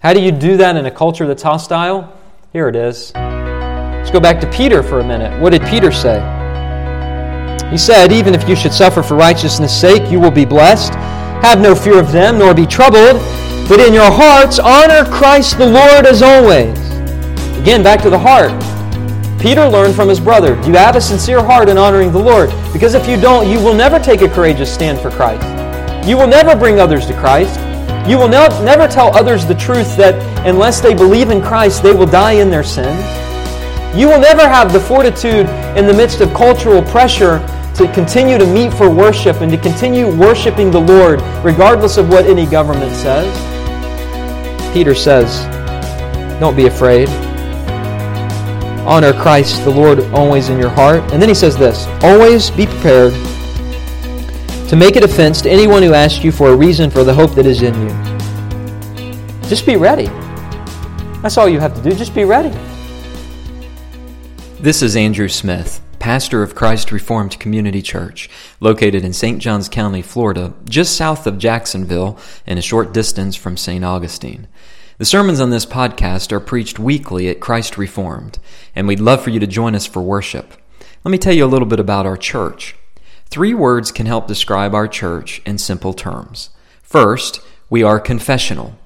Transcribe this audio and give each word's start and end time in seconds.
How 0.00 0.14
do 0.14 0.20
you 0.22 0.32
do 0.32 0.56
that 0.56 0.76
in 0.76 0.86
a 0.86 0.90
culture 0.90 1.26
that's 1.26 1.42
hostile? 1.42 2.10
Here 2.54 2.68
it 2.68 2.74
is. 2.74 3.12
Let's 3.14 4.10
go 4.10 4.18
back 4.18 4.40
to 4.40 4.50
Peter 4.50 4.82
for 4.82 5.00
a 5.00 5.04
minute. 5.04 5.38
What 5.42 5.50
did 5.50 5.60
Peter 5.66 5.92
say? 5.92 6.20
He 7.70 7.76
said, 7.76 8.10
Even 8.10 8.34
if 8.34 8.48
you 8.48 8.56
should 8.56 8.72
suffer 8.72 9.02
for 9.02 9.14
righteousness' 9.14 9.78
sake, 9.78 10.10
you 10.10 10.18
will 10.18 10.30
be 10.30 10.46
blessed. 10.46 10.94
Have 11.44 11.60
no 11.60 11.74
fear 11.74 12.00
of 12.00 12.12
them, 12.12 12.38
nor 12.38 12.54
be 12.54 12.64
troubled, 12.64 13.20
but 13.68 13.78
in 13.78 13.92
your 13.92 14.10
hearts 14.10 14.58
honor 14.58 15.04
Christ 15.04 15.58
the 15.58 15.66
Lord 15.66 16.06
as 16.06 16.22
always. 16.22 16.78
Again, 17.58 17.82
back 17.82 18.00
to 18.00 18.08
the 18.08 18.18
heart. 18.18 18.52
Peter 19.38 19.68
learned 19.68 19.94
from 19.94 20.08
his 20.08 20.18
brother 20.18 20.54
you 20.66 20.72
have 20.76 20.96
a 20.96 21.00
sincere 21.00 21.44
heart 21.44 21.68
in 21.68 21.76
honoring 21.76 22.10
the 22.10 22.18
Lord? 22.18 22.48
Because 22.72 22.94
if 22.94 23.06
you 23.06 23.20
don't, 23.20 23.50
you 23.50 23.58
will 23.62 23.74
never 23.74 23.98
take 23.98 24.22
a 24.22 24.30
courageous 24.30 24.72
stand 24.72 24.98
for 24.98 25.10
Christ. 25.10 25.44
You 26.08 26.16
will 26.16 26.26
never 26.26 26.56
bring 26.56 26.80
others 26.80 27.06
to 27.08 27.12
Christ. 27.20 27.60
You 28.08 28.18
will 28.18 28.28
never 28.28 28.88
tell 28.88 29.14
others 29.16 29.46
the 29.46 29.54
truth 29.54 29.96
that 29.96 30.14
unless 30.46 30.80
they 30.80 30.94
believe 30.94 31.30
in 31.30 31.42
Christ, 31.42 31.82
they 31.82 31.92
will 31.92 32.06
die 32.06 32.32
in 32.32 32.50
their 32.50 32.64
sins. 32.64 33.04
You 33.96 34.08
will 34.08 34.20
never 34.20 34.42
have 34.42 34.72
the 34.72 34.80
fortitude 34.80 35.46
in 35.76 35.86
the 35.86 35.92
midst 35.92 36.20
of 36.20 36.32
cultural 36.32 36.82
pressure 36.82 37.38
to 37.74 37.92
continue 37.92 38.38
to 38.38 38.46
meet 38.46 38.72
for 38.72 38.90
worship 38.90 39.40
and 39.40 39.50
to 39.50 39.58
continue 39.58 40.06
worshiping 40.14 40.70
the 40.70 40.80
Lord 40.80 41.20
regardless 41.44 41.96
of 41.96 42.08
what 42.08 42.26
any 42.26 42.46
government 42.46 42.92
says. 42.92 43.30
Peter 44.72 44.94
says, 44.94 45.44
Don't 46.40 46.56
be 46.56 46.66
afraid. 46.66 47.08
Honor 48.86 49.12
Christ 49.12 49.64
the 49.64 49.70
Lord 49.70 50.00
always 50.12 50.48
in 50.48 50.58
your 50.58 50.70
heart. 50.70 51.02
And 51.12 51.20
then 51.20 51.28
he 51.28 51.34
says 51.34 51.56
this 51.56 51.86
Always 52.02 52.50
be 52.50 52.66
prepared 52.66 53.12
to 54.70 54.76
make 54.76 54.94
a 54.94 55.00
defense 55.00 55.42
to 55.42 55.50
anyone 55.50 55.82
who 55.82 55.94
asks 55.94 56.22
you 56.22 56.30
for 56.30 56.50
a 56.50 56.56
reason 56.56 56.90
for 56.92 57.02
the 57.02 57.12
hope 57.12 57.34
that 57.34 57.44
is 57.44 57.60
in 57.60 57.74
you. 57.74 57.88
Just 59.48 59.66
be 59.66 59.74
ready. 59.74 60.06
That's 61.22 61.36
all 61.36 61.48
you 61.48 61.58
have 61.58 61.74
to 61.74 61.82
do. 61.82 61.92
Just 61.92 62.14
be 62.14 62.24
ready. 62.24 62.56
This 64.60 64.80
is 64.80 64.94
Andrew 64.94 65.26
Smith, 65.26 65.82
pastor 65.98 66.44
of 66.44 66.54
Christ 66.54 66.92
Reformed 66.92 67.40
Community 67.40 67.82
Church, 67.82 68.30
located 68.60 69.04
in 69.04 69.12
St. 69.12 69.40
Johns 69.40 69.68
County, 69.68 70.02
Florida, 70.02 70.54
just 70.66 70.94
south 70.94 71.26
of 71.26 71.38
Jacksonville 71.38 72.16
and 72.46 72.56
a 72.56 72.62
short 72.62 72.94
distance 72.94 73.34
from 73.34 73.56
St. 73.56 73.84
Augustine. 73.84 74.46
The 74.98 75.04
sermons 75.04 75.40
on 75.40 75.50
this 75.50 75.66
podcast 75.66 76.30
are 76.30 76.38
preached 76.38 76.78
weekly 76.78 77.28
at 77.28 77.40
Christ 77.40 77.76
Reformed, 77.76 78.38
and 78.76 78.86
we'd 78.86 79.00
love 79.00 79.20
for 79.20 79.30
you 79.30 79.40
to 79.40 79.48
join 79.48 79.74
us 79.74 79.86
for 79.86 80.00
worship. 80.00 80.54
Let 81.02 81.10
me 81.10 81.18
tell 81.18 81.34
you 81.34 81.44
a 81.44 81.50
little 81.50 81.66
bit 81.66 81.80
about 81.80 82.06
our 82.06 82.16
church. 82.16 82.76
Three 83.30 83.54
words 83.54 83.92
can 83.92 84.06
help 84.06 84.26
describe 84.26 84.74
our 84.74 84.88
church 84.88 85.40
in 85.46 85.58
simple 85.58 85.92
terms. 85.92 86.50
First, 86.82 87.40
we 87.68 87.80
are 87.80 88.00
confessional. 88.00 88.76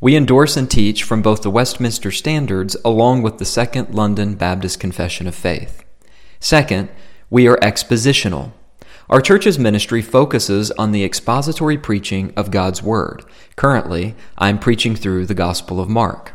We 0.00 0.14
endorse 0.14 0.56
and 0.56 0.70
teach 0.70 1.02
from 1.02 1.22
both 1.22 1.42
the 1.42 1.50
Westminster 1.50 2.12
Standards 2.12 2.76
along 2.84 3.22
with 3.22 3.38
the 3.38 3.44
Second 3.44 3.92
London 3.92 4.36
Baptist 4.36 4.78
Confession 4.78 5.26
of 5.26 5.34
Faith. 5.34 5.82
Second, 6.38 6.88
we 7.30 7.48
are 7.48 7.56
expositional. 7.56 8.52
Our 9.08 9.20
church's 9.20 9.58
ministry 9.58 10.02
focuses 10.02 10.70
on 10.72 10.92
the 10.92 11.04
expository 11.04 11.76
preaching 11.76 12.32
of 12.36 12.52
God's 12.52 12.84
Word. 12.84 13.24
Currently, 13.56 14.14
I'm 14.38 14.60
preaching 14.60 14.94
through 14.94 15.26
the 15.26 15.34
Gospel 15.34 15.80
of 15.80 15.88
Mark. 15.88 16.32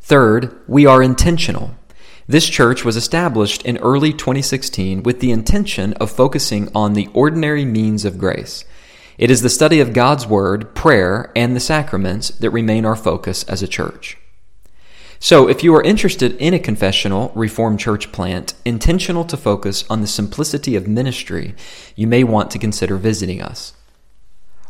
Third, 0.00 0.58
we 0.66 0.86
are 0.86 1.02
intentional. 1.02 1.76
This 2.32 2.48
church 2.48 2.82
was 2.82 2.96
established 2.96 3.60
in 3.66 3.76
early 3.76 4.10
2016 4.14 5.02
with 5.02 5.20
the 5.20 5.32
intention 5.32 5.92
of 6.00 6.10
focusing 6.10 6.70
on 6.74 6.94
the 6.94 7.10
ordinary 7.12 7.66
means 7.66 8.06
of 8.06 8.16
grace. 8.16 8.64
It 9.18 9.30
is 9.30 9.42
the 9.42 9.50
study 9.50 9.80
of 9.80 9.92
God's 9.92 10.26
Word, 10.26 10.74
prayer, 10.74 11.30
and 11.36 11.54
the 11.54 11.60
sacraments 11.60 12.30
that 12.30 12.48
remain 12.48 12.86
our 12.86 12.96
focus 12.96 13.44
as 13.44 13.62
a 13.62 13.68
church. 13.68 14.16
So, 15.18 15.46
if 15.46 15.62
you 15.62 15.74
are 15.74 15.82
interested 15.82 16.34
in 16.36 16.54
a 16.54 16.58
confessional 16.58 17.32
Reformed 17.34 17.80
church 17.80 18.12
plant 18.12 18.54
intentional 18.64 19.26
to 19.26 19.36
focus 19.36 19.84
on 19.90 20.00
the 20.00 20.06
simplicity 20.06 20.74
of 20.74 20.88
ministry, 20.88 21.54
you 21.96 22.06
may 22.06 22.24
want 22.24 22.50
to 22.52 22.58
consider 22.58 22.96
visiting 22.96 23.42
us. 23.42 23.74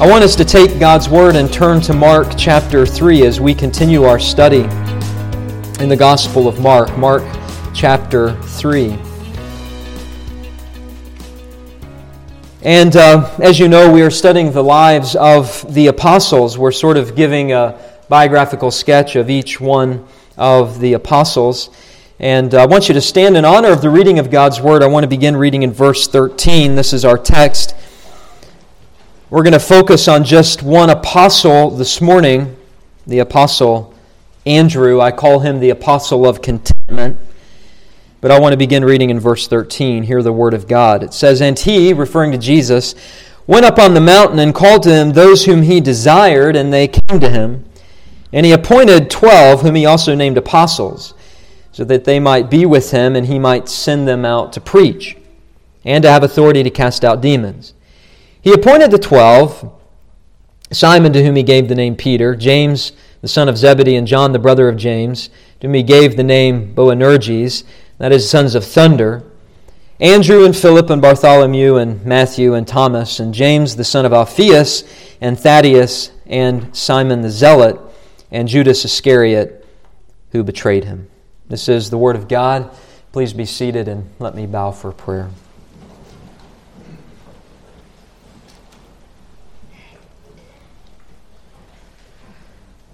I 0.00 0.06
want 0.08 0.24
us 0.24 0.34
to 0.36 0.46
take 0.46 0.80
God's 0.80 1.10
Word 1.10 1.36
and 1.36 1.52
turn 1.52 1.82
to 1.82 1.92
Mark 1.92 2.28
chapter 2.38 2.86
3 2.86 3.26
as 3.26 3.38
we 3.38 3.54
continue 3.54 4.04
our 4.04 4.18
study 4.18 4.62
in 5.78 5.90
the 5.90 5.96
Gospel 5.98 6.48
of 6.48 6.58
Mark. 6.58 6.96
Mark 6.96 7.22
chapter 7.74 8.32
3. 8.44 8.98
And 12.62 12.96
uh, 12.96 13.36
as 13.38 13.60
you 13.60 13.68
know, 13.68 13.92
we 13.92 14.02
are 14.02 14.10
studying 14.10 14.50
the 14.50 14.64
lives 14.64 15.14
of 15.14 15.64
the 15.72 15.86
apostles. 15.86 16.58
We're 16.58 16.72
sort 16.72 16.96
of 16.96 17.14
giving 17.14 17.52
a 17.52 17.78
biographical 18.08 18.72
sketch 18.72 19.14
of 19.14 19.30
each 19.30 19.60
one 19.60 20.04
of 20.36 20.80
the 20.80 20.94
apostles. 20.94 21.70
And 22.18 22.52
uh, 22.52 22.62
I 22.62 22.66
want 22.66 22.88
you 22.88 22.94
to 22.94 23.00
stand 23.00 23.36
in 23.36 23.44
honor 23.44 23.70
of 23.70 23.80
the 23.80 23.90
reading 23.90 24.18
of 24.18 24.28
God's 24.32 24.60
Word. 24.60 24.82
I 24.82 24.88
want 24.88 25.04
to 25.04 25.08
begin 25.08 25.36
reading 25.36 25.62
in 25.62 25.70
verse 25.70 26.08
13. 26.08 26.74
This 26.74 26.92
is 26.92 27.04
our 27.04 27.16
text. 27.16 27.76
We're 29.30 29.44
going 29.44 29.52
to 29.52 29.60
focus 29.60 30.08
on 30.08 30.24
just 30.24 30.64
one 30.64 30.90
apostle 30.90 31.70
this 31.70 32.00
morning, 32.00 32.56
the 33.06 33.20
apostle 33.20 33.94
Andrew. 34.46 35.00
I 35.00 35.12
call 35.12 35.38
him 35.38 35.60
the 35.60 35.70
apostle 35.70 36.26
of 36.26 36.42
contentment. 36.42 37.20
But 38.20 38.32
I 38.32 38.40
want 38.40 38.52
to 38.52 38.56
begin 38.56 38.84
reading 38.84 39.10
in 39.10 39.20
verse 39.20 39.46
13. 39.46 40.02
Hear 40.02 40.22
the 40.22 40.32
word 40.32 40.52
of 40.52 40.66
God. 40.66 41.04
It 41.04 41.14
says, 41.14 41.40
And 41.40 41.56
he, 41.56 41.92
referring 41.92 42.32
to 42.32 42.38
Jesus, 42.38 42.96
went 43.46 43.64
up 43.64 43.78
on 43.78 43.94
the 43.94 44.00
mountain 44.00 44.40
and 44.40 44.52
called 44.54 44.82
to 44.82 44.92
him 44.92 45.12
those 45.12 45.44
whom 45.44 45.62
he 45.62 45.80
desired, 45.80 46.56
and 46.56 46.72
they 46.72 46.88
came 46.88 47.20
to 47.20 47.30
him. 47.30 47.64
And 48.32 48.44
he 48.44 48.52
appointed 48.52 49.08
twelve, 49.08 49.62
whom 49.62 49.76
he 49.76 49.86
also 49.86 50.14
named 50.14 50.36
apostles, 50.36 51.14
so 51.70 51.84
that 51.84 52.04
they 52.04 52.18
might 52.18 52.50
be 52.50 52.66
with 52.66 52.90
him, 52.90 53.14
and 53.14 53.26
he 53.26 53.38
might 53.38 53.68
send 53.68 54.08
them 54.08 54.24
out 54.24 54.52
to 54.54 54.60
preach, 54.60 55.16
and 55.84 56.02
to 56.02 56.10
have 56.10 56.24
authority 56.24 56.62
to 56.64 56.70
cast 56.70 57.04
out 57.04 57.20
demons. 57.20 57.72
He 58.42 58.52
appointed 58.52 58.90
the 58.90 58.98
twelve 58.98 59.72
Simon, 60.70 61.12
to 61.14 61.24
whom 61.24 61.36
he 61.36 61.42
gave 61.42 61.68
the 61.68 61.74
name 61.74 61.96
Peter, 61.96 62.36
James, 62.36 62.92
the 63.22 63.28
son 63.28 63.48
of 63.48 63.56
Zebedee, 63.56 63.96
and 63.96 64.06
John, 64.06 64.32
the 64.32 64.38
brother 64.38 64.68
of 64.68 64.76
James, 64.76 65.28
to 65.60 65.66
whom 65.66 65.74
he 65.74 65.82
gave 65.82 66.16
the 66.16 66.24
name 66.24 66.74
Boanerges 66.74 67.64
that 67.98 68.12
is, 68.12 68.28
sons 68.28 68.54
of 68.54 68.64
thunder, 68.64 69.24
Andrew 70.00 70.44
and 70.44 70.56
Philip 70.56 70.90
and 70.90 71.02
Bartholomew 71.02 71.74
and 71.76 72.04
Matthew 72.06 72.54
and 72.54 72.68
Thomas 72.68 73.18
and 73.18 73.34
James 73.34 73.74
the 73.74 73.82
son 73.82 74.06
of 74.06 74.12
Alphaeus 74.12 74.84
and 75.20 75.38
Thaddeus 75.38 76.12
and 76.24 76.74
Simon 76.76 77.20
the 77.20 77.30
Zealot 77.30 77.80
and 78.30 78.46
Judas 78.46 78.84
Iscariot 78.84 79.66
who 80.30 80.44
betrayed 80.44 80.84
him. 80.84 81.08
This 81.48 81.68
is 81.68 81.90
the 81.90 81.98
word 81.98 82.14
of 82.14 82.28
God. 82.28 82.70
Please 83.10 83.32
be 83.32 83.44
seated 83.44 83.88
and 83.88 84.08
let 84.20 84.36
me 84.36 84.46
bow 84.46 84.70
for 84.70 84.92
prayer. 84.92 85.30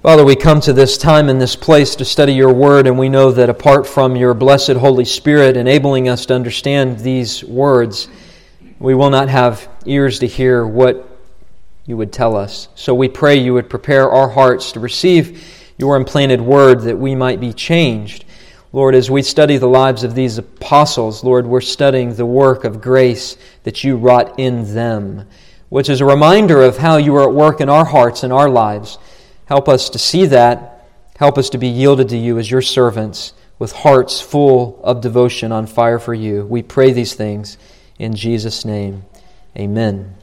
Father, 0.05 0.23
we 0.23 0.37
come 0.37 0.61
to 0.61 0.75
this 0.75 0.99
time 0.99 1.31
in 1.31 1.39
this 1.39 1.56
place 1.56 1.97
to 1.97 2.05
study 2.05 2.35
your 2.35 2.53
word, 2.53 2.87
and 2.87 2.99
we 2.99 3.09
know 3.09 3.33
that 3.33 3.49
apart 3.49 3.87
from 3.87 4.17
your 4.17 4.35
blessed 4.35 4.73
Holy 4.73 5.06
Spirit 5.06 5.56
enabling 5.56 6.11
us 6.11 6.27
to 6.27 6.35
understand 6.35 6.99
these 6.99 7.43
words, 7.43 8.09
we 8.79 8.95
will 8.95 9.09
not 9.09 9.31
have 9.31 9.67
ears 9.87 10.19
to 10.19 10.27
hear 10.27 10.67
what 10.67 11.09
you 11.87 11.97
would 11.97 12.12
tell 12.12 12.37
us. 12.37 12.69
So 12.75 12.95
we 12.95 13.09
pray 13.09 13.37
you 13.37 13.55
would 13.55 13.71
prepare 13.71 14.11
our 14.11 14.29
hearts 14.29 14.73
to 14.73 14.81
receive 14.81 15.43
your 15.79 15.97
implanted 15.97 16.43
word 16.43 16.83
that 16.83 16.99
we 16.99 17.15
might 17.15 17.41
be 17.41 17.55
changed. 17.55 18.27
Lord, 18.75 18.95
as 18.95 19.11
we 19.11 19.23
study 19.23 19.57
the 19.57 19.69
lives 19.69 20.05
of 20.05 20.15
these 20.15 20.37
apostles, 20.37 21.25
Lord, 21.25 21.47
we're 21.47 21.62
studying 21.62 22.15
the 22.15 22.27
work 22.27 22.65
of 22.65 22.83
grace 22.83 23.39
that 23.62 23.83
you 23.83 23.97
wrought 23.97 24.39
in 24.39 24.75
them, 24.75 25.27
which 25.71 25.89
is 25.89 26.03
a 26.03 26.05
reminder 26.05 26.61
of 26.61 26.77
how 26.77 26.99
you 26.99 27.17
are 27.17 27.27
at 27.27 27.35
work 27.35 27.62
in 27.62 27.71
our 27.71 27.87
hearts 27.87 28.23
and 28.23 28.35
our 28.35 28.50
lives. 28.50 28.99
Help 29.46 29.69
us 29.69 29.91
to 29.91 29.99
see 29.99 30.26
that 30.26 30.75
Help 31.19 31.38
us 31.38 31.49
to 31.50 31.58
be 31.58 31.69
yielded 31.69 32.08
to 32.08 32.17
you 32.17 32.38
as 32.38 32.50
your 32.50 32.61
servants 32.61 33.35
with 33.61 33.70
hearts 33.70 34.20
full 34.20 34.81
of 34.82 35.00
devotion 35.00 35.52
on 35.52 35.64
fire 35.64 36.00
for 36.00 36.12
you. 36.12 36.44
We 36.44 36.61
pray 36.62 36.93
these 36.93 37.14
things 37.14 37.56
in 38.00 38.17
Jesus' 38.17 38.64
name. 38.64 39.05
Amen. 39.56 40.17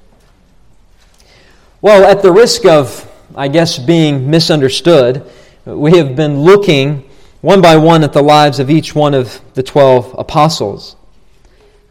Well, 1.81 2.03
at 2.03 2.21
the 2.21 2.31
risk 2.33 2.65
of, 2.65 3.09
I 3.35 3.47
guess, 3.47 3.79
being 3.79 4.29
misunderstood, 4.29 5.25
we 5.63 5.95
have 5.95 6.17
been 6.17 6.41
looking 6.41 7.09
one 7.39 7.61
by 7.61 7.77
one 7.77 8.03
at 8.03 8.11
the 8.11 8.21
lives 8.21 8.59
of 8.59 8.69
each 8.69 8.93
one 8.93 9.13
of 9.13 9.39
the 9.53 9.63
12 9.63 10.13
apostles. 10.19 10.97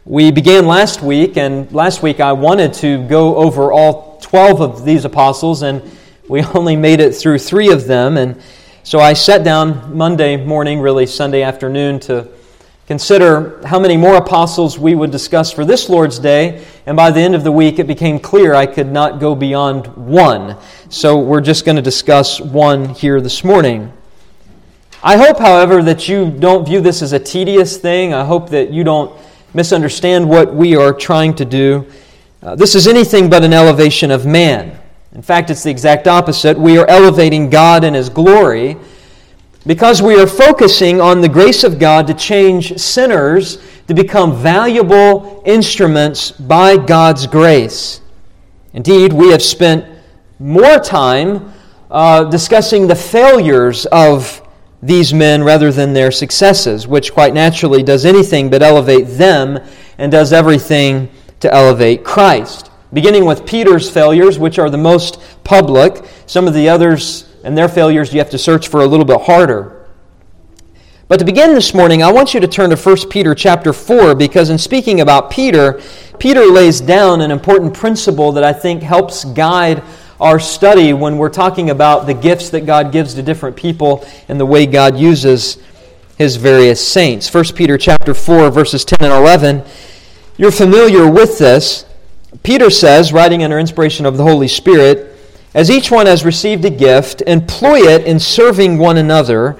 We 0.05 0.29
began 0.29 0.67
last 0.67 1.01
week, 1.01 1.37
and 1.37 1.71
last 1.71 2.03
week 2.03 2.19
I 2.19 2.33
wanted 2.33 2.73
to 2.75 3.05
go 3.07 3.35
over 3.37 3.71
all 3.71 4.19
12 4.21 4.61
of 4.61 4.85
these 4.85 5.05
apostles, 5.05 5.63
and 5.63 5.81
we 6.31 6.41
only 6.55 6.77
made 6.77 7.01
it 7.01 7.13
through 7.13 7.37
three 7.37 7.71
of 7.71 7.85
them. 7.87 8.17
And 8.17 8.41
so 8.83 8.99
I 8.99 9.11
sat 9.13 9.43
down 9.43 9.95
Monday 9.95 10.37
morning, 10.37 10.79
really 10.79 11.05
Sunday 11.05 11.43
afternoon, 11.43 11.99
to 12.01 12.25
consider 12.87 13.61
how 13.67 13.77
many 13.77 13.97
more 13.97 14.15
apostles 14.15 14.79
we 14.79 14.95
would 14.95 15.11
discuss 15.11 15.51
for 15.51 15.65
this 15.65 15.89
Lord's 15.89 16.19
Day. 16.19 16.65
And 16.85 16.95
by 16.95 17.11
the 17.11 17.19
end 17.19 17.35
of 17.35 17.43
the 17.43 17.51
week, 17.51 17.79
it 17.79 17.85
became 17.85 18.17
clear 18.17 18.55
I 18.55 18.65
could 18.65 18.87
not 18.87 19.19
go 19.19 19.35
beyond 19.35 19.87
one. 19.97 20.55
So 20.87 21.19
we're 21.19 21.41
just 21.41 21.65
going 21.65 21.75
to 21.75 21.81
discuss 21.81 22.39
one 22.39 22.89
here 22.89 23.19
this 23.19 23.43
morning. 23.43 23.91
I 25.03 25.17
hope, 25.17 25.37
however, 25.37 25.83
that 25.83 26.07
you 26.07 26.31
don't 26.31 26.65
view 26.65 26.79
this 26.79 27.01
as 27.01 27.11
a 27.11 27.19
tedious 27.19 27.75
thing. 27.75 28.13
I 28.13 28.23
hope 28.23 28.49
that 28.51 28.71
you 28.71 28.85
don't 28.85 29.13
misunderstand 29.53 30.29
what 30.29 30.53
we 30.53 30.77
are 30.77 30.93
trying 30.93 31.35
to 31.35 31.45
do. 31.45 31.91
Uh, 32.41 32.55
this 32.55 32.73
is 32.73 32.87
anything 32.87 33.29
but 33.29 33.43
an 33.43 33.51
elevation 33.51 34.11
of 34.11 34.25
man. 34.25 34.80
In 35.13 35.21
fact, 35.21 35.49
it's 35.49 35.63
the 35.63 35.69
exact 35.69 36.07
opposite. 36.07 36.57
We 36.57 36.77
are 36.77 36.87
elevating 36.87 37.49
God 37.49 37.83
in 37.83 37.93
His 37.93 38.09
glory 38.09 38.77
because 39.67 40.01
we 40.01 40.19
are 40.19 40.27
focusing 40.27 41.01
on 41.01 41.19
the 41.19 41.27
grace 41.27 41.65
of 41.65 41.79
God 41.79 42.07
to 42.07 42.13
change 42.13 42.79
sinners 42.79 43.61
to 43.87 43.93
become 43.93 44.35
valuable 44.35 45.43
instruments 45.45 46.31
by 46.31 46.77
God's 46.77 47.27
grace. 47.27 47.99
Indeed, 48.73 49.11
we 49.11 49.31
have 49.31 49.41
spent 49.41 49.85
more 50.39 50.79
time 50.79 51.53
uh, 51.89 52.23
discussing 52.23 52.87
the 52.87 52.95
failures 52.95 53.85
of 53.87 54.41
these 54.81 55.13
men 55.13 55.43
rather 55.43 55.73
than 55.73 55.91
their 55.91 56.09
successes, 56.09 56.87
which 56.87 57.13
quite 57.13 57.33
naturally 57.33 57.83
does 57.83 58.05
anything 58.05 58.49
but 58.49 58.63
elevate 58.63 59.07
them 59.07 59.59
and 59.97 60.09
does 60.09 60.31
everything 60.31 61.09
to 61.41 61.53
elevate 61.53 62.05
Christ 62.05 62.70
beginning 62.93 63.25
with 63.25 63.45
Peter's 63.45 63.89
failures, 63.89 64.37
which 64.37 64.59
are 64.59 64.69
the 64.69 64.77
most 64.77 65.21
public. 65.43 66.05
Some 66.25 66.47
of 66.47 66.53
the 66.53 66.69
others 66.69 67.27
and 67.43 67.57
their 67.57 67.69
failures 67.69 68.13
you 68.13 68.19
have 68.19 68.29
to 68.31 68.37
search 68.37 68.67
for 68.67 68.81
a 68.81 68.85
little 68.85 69.05
bit 69.05 69.21
harder. 69.21 69.81
But 71.07 71.19
to 71.19 71.25
begin 71.25 71.53
this 71.53 71.73
morning, 71.73 72.03
I 72.03 72.11
want 72.11 72.33
you 72.33 72.39
to 72.39 72.47
turn 72.47 72.69
to 72.69 72.77
1 72.77 73.09
Peter 73.09 73.35
chapter 73.35 73.73
4 73.73 74.15
because 74.15 74.49
in 74.49 74.57
speaking 74.57 75.01
about 75.01 75.29
Peter, 75.29 75.81
Peter 76.19 76.45
lays 76.45 76.79
down 76.79 77.19
an 77.19 77.31
important 77.31 77.73
principle 77.73 78.31
that 78.31 78.45
I 78.45 78.53
think 78.53 78.81
helps 78.81 79.25
guide 79.25 79.83
our 80.21 80.39
study 80.39 80.93
when 80.93 81.17
we're 81.17 81.29
talking 81.29 81.69
about 81.69 82.05
the 82.05 82.13
gifts 82.13 82.49
that 82.51 82.65
God 82.65 82.93
gives 82.93 83.15
to 83.15 83.23
different 83.23 83.57
people 83.57 84.07
and 84.29 84.39
the 84.39 84.45
way 84.45 84.65
God 84.65 84.97
uses 84.97 85.57
his 86.17 86.37
various 86.37 86.85
saints. 86.85 87.33
1 87.33 87.43
Peter 87.55 87.77
chapter 87.77 88.13
4 88.13 88.49
verses 88.49 88.85
10 88.85 88.99
and 89.01 89.11
11. 89.11 89.63
You're 90.37 90.51
familiar 90.51 91.09
with 91.11 91.37
this. 91.37 91.85
Peter 92.43 92.69
says, 92.69 93.13
writing 93.13 93.43
under 93.43 93.59
inspiration 93.59 94.05
of 94.05 94.17
the 94.17 94.23
Holy 94.23 94.47
Spirit, 94.47 95.15
as 95.53 95.69
each 95.69 95.91
one 95.91 96.05
has 96.05 96.25
received 96.25 96.65
a 96.65 96.69
gift, 96.69 97.21
employ 97.27 97.79
it 97.79 98.05
in 98.05 98.19
serving 98.19 98.77
one 98.77 98.97
another 98.97 99.57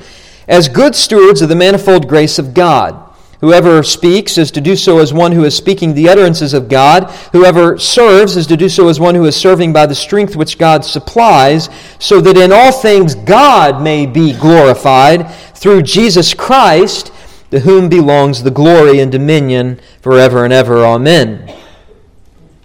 as 0.48 0.68
good 0.68 0.96
stewards 0.96 1.42
of 1.42 1.50
the 1.50 1.56
manifold 1.56 2.08
grace 2.08 2.40
of 2.40 2.54
God. 2.54 3.10
Whoever 3.42 3.82
speaks 3.82 4.38
is 4.38 4.52
to 4.52 4.62
do 4.62 4.76
so 4.76 5.00
as 5.00 5.12
one 5.12 5.32
who 5.32 5.44
is 5.46 5.56
speaking 5.56 5.94
the 5.94 6.10
utterances 6.10 6.54
of 6.54 6.70
God. 6.70 7.10
Whoever 7.32 7.78
serves 7.80 8.38
is 8.38 8.46
to 8.48 8.58
do 8.58 8.70
so 8.70 8.88
as 8.88 9.00
one 9.00 9.16
who 9.16 9.26
is 9.26 9.36
serving 9.36 9.74
by 9.74 9.88
the 9.88 9.96
strength 9.96 10.36
which 10.36 10.60
God 10.60 10.86
supplies, 10.86 11.68
so 11.98 12.22
that 12.22 12.38
in 12.38 12.52
all 12.52 12.72
things 12.72 13.16
God 13.16 13.82
may 13.82 14.06
be 14.06 14.34
glorified 14.34 15.32
through 15.56 15.82
Jesus 15.82 16.36
Christ, 16.36 17.12
to 17.50 17.60
whom 17.60 17.90
belongs 17.90 18.44
the 18.44 18.52
glory 18.52 19.00
and 19.00 19.12
dominion 19.12 19.80
forever 20.02 20.46
and 20.46 20.54
ever. 20.54 20.86
Amen. 20.86 21.61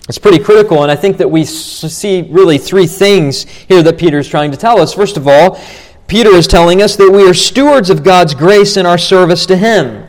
It's 0.09 0.19
pretty 0.19 0.39
critical, 0.39 0.83
and 0.83 0.93
I 0.93 0.97
think 0.97 1.17
that 1.17 1.29
we 1.29 1.45
see 1.45 2.23
really 2.31 2.59
three 2.59 2.87
things 2.87 3.43
here 3.43 3.83
that 3.83 3.99
Peter 3.99 4.19
is 4.19 4.29
trying 4.29 4.53
to 4.53 4.57
tell 4.57 4.81
us. 4.81 4.95
First 4.95 5.17
of 5.17 5.27
all, 5.27 5.61
Peter 6.07 6.31
is 6.31 6.47
telling 6.47 6.81
us 6.81 6.95
that 6.97 7.11
we 7.11 7.29
are 7.29 7.35
stewards 7.35 7.91
of 7.91 8.05
God's 8.05 8.33
grace 8.33 8.77
in 8.77 8.87
our 8.87 8.99
service 8.99 9.47
to 9.47 9.57
Him. 9.57 10.07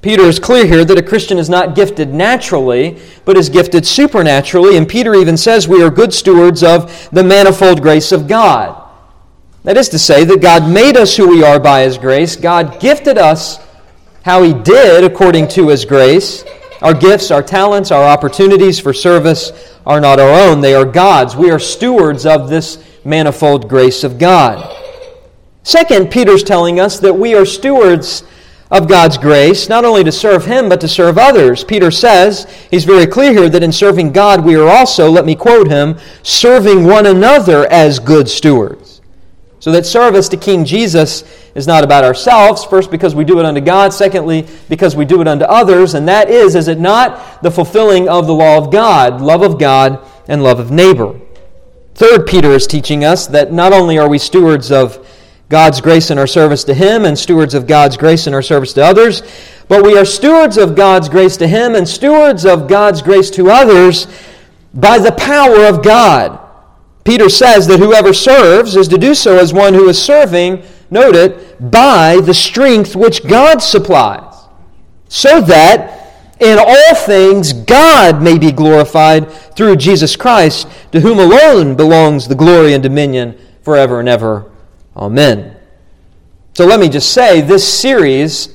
Peter 0.00 0.22
is 0.22 0.38
clear 0.38 0.64
here 0.64 0.84
that 0.84 0.98
a 0.98 1.02
Christian 1.02 1.36
is 1.38 1.50
not 1.50 1.74
gifted 1.74 2.14
naturally, 2.14 2.96
but 3.24 3.36
is 3.36 3.48
gifted 3.48 3.84
supernaturally, 3.84 4.76
and 4.76 4.88
Peter 4.88 5.16
even 5.16 5.36
says 5.36 5.66
we 5.66 5.82
are 5.82 5.90
good 5.90 6.14
stewards 6.14 6.62
of 6.62 7.08
the 7.10 7.24
manifold 7.24 7.82
grace 7.82 8.12
of 8.12 8.28
God. 8.28 8.80
That 9.64 9.76
is 9.76 9.88
to 9.88 9.98
say, 9.98 10.24
that 10.24 10.40
God 10.40 10.70
made 10.70 10.96
us 10.96 11.16
who 11.16 11.28
we 11.28 11.42
are 11.42 11.58
by 11.58 11.82
His 11.82 11.98
grace, 11.98 12.36
God 12.36 12.78
gifted 12.78 13.18
us 13.18 13.58
how 14.24 14.44
He 14.44 14.52
did 14.52 15.02
according 15.02 15.48
to 15.48 15.66
His 15.70 15.84
grace. 15.84 16.44
Our 16.86 16.94
gifts, 16.94 17.32
our 17.32 17.42
talents, 17.42 17.90
our 17.90 18.04
opportunities 18.04 18.78
for 18.78 18.92
service 18.92 19.50
are 19.84 20.00
not 20.00 20.20
our 20.20 20.48
own, 20.48 20.60
they 20.60 20.72
are 20.72 20.84
God's. 20.84 21.34
We 21.34 21.50
are 21.50 21.58
stewards 21.58 22.24
of 22.24 22.48
this 22.48 22.80
manifold 23.04 23.68
grace 23.68 24.04
of 24.04 24.20
God. 24.20 24.72
Second, 25.64 26.12
Peter's 26.12 26.44
telling 26.44 26.78
us 26.78 27.00
that 27.00 27.14
we 27.14 27.34
are 27.34 27.44
stewards 27.44 28.22
of 28.70 28.86
God's 28.86 29.18
grace, 29.18 29.68
not 29.68 29.84
only 29.84 30.04
to 30.04 30.12
serve 30.12 30.44
Him, 30.44 30.68
but 30.68 30.80
to 30.80 30.86
serve 30.86 31.18
others. 31.18 31.64
Peter 31.64 31.90
says, 31.90 32.46
he's 32.70 32.84
very 32.84 33.08
clear 33.08 33.32
here, 33.32 33.48
that 33.48 33.64
in 33.64 33.72
serving 33.72 34.12
God, 34.12 34.44
we 34.44 34.54
are 34.54 34.68
also, 34.68 35.10
let 35.10 35.26
me 35.26 35.34
quote 35.34 35.66
him, 35.66 35.98
serving 36.22 36.84
one 36.84 37.06
another 37.06 37.66
as 37.68 37.98
good 37.98 38.28
stewards. 38.28 38.85
So 39.66 39.72
that 39.72 39.84
service 39.84 40.28
to 40.28 40.36
King 40.36 40.64
Jesus 40.64 41.24
is 41.56 41.66
not 41.66 41.82
about 41.82 42.04
ourselves, 42.04 42.64
first 42.64 42.88
because 42.88 43.16
we 43.16 43.24
do 43.24 43.40
it 43.40 43.44
unto 43.44 43.60
God, 43.60 43.92
secondly 43.92 44.46
because 44.68 44.94
we 44.94 45.04
do 45.04 45.20
it 45.20 45.26
unto 45.26 45.44
others, 45.44 45.94
and 45.94 46.06
that 46.06 46.30
is, 46.30 46.54
is 46.54 46.68
it 46.68 46.78
not, 46.78 47.42
the 47.42 47.50
fulfilling 47.50 48.08
of 48.08 48.28
the 48.28 48.32
law 48.32 48.58
of 48.58 48.70
God, 48.70 49.20
love 49.20 49.42
of 49.42 49.58
God 49.58 49.98
and 50.28 50.40
love 50.40 50.60
of 50.60 50.70
neighbor. 50.70 51.20
Third, 51.96 52.28
Peter 52.28 52.52
is 52.52 52.68
teaching 52.68 53.04
us 53.04 53.26
that 53.26 53.52
not 53.52 53.72
only 53.72 53.98
are 53.98 54.08
we 54.08 54.18
stewards 54.18 54.70
of 54.70 55.04
God's 55.48 55.80
grace 55.80 56.12
in 56.12 56.18
our 56.18 56.28
service 56.28 56.62
to 56.62 56.72
Him 56.72 57.04
and 57.04 57.18
stewards 57.18 57.52
of 57.52 57.66
God's 57.66 57.96
grace 57.96 58.28
in 58.28 58.34
our 58.34 58.42
service 58.42 58.72
to 58.74 58.84
others, 58.84 59.20
but 59.66 59.84
we 59.84 59.98
are 59.98 60.04
stewards 60.04 60.58
of 60.58 60.76
God's 60.76 61.08
grace 61.08 61.36
to 61.38 61.48
Him 61.48 61.74
and 61.74 61.88
stewards 61.88 62.46
of 62.46 62.68
God's 62.68 63.02
grace 63.02 63.30
to 63.32 63.50
others 63.50 64.06
by 64.72 65.00
the 65.00 65.10
power 65.10 65.64
of 65.64 65.82
God. 65.82 66.45
Peter 67.06 67.28
says 67.28 67.66
that 67.68 67.78
whoever 67.78 68.12
serves 68.12 68.74
is 68.74 68.88
to 68.88 68.98
do 68.98 69.14
so 69.14 69.38
as 69.38 69.52
one 69.52 69.72
who 69.72 69.88
is 69.88 70.02
serving, 70.02 70.62
note 70.90 71.14
it, 71.14 71.70
by 71.70 72.20
the 72.20 72.34
strength 72.34 72.96
which 72.96 73.26
God 73.26 73.62
supplies, 73.62 74.34
so 75.08 75.40
that 75.40 75.94
in 76.40 76.58
all 76.58 76.94
things 76.94 77.52
God 77.52 78.20
may 78.22 78.38
be 78.38 78.52
glorified 78.52 79.30
through 79.30 79.76
Jesus 79.76 80.16
Christ, 80.16 80.68
to 80.90 81.00
whom 81.00 81.18
alone 81.18 81.76
belongs 81.76 82.26
the 82.26 82.34
glory 82.34 82.74
and 82.74 82.82
dominion 82.82 83.38
forever 83.62 84.00
and 84.00 84.08
ever. 84.08 84.50
Amen. 84.96 85.56
So 86.54 86.66
let 86.66 86.80
me 86.80 86.88
just 86.88 87.12
say 87.12 87.40
this 87.40 87.66
series 87.66 88.54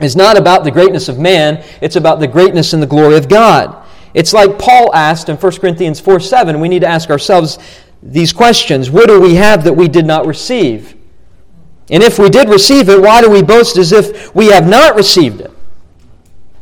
is 0.00 0.16
not 0.16 0.36
about 0.36 0.64
the 0.64 0.70
greatness 0.70 1.08
of 1.08 1.18
man, 1.18 1.64
it's 1.80 1.96
about 1.96 2.18
the 2.18 2.26
greatness 2.26 2.72
and 2.72 2.82
the 2.82 2.86
glory 2.86 3.16
of 3.16 3.28
God. 3.28 3.79
It's 4.14 4.32
like 4.32 4.58
Paul 4.58 4.94
asked 4.94 5.28
in 5.28 5.36
1 5.36 5.52
Corinthians 5.56 6.00
4 6.00 6.20
7. 6.20 6.60
We 6.60 6.68
need 6.68 6.80
to 6.80 6.88
ask 6.88 7.10
ourselves 7.10 7.58
these 8.02 8.32
questions 8.32 8.90
What 8.90 9.08
do 9.08 9.20
we 9.20 9.34
have 9.36 9.64
that 9.64 9.74
we 9.74 9.88
did 9.88 10.06
not 10.06 10.26
receive? 10.26 10.96
And 11.90 12.02
if 12.02 12.18
we 12.18 12.30
did 12.30 12.48
receive 12.48 12.88
it, 12.88 13.00
why 13.00 13.20
do 13.20 13.28
we 13.28 13.42
boast 13.42 13.76
as 13.76 13.92
if 13.92 14.34
we 14.34 14.46
have 14.46 14.68
not 14.68 14.94
received 14.94 15.40
it? 15.40 15.50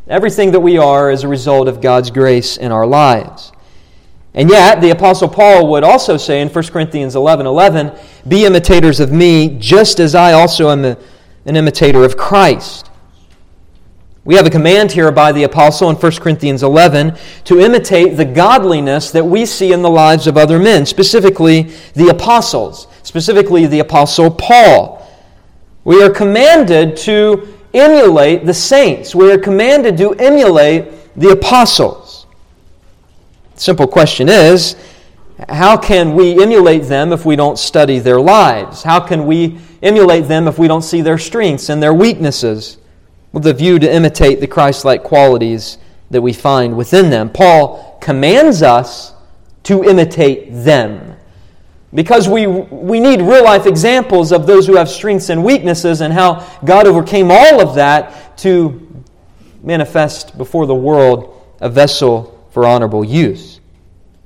Everything 0.09 0.53
that 0.53 0.61
we 0.61 0.79
are 0.79 1.11
is 1.11 1.23
a 1.23 1.29
result 1.29 1.69
of 1.69 1.83
God's 1.83 2.11
grace 2.11 2.57
in 2.57 2.73
our 2.73 2.87
lives. 2.87 3.53
And 4.33 4.49
yet, 4.49 4.81
the 4.81 4.91
Apostle 4.91 5.29
Paul 5.29 5.71
would 5.71 5.85
also 5.85 6.17
say 6.17 6.41
in 6.41 6.49
1 6.49 6.65
Corinthians 6.69 7.15
11 7.15 7.47
11, 7.47 7.93
Be 8.27 8.47
imitators 8.47 9.01
of 9.01 9.13
me, 9.13 9.59
just 9.59 10.01
as 10.01 10.15
I 10.15 10.33
also 10.33 10.71
am 10.71 10.85
an 10.85 10.97
imitator 11.57 12.05
of 12.05 12.17
Christ. 12.17 12.88
We 14.29 14.35
have 14.35 14.47
a 14.47 14.51
command 14.51 14.93
here 14.93 15.11
by 15.11 15.33
the 15.33 15.45
apostle 15.45 15.89
in 15.89 15.97
1 15.97 16.13
Corinthians 16.17 16.63
11 16.63 17.17
to 17.45 17.61
imitate 17.61 18.19
the 18.19 18.27
godliness 18.27 19.11
that 19.13 19.25
we 19.25 19.47
see 19.47 19.73
in 19.73 19.81
the 19.81 19.89
lives 19.89 20.27
of 20.27 20.37
other 20.37 20.59
men, 20.59 20.85
specifically 20.85 21.73
the 21.95 22.09
apostles, 22.09 22.89
specifically 23.05 23.65
the 23.65 23.79
apostle 23.79 24.31
Paul. 24.31 25.11
We 25.85 26.03
are 26.03 26.11
commanded 26.11 26.95
to 26.99 27.55
emulate 27.73 28.45
the 28.45 28.53
saints. 28.53 29.15
We 29.15 29.33
are 29.33 29.39
commanded 29.39 29.97
to 29.97 30.13
emulate 30.17 31.17
the 31.17 31.31
apostles. 31.31 32.27
Simple 33.55 33.87
question 33.87 34.29
is 34.29 34.77
how 35.49 35.79
can 35.79 36.15
we 36.15 36.43
emulate 36.43 36.83
them 36.83 37.15
if 37.15 37.25
we 37.25 37.35
don't 37.35 37.59
study 37.59 37.99
their 37.99 38.21
lives? 38.21 38.83
How 38.83 39.01
can 39.01 39.25
we 39.25 39.59
emulate 39.83 40.29
them 40.29 40.47
if 40.49 40.59
we 40.59 40.69
don't 40.69 40.83
see 40.83 41.01
their 41.01 41.17
strengths 41.17 41.71
and 41.71 41.83
their 41.83 41.95
weaknesses 41.95 42.77
with 43.33 43.43
the 43.43 43.55
view 43.55 43.79
to 43.79 43.93
imitate 43.93 44.41
the 44.41 44.47
Christ 44.47 44.85
like 44.85 45.03
qualities 45.03 45.79
that 46.11 46.23
we 46.23 46.33
find 46.33 46.77
within 46.77 47.11
them? 47.11 47.31
Paul 47.31 47.99
commands 48.01 48.63
us 48.63 49.15
to 49.65 49.85
imitate 49.85 50.51
them 50.51 51.17
because 51.95 52.29
we, 52.29 52.47
we 52.47 53.01
need 53.01 53.21
real 53.21 53.45
life 53.45 53.67
examples 53.67 54.33
of 54.33 54.47
those 54.47 54.67
who 54.67 54.77
have 54.77 54.89
strengths 54.89 55.31
and 55.31 55.43
weaknesses 55.43 56.01
and 56.01 56.13
how 56.13 56.47
God 56.65 56.87
overcame 56.87 57.31
all 57.31 57.61
of 57.61 57.75
that 57.77 58.37
to 58.39 59.05
manifest 59.63 60.37
before 60.37 60.67
the 60.67 60.75
world 60.75 61.43
a 61.61 61.69
vessel 61.69 62.47
for 62.51 62.67
honorable 62.67 63.05
use. 63.05 63.61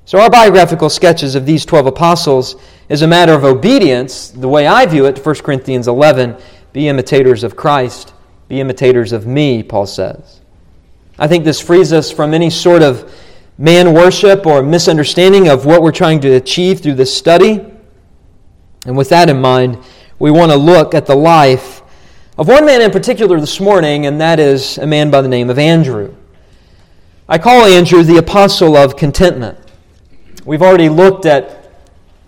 So, 0.05 0.19
our 0.19 0.29
biographical 0.29 0.91
sketches 0.91 1.37
of 1.37 1.47
these 1.47 1.65
12 1.65 1.87
apostles 1.87 2.57
is 2.89 3.03
a 3.03 3.07
matter 3.07 3.33
of 3.33 3.45
obedience, 3.45 4.31
the 4.31 4.49
way 4.49 4.67
I 4.67 4.85
view 4.85 5.07
it, 5.07 5.25
1 5.25 5.35
Corinthians 5.37 5.87
11 5.87 6.37
be 6.73 6.89
imitators 6.89 7.45
of 7.45 7.55
Christ, 7.55 8.13
be 8.53 8.61
imitators 8.61 9.13
of 9.13 9.27
me, 9.27 9.63
Paul 9.63 9.87
says. 9.87 10.43
I 11.19 11.27
think 11.27 11.43
this 11.43 11.59
frees 11.59 11.91
us 11.91 12.11
from 12.11 12.35
any 12.35 12.51
sort 12.51 12.83
of 12.83 13.11
man 13.57 13.95
worship 13.95 14.45
or 14.45 14.63
misunderstanding 14.63 15.49
of 15.49 15.65
what 15.65 15.81
we're 15.81 15.91
trying 15.91 16.21
to 16.21 16.35
achieve 16.35 16.81
through 16.81 16.97
this 16.97 17.17
study. 17.17 17.65
And 18.85 18.95
with 18.95 19.09
that 19.09 19.31
in 19.31 19.41
mind, 19.41 19.79
we 20.19 20.31
want 20.31 20.53
to 20.53 20.59
look 20.59 20.93
at 20.93 21.07
the 21.07 21.15
life 21.15 21.81
of 22.37 22.47
one 22.47 22.67
man 22.67 22.83
in 22.83 22.91
particular 22.91 23.41
this 23.41 23.59
morning, 23.59 24.05
and 24.05 24.21
that 24.21 24.39
is 24.39 24.77
a 24.77 24.87
man 24.87 25.11
by 25.11 25.23
the 25.23 25.29
name 25.29 25.49
of 25.49 25.59
Andrew. 25.59 26.15
I 27.27 27.39
call 27.39 27.65
Andrew 27.65 28.03
the 28.03 28.19
apostle 28.19 28.77
of 28.77 28.99
contentment. 28.99 29.59
We've 30.45 30.61
already 30.61 30.91
looked 30.91 31.25
at 31.25 31.62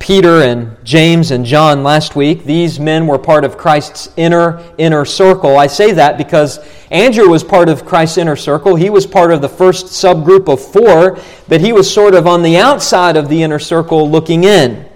Peter 0.05 0.43
and 0.43 0.77
James 0.85 1.31
and 1.31 1.47
John 1.47 1.83
last 1.83 2.15
week. 2.15 2.45
These 2.45 2.79
men 2.79 3.07
were 3.07 3.17
part 3.17 3.43
of 3.43 3.57
Christ's 3.57 4.11
inner 4.19 4.63
inner 4.77 5.07
circle. 5.07 5.57
I 5.57 5.67
say 5.67 5.93
that 5.93 6.19
because 6.19 6.59
Andrew 6.91 7.31
was 7.31 7.43
part 7.43 7.71
of 7.71 7.87
Christ's 7.87 8.19
inner 8.19 8.37
circle. 8.37 8.77
He 8.77 8.91
was 8.91 9.07
part 9.07 9.33
of 9.33 9.41
the 9.41 9.49
first 9.49 9.87
subgroup 9.87 10.47
of 10.53 10.61
4, 10.61 11.19
but 11.49 11.63
he 11.63 11.73
was 11.73 11.91
sort 11.91 12.15
of 12.15 12.27
on 12.27 12.43
the 12.43 12.59
outside 12.59 13.17
of 13.17 13.31
the 13.31 13.43
inner 13.43 13.59
circle 13.59 14.11
looking 14.11 14.45
in. 14.45 14.87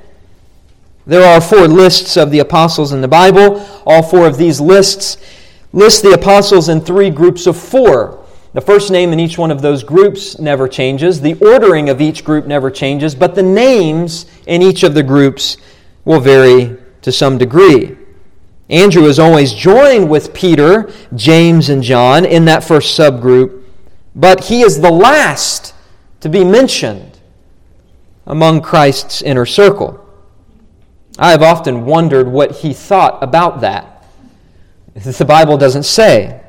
There 1.07 1.27
are 1.27 1.41
four 1.41 1.67
lists 1.69 2.19
of 2.19 2.31
the 2.31 2.41
apostles 2.41 2.93
in 2.93 3.01
the 3.01 3.09
Bible. 3.09 3.67
All 3.87 4.03
four 4.03 4.27
of 4.27 4.37
these 4.37 4.61
lists 4.61 5.17
list 5.73 6.03
the 6.03 6.13
apostles 6.13 6.69
in 6.69 6.83
three 6.83 7.09
groups 7.09 7.47
of 7.47 7.57
4. 7.57 8.18
The 8.55 8.61
first 8.63 8.91
name 8.91 9.13
in 9.13 9.21
each 9.21 9.37
one 9.37 9.51
of 9.51 9.61
those 9.61 9.85
groups 9.85 10.39
never 10.39 10.67
changes. 10.69 11.21
The 11.21 11.35
ordering 11.35 11.91
of 11.91 12.01
each 12.01 12.25
group 12.25 12.47
never 12.47 12.71
changes, 12.71 13.15
but 13.15 13.35
the 13.35 13.43
names 13.43 14.27
in 14.47 14.63
each 14.63 14.83
of 14.83 14.95
the 14.95 15.03
groups 15.03 15.59
will 16.05 16.21
vary 16.21 16.77
to 17.03 17.13
some 17.13 17.37
degree. 17.37 17.97
Andrew 18.71 19.05
is 19.05 19.19
always 19.19 19.53
joined 19.53 20.09
with 20.09 20.35
Peter, 20.35 20.91
James, 21.15 21.69
and 21.69 21.83
John 21.83 22.25
in 22.25 22.47
that 22.47 22.65
first 22.65 22.99
subgroup, 22.99 23.65
but 24.15 24.45
he 24.45 24.63
is 24.63 24.81
the 24.81 24.91
last 24.91 25.75
to 26.21 26.29
be 26.29 26.45
mentioned 26.45 27.19
among 28.27 28.61
Christ's 28.61 29.23
inner 29.23 29.47
circle. 29.47 30.05
I 31.19 31.31
have 31.31 31.43
often 31.43 31.85
wondered 31.85 32.29
what 32.29 32.53
he 32.57 32.73
thought 32.73 33.23
about 33.23 33.61
that. 33.61 34.07
The 34.95 35.25
Bible 35.25 35.57
doesn't 35.57 35.85
say. 35.85 36.43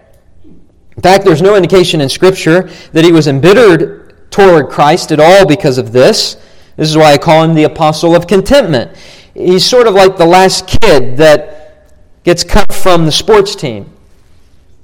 In 0.99 1.03
fact, 1.03 1.23
there's 1.23 1.41
no 1.41 1.55
indication 1.55 2.01
in 2.01 2.09
Scripture 2.09 2.63
that 2.91 3.05
he 3.05 3.13
was 3.13 3.29
embittered 3.29 4.29
toward 4.31 4.67
Christ 4.67 5.13
at 5.13 5.19
all 5.21 5.47
because 5.47 5.77
of 5.77 5.93
this. 5.93 6.35
This 6.75 6.89
is 6.89 6.97
why 6.97 7.13
I 7.13 7.17
call 7.17 7.41
him 7.41 7.53
the 7.53 7.63
apostle 7.63 8.17
of 8.17 8.27
contentment. 8.27 8.97
He's 9.33 9.65
sort 9.65 9.87
of 9.87 9.93
like 9.93 10.17
the 10.17 10.25
last 10.25 10.67
kid 10.67 11.15
that 11.15 11.95
gets 12.25 12.43
cut 12.43 12.73
from 12.73 13.05
the 13.05 13.13
sports 13.13 13.55
team. 13.55 13.89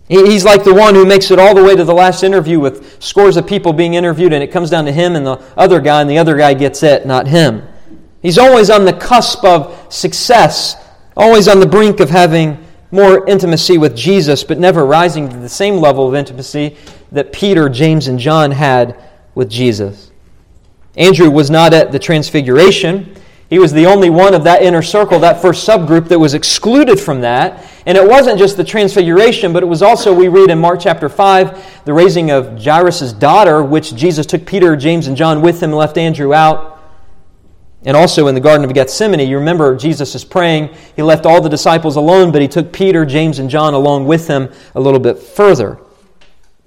He's 0.07 0.45
like 0.45 0.63
the 0.63 0.73
one 0.73 0.95
who 0.95 1.05
makes 1.05 1.31
it 1.31 1.37
all 1.37 1.53
the 1.53 1.61
way 1.61 1.75
to 1.75 1.83
the 1.83 1.93
last 1.93 2.23
interview 2.23 2.61
with 2.61 3.03
scores 3.03 3.35
of 3.35 3.45
people 3.45 3.73
being 3.73 3.95
interviewed, 3.95 4.31
and 4.31 4.41
it 4.41 4.53
comes 4.53 4.69
down 4.69 4.85
to 4.85 4.93
him 4.93 5.17
and 5.17 5.25
the 5.25 5.43
other 5.57 5.81
guy, 5.81 5.99
and 5.99 6.09
the 6.09 6.17
other 6.17 6.37
guy 6.37 6.53
gets 6.53 6.81
it, 6.81 7.05
not 7.05 7.27
him. 7.27 7.61
He's 8.21 8.37
always 8.37 8.69
on 8.69 8.85
the 8.85 8.93
cusp 8.93 9.43
of 9.43 9.93
success, 9.93 10.77
always 11.17 11.49
on 11.49 11.59
the 11.59 11.67
brink 11.67 11.99
of 11.99 12.09
having 12.09 12.64
more 12.91 13.27
intimacy 13.27 13.77
with 13.77 13.95
Jesus, 13.95 14.43
but 14.43 14.59
never 14.59 14.85
rising 14.85 15.29
to 15.29 15.37
the 15.37 15.49
same 15.49 15.77
level 15.77 16.07
of 16.07 16.15
intimacy 16.15 16.77
that 17.11 17.31
Peter, 17.33 17.69
James, 17.69 18.07
and 18.07 18.19
John 18.19 18.51
had 18.51 18.95
with 19.33 19.49
Jesus. 19.49 20.11
Andrew 20.95 21.29
was 21.29 21.49
not 21.49 21.73
at 21.73 21.91
the 21.91 21.99
transfiguration. 21.99 23.15
He 23.49 23.59
was 23.59 23.73
the 23.73 23.85
only 23.85 24.09
one 24.09 24.33
of 24.33 24.43
that 24.45 24.63
inner 24.63 24.81
circle, 24.81 25.19
that 25.19 25.41
first 25.41 25.67
subgroup, 25.67 26.07
that 26.07 26.17
was 26.17 26.33
excluded 26.33 26.99
from 26.99 27.21
that. 27.21 27.69
And 27.85 27.97
it 27.97 28.07
wasn't 28.07 28.39
just 28.39 28.57
the 28.57 28.63
transfiguration, 28.63 29.53
but 29.53 29.61
it 29.61 29.67
was 29.67 29.81
also, 29.81 30.13
we 30.13 30.29
read 30.29 30.49
in 30.49 30.59
Mark 30.59 30.79
chapter 30.79 31.09
5, 31.09 31.83
the 31.85 31.93
raising 31.93 32.31
of 32.31 32.63
Jairus' 32.63 33.13
daughter, 33.13 33.61
which 33.61 33.95
Jesus 33.95 34.25
took 34.25 34.45
Peter, 34.45 34.75
James, 34.75 35.07
and 35.07 35.15
John 35.15 35.41
with 35.41 35.61
him 35.61 35.71
and 35.71 35.77
left 35.77 35.97
Andrew 35.97 36.33
out. 36.33 36.74
And 37.85 37.95
also 37.95 38.27
in 38.27 38.35
the 38.35 38.41
Garden 38.41 38.65
of 38.65 38.73
Gethsemane, 38.73 39.27
you 39.27 39.37
remember 39.37 39.75
Jesus 39.75 40.15
is 40.15 40.25
praying. 40.25 40.75
He 40.95 41.03
left 41.03 41.25
all 41.25 41.39
the 41.39 41.49
disciples 41.49 41.95
alone, 41.95 42.31
but 42.31 42.41
he 42.41 42.47
took 42.47 42.73
Peter, 42.73 43.05
James, 43.05 43.37
and 43.37 43.49
John 43.49 43.75
along 43.75 44.07
with 44.07 44.27
him 44.27 44.49
a 44.73 44.81
little 44.81 44.99
bit 44.99 45.19
further. 45.19 45.79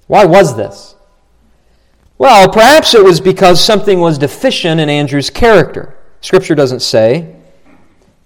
Why 0.06 0.24
was 0.24 0.56
this? 0.56 0.94
Well, 2.18 2.48
perhaps 2.48 2.94
it 2.94 3.04
was 3.04 3.20
because 3.20 3.62
something 3.62 4.00
was 4.00 4.18
deficient 4.18 4.80
in 4.80 4.88
Andrew's 4.88 5.30
character. 5.30 5.96
Scripture 6.20 6.54
doesn't 6.54 6.80
say. 6.80 7.36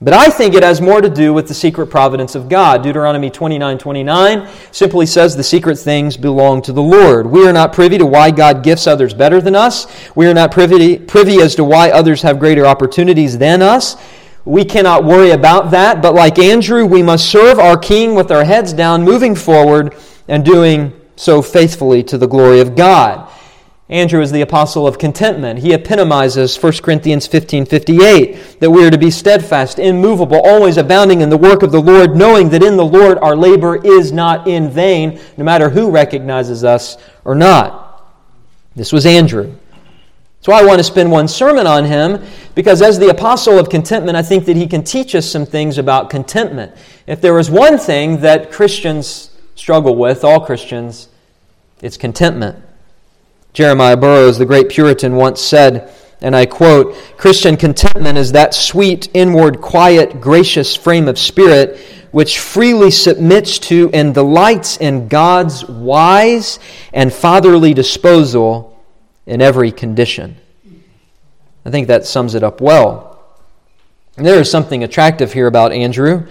But 0.02 0.14
I 0.14 0.30
think 0.30 0.54
it 0.54 0.64
has 0.64 0.80
more 0.80 1.00
to 1.00 1.08
do 1.08 1.32
with 1.32 1.46
the 1.46 1.54
secret 1.54 1.86
providence 1.86 2.34
of 2.34 2.48
God. 2.48 2.82
Deuteronomy 2.82 3.30
29 3.30 3.78
29 3.78 4.48
simply 4.72 5.06
says 5.06 5.36
the 5.36 5.44
secret 5.44 5.78
things 5.78 6.16
belong 6.16 6.60
to 6.62 6.72
the 6.72 6.82
Lord. 6.82 7.24
We 7.24 7.46
are 7.46 7.52
not 7.52 7.72
privy 7.72 7.98
to 7.98 8.06
why 8.06 8.32
God 8.32 8.64
gifts 8.64 8.88
others 8.88 9.14
better 9.14 9.40
than 9.40 9.54
us. 9.54 9.86
We 10.16 10.26
are 10.26 10.34
not 10.34 10.50
privy, 10.50 10.98
privy 10.98 11.40
as 11.40 11.54
to 11.54 11.62
why 11.62 11.92
others 11.92 12.20
have 12.22 12.40
greater 12.40 12.66
opportunities 12.66 13.38
than 13.38 13.62
us. 13.62 13.96
We 14.44 14.64
cannot 14.64 15.04
worry 15.04 15.30
about 15.30 15.70
that, 15.70 16.02
but 16.02 16.14
like 16.14 16.40
Andrew, 16.40 16.84
we 16.84 17.00
must 17.00 17.30
serve 17.30 17.60
our 17.60 17.78
King 17.78 18.16
with 18.16 18.32
our 18.32 18.44
heads 18.44 18.72
down, 18.72 19.04
moving 19.04 19.36
forward 19.36 19.94
and 20.26 20.44
doing 20.44 20.92
so 21.14 21.40
faithfully 21.40 22.02
to 22.02 22.18
the 22.18 22.26
glory 22.26 22.58
of 22.58 22.74
God. 22.74 23.30
Andrew 23.92 24.22
is 24.22 24.32
the 24.32 24.40
apostle 24.40 24.86
of 24.86 24.98
contentment. 24.98 25.58
He 25.58 25.74
epitomizes 25.74 26.56
1 26.56 26.72
Corinthians 26.82 27.26
15 27.26 27.66
58, 27.66 28.60
that 28.60 28.70
we 28.70 28.86
are 28.86 28.90
to 28.90 28.96
be 28.96 29.10
steadfast, 29.10 29.78
immovable, 29.78 30.40
always 30.40 30.78
abounding 30.78 31.20
in 31.20 31.28
the 31.28 31.36
work 31.36 31.62
of 31.62 31.72
the 31.72 31.80
Lord, 31.80 32.16
knowing 32.16 32.48
that 32.48 32.62
in 32.62 32.78
the 32.78 32.86
Lord 32.86 33.18
our 33.18 33.36
labor 33.36 33.76
is 33.76 34.10
not 34.10 34.48
in 34.48 34.70
vain, 34.70 35.20
no 35.36 35.44
matter 35.44 35.68
who 35.68 35.90
recognizes 35.90 36.64
us 36.64 36.96
or 37.26 37.34
not. 37.34 38.10
This 38.74 38.92
was 38.92 39.04
Andrew. 39.04 39.54
So 40.40 40.52
I 40.52 40.64
want 40.64 40.78
to 40.78 40.84
spend 40.84 41.10
one 41.10 41.28
sermon 41.28 41.66
on 41.66 41.84
him 41.84 42.24
because, 42.54 42.80
as 42.80 42.98
the 42.98 43.10
apostle 43.10 43.58
of 43.58 43.68
contentment, 43.68 44.16
I 44.16 44.22
think 44.22 44.46
that 44.46 44.56
he 44.56 44.66
can 44.66 44.84
teach 44.84 45.14
us 45.14 45.28
some 45.28 45.44
things 45.44 45.76
about 45.76 46.08
contentment. 46.08 46.74
If 47.06 47.20
there 47.20 47.38
is 47.38 47.50
one 47.50 47.76
thing 47.76 48.22
that 48.22 48.50
Christians 48.50 49.36
struggle 49.54 49.96
with, 49.96 50.24
all 50.24 50.40
Christians, 50.40 51.08
it's 51.82 51.98
contentment. 51.98 52.56
Jeremiah 53.52 53.96
Burroughs, 53.96 54.38
the 54.38 54.46
great 54.46 54.68
Puritan, 54.68 55.16
once 55.16 55.40
said, 55.40 55.92
and 56.22 56.34
I 56.36 56.46
quote 56.46 56.94
Christian 57.16 57.56
contentment 57.56 58.16
is 58.16 58.32
that 58.32 58.54
sweet, 58.54 59.08
inward, 59.12 59.60
quiet, 59.60 60.20
gracious 60.20 60.76
frame 60.76 61.08
of 61.08 61.18
spirit 61.18 61.78
which 62.12 62.38
freely 62.38 62.90
submits 62.90 63.58
to 63.58 63.90
and 63.92 64.14
delights 64.14 64.76
in 64.76 65.08
God's 65.08 65.64
wise 65.64 66.58
and 66.92 67.12
fatherly 67.12 67.74
disposal 67.74 68.78
in 69.26 69.40
every 69.40 69.72
condition. 69.72 70.36
I 71.64 71.70
think 71.70 71.88
that 71.88 72.06
sums 72.06 72.34
it 72.34 72.42
up 72.42 72.60
well. 72.60 73.12
And 74.16 74.26
there 74.26 74.40
is 74.40 74.50
something 74.50 74.84
attractive 74.84 75.32
here 75.32 75.46
about 75.46 75.72
Andrew 75.72 76.26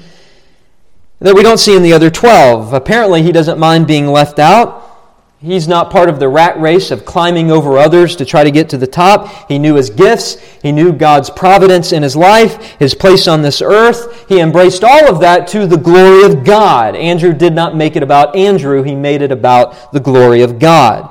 that 1.20 1.36
we 1.36 1.44
don't 1.44 1.58
see 1.58 1.76
in 1.76 1.84
the 1.84 1.94
other 1.94 2.10
12. 2.10 2.74
Apparently, 2.74 3.24
he 3.24 3.32
doesn't 3.32 3.60
mind 3.60 3.88
being 3.88 4.08
left 4.08 4.40
out. 4.40 4.81
He's 5.44 5.68
not 5.68 5.90
part 5.90 6.08
of 6.08 6.20
the 6.20 6.30
rat 6.30 6.62
race 6.62 6.92
of 6.92 7.04
climbing 7.04 7.50
over 7.50 7.80
others 7.80 8.16
to 8.18 8.26
try 8.26 8.44
to 8.44 8.52
get 8.52 8.70
to 8.70 8.78
the 8.78 8.86
top. 8.86 9.50
He 9.50 9.58
knew 9.58 9.74
his 9.74 9.90
gifts. 9.90 10.36
He 10.62 10.72
knew 10.72 10.92
God's 10.92 11.32
providence 11.32 11.92
in 11.92 12.04
his 12.04 12.16
life, 12.16 12.76
his 12.78 12.94
place 12.94 13.28
on 13.28 13.42
this 13.42 13.60
earth. 13.60 14.30
He 14.30 14.40
embraced 14.40 14.84
all 14.84 15.10
of 15.10 15.20
that 15.22 15.48
to 15.48 15.66
the 15.66 15.78
glory 15.78 16.26
of 16.26 16.44
God. 16.44 16.96
Andrew 16.96 17.34
did 17.34 17.54
not 17.54 17.76
make 17.76 17.96
it 17.96 18.04
about 18.04 18.36
Andrew, 18.36 18.84
he 18.84 18.94
made 18.94 19.24
it 19.24 19.32
about 19.32 19.92
the 19.92 20.00
glory 20.00 20.44
of 20.44 20.60
God. 20.60 21.10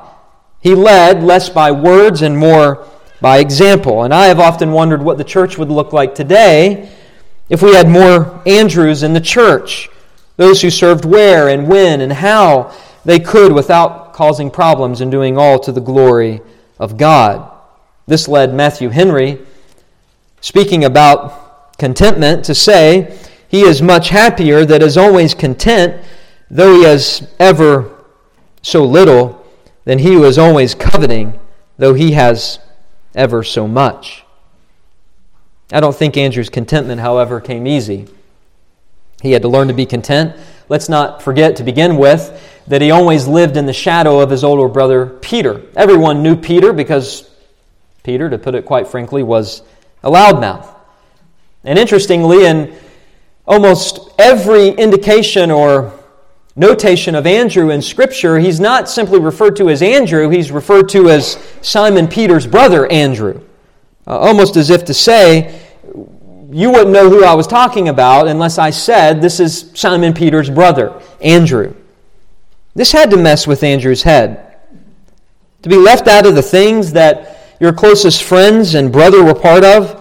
He 0.61 0.75
led 0.75 1.23
less 1.23 1.49
by 1.49 1.71
words 1.71 2.21
and 2.21 2.37
more 2.37 2.87
by 3.19 3.39
example. 3.39 4.03
And 4.03 4.13
I 4.13 4.27
have 4.27 4.39
often 4.39 4.71
wondered 4.71 5.01
what 5.01 5.17
the 5.17 5.25
church 5.25 5.57
would 5.57 5.69
look 5.69 5.91
like 5.91 6.15
today 6.15 6.89
if 7.49 7.61
we 7.61 7.73
had 7.73 7.89
more 7.89 8.41
Andrews 8.45 9.03
in 9.03 9.11
the 9.11 9.19
church. 9.19 9.89
Those 10.37 10.61
who 10.61 10.69
served 10.69 11.03
where 11.03 11.49
and 11.49 11.67
when 11.67 11.99
and 11.99 12.13
how 12.13 12.73
they 13.03 13.19
could 13.19 13.51
without 13.51 14.00
causing 14.13 14.51
problems 14.51 15.01
and 15.01 15.11
doing 15.11 15.37
all 15.37 15.59
to 15.59 15.71
the 15.71 15.81
glory 15.81 16.41
of 16.79 16.97
God. 16.97 17.51
This 18.07 18.27
led 18.27 18.53
Matthew 18.53 18.89
Henry 18.89 19.39
speaking 20.41 20.83
about 20.83 21.77
contentment, 21.77 22.45
to 22.45 22.53
say 22.53 23.17
he 23.47 23.61
is 23.61 23.81
much 23.81 24.09
happier 24.09 24.65
that 24.65 24.83
is 24.83 24.97
always 24.97 25.33
content, 25.33 26.03
though 26.49 26.75
he 26.75 26.83
has 26.83 27.27
ever 27.39 28.03
so 28.61 28.83
little, 28.83 29.43
than 29.85 29.99
he 29.99 30.13
who 30.13 30.23
is 30.23 30.37
always 30.37 30.75
coveting, 30.75 31.39
though 31.77 31.93
he 31.93 32.11
has 32.11 32.59
ever 33.15 33.43
so 33.43 33.67
much. 33.67 34.23
I 35.71 35.79
don't 35.79 35.95
think 35.95 36.17
Andrew's 36.17 36.49
contentment, 36.49 37.01
however, 37.01 37.39
came 37.41 37.65
easy. 37.65 38.07
He 39.21 39.31
had 39.31 39.41
to 39.41 39.47
learn 39.47 39.67
to 39.67 39.73
be 39.73 39.85
content. 39.85 40.35
Let's 40.69 40.89
not 40.89 41.21
forget 41.21 41.57
to 41.57 41.63
begin 41.63 41.97
with 41.97 42.63
that 42.67 42.81
he 42.81 42.91
always 42.91 43.27
lived 43.27 43.57
in 43.57 43.65
the 43.65 43.73
shadow 43.73 44.19
of 44.19 44.29
his 44.29 44.43
older 44.43 44.67
brother 44.67 45.05
Peter. 45.05 45.61
Everyone 45.75 46.23
knew 46.23 46.35
Peter 46.35 46.73
because 46.73 47.29
Peter, 48.03 48.29
to 48.29 48.37
put 48.37 48.55
it 48.55 48.65
quite 48.65 48.87
frankly, 48.87 49.23
was 49.23 49.61
a 50.03 50.09
loudmouth. 50.09 50.67
And 51.63 51.77
interestingly, 51.77 52.45
in 52.45 52.75
almost 53.45 54.09
every 54.17 54.69
indication 54.69 55.51
or 55.51 55.93
notation 56.55 57.15
of 57.15 57.27
Andrew 57.27 57.69
in 57.69 57.81
Scripture, 57.81 58.39
he's 58.39 58.59
not 58.59 58.89
simply 58.89 59.19
referred 59.19 59.55
to 59.57 59.69
as 59.69 59.81
Andrew, 59.81 60.29
he's 60.29 60.51
referred 60.51 60.89
to 60.89 61.09
as 61.09 61.37
Simon 61.61 62.07
Peter's 62.07 62.47
brother, 62.47 62.91
Andrew. 62.91 63.41
Uh, 64.07 64.17
almost 64.17 64.55
as 64.55 64.69
if 64.69 64.85
to 64.85 64.93
say, 64.93 65.60
you 66.51 66.69
wouldn't 66.69 66.91
know 66.91 67.09
who 67.09 67.23
I 67.23 67.33
was 67.33 67.47
talking 67.47 67.87
about 67.87 68.27
unless 68.27 68.57
I 68.57 68.71
said, 68.71 69.21
This 69.21 69.39
is 69.39 69.71
Simon 69.73 70.13
Peter's 70.13 70.49
brother, 70.49 71.01
Andrew. 71.21 71.73
This 72.75 72.91
had 72.91 73.09
to 73.11 73.17
mess 73.17 73.47
with 73.47 73.63
Andrew's 73.63 74.03
head. 74.03 74.57
To 75.61 75.69
be 75.69 75.77
left 75.77 76.07
out 76.07 76.25
of 76.25 76.35
the 76.35 76.41
things 76.41 76.91
that 76.93 77.55
your 77.59 77.71
closest 77.71 78.23
friends 78.23 78.75
and 78.75 78.91
brother 78.91 79.23
were 79.23 79.35
part 79.35 79.63
of. 79.63 79.97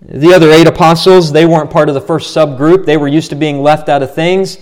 The 0.00 0.32
other 0.32 0.50
eight 0.50 0.66
apostles, 0.66 1.32
they 1.32 1.46
weren't 1.46 1.70
part 1.70 1.88
of 1.88 1.94
the 1.94 2.00
first 2.00 2.36
subgroup. 2.36 2.84
They 2.84 2.96
were 2.96 3.08
used 3.08 3.30
to 3.30 3.36
being 3.36 3.62
left 3.62 3.88
out 3.88 4.02
of 4.02 4.14
things. 4.14 4.58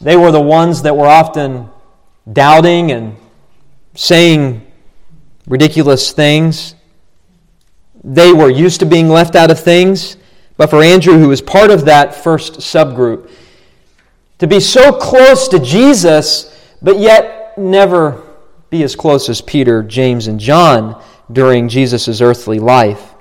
They 0.00 0.16
were 0.16 0.30
the 0.30 0.40
ones 0.40 0.82
that 0.82 0.96
were 0.96 1.06
often 1.06 1.70
doubting 2.30 2.92
and 2.92 3.16
saying 3.94 4.66
ridiculous 5.46 6.12
things. 6.12 6.74
They 8.04 8.32
were 8.32 8.50
used 8.50 8.80
to 8.80 8.86
being 8.86 9.08
left 9.08 9.34
out 9.36 9.50
of 9.50 9.58
things. 9.58 10.17
But 10.58 10.68
for 10.68 10.82
Andrew, 10.82 11.18
who 11.18 11.28
was 11.28 11.40
part 11.40 11.70
of 11.70 11.86
that 11.86 12.14
first 12.14 12.54
subgroup, 12.58 13.30
to 14.38 14.46
be 14.46 14.60
so 14.60 14.92
close 14.92 15.48
to 15.48 15.58
Jesus, 15.58 16.54
but 16.82 16.98
yet 16.98 17.56
never 17.56 18.22
be 18.68 18.82
as 18.82 18.94
close 18.94 19.28
as 19.30 19.40
Peter, 19.40 19.82
James, 19.82 20.26
and 20.26 20.38
John 20.38 21.02
during 21.32 21.68
Jesus' 21.68 22.20
earthly 22.20 22.58
life. 22.58 23.14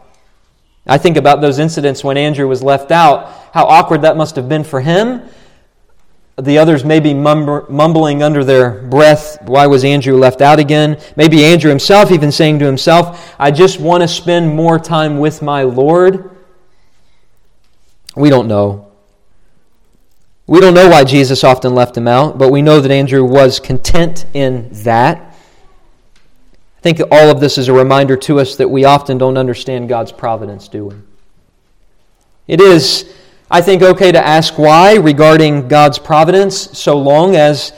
I 0.85 0.97
think 0.97 1.15
about 1.15 1.41
those 1.41 1.59
incidents 1.59 2.03
when 2.03 2.17
Andrew 2.17 2.47
was 2.47 2.63
left 2.63 2.91
out, 2.91 3.31
how 3.53 3.65
awkward 3.65 4.01
that 4.01 4.17
must 4.17 4.35
have 4.35 4.49
been 4.49 4.63
for 4.63 4.81
him. 4.81 5.21
The 6.37 6.57
others 6.57 6.85
may 6.85 6.99
be 6.99 7.13
mumbling 7.13 8.23
under 8.23 8.43
their 8.43 8.83
breath, 8.83 9.39
why 9.43 9.67
was 9.67 9.83
Andrew 9.83 10.17
left 10.17 10.41
out 10.41 10.59
again? 10.59 10.99
Maybe 11.15 11.43
Andrew 11.43 11.69
himself 11.69 12.11
even 12.11 12.31
saying 12.31 12.59
to 12.59 12.65
himself, 12.65 13.35
I 13.39 13.51
just 13.51 13.79
want 13.79 14.01
to 14.01 14.07
spend 14.07 14.55
more 14.55 14.79
time 14.79 15.19
with 15.19 15.41
my 15.41 15.63
Lord. 15.63 16.36
We 18.17 18.31
don't 18.31 18.47
know. 18.47 18.87
We 20.47 20.59
don't 20.59 20.73
know 20.73 20.89
why 20.89 21.03
Jesus 21.03 21.43
often 21.43 21.75
left 21.75 21.95
him 21.95 22.07
out, 22.07 22.39
but 22.39 22.51
we 22.51 22.63
know 22.63 22.79
that 22.79 22.89
Andrew 22.89 23.23
was 23.23 23.59
content 23.59 24.25
in 24.33 24.69
that. 24.83 25.17
I 26.77 26.81
think 26.81 26.99
all 27.11 27.29
of 27.29 27.39
this 27.39 27.59
is 27.59 27.67
a 27.67 27.73
reminder 27.73 28.17
to 28.17 28.39
us 28.39 28.55
that 28.55 28.69
we 28.69 28.85
often 28.85 29.19
don't 29.19 29.37
understand 29.37 29.87
God's 29.87 30.11
providence, 30.11 30.67
do 30.67 30.85
we? 30.85 30.95
It 32.47 32.59
is, 32.59 33.13
I 33.51 33.61
think, 33.61 33.83
okay 33.83 34.11
to 34.11 34.25
ask 34.25 34.57
why 34.57 34.95
regarding 34.95 35.67
God's 35.67 35.99
providence 35.99 36.57
so 36.75 36.97
long 36.97 37.35
as 37.35 37.71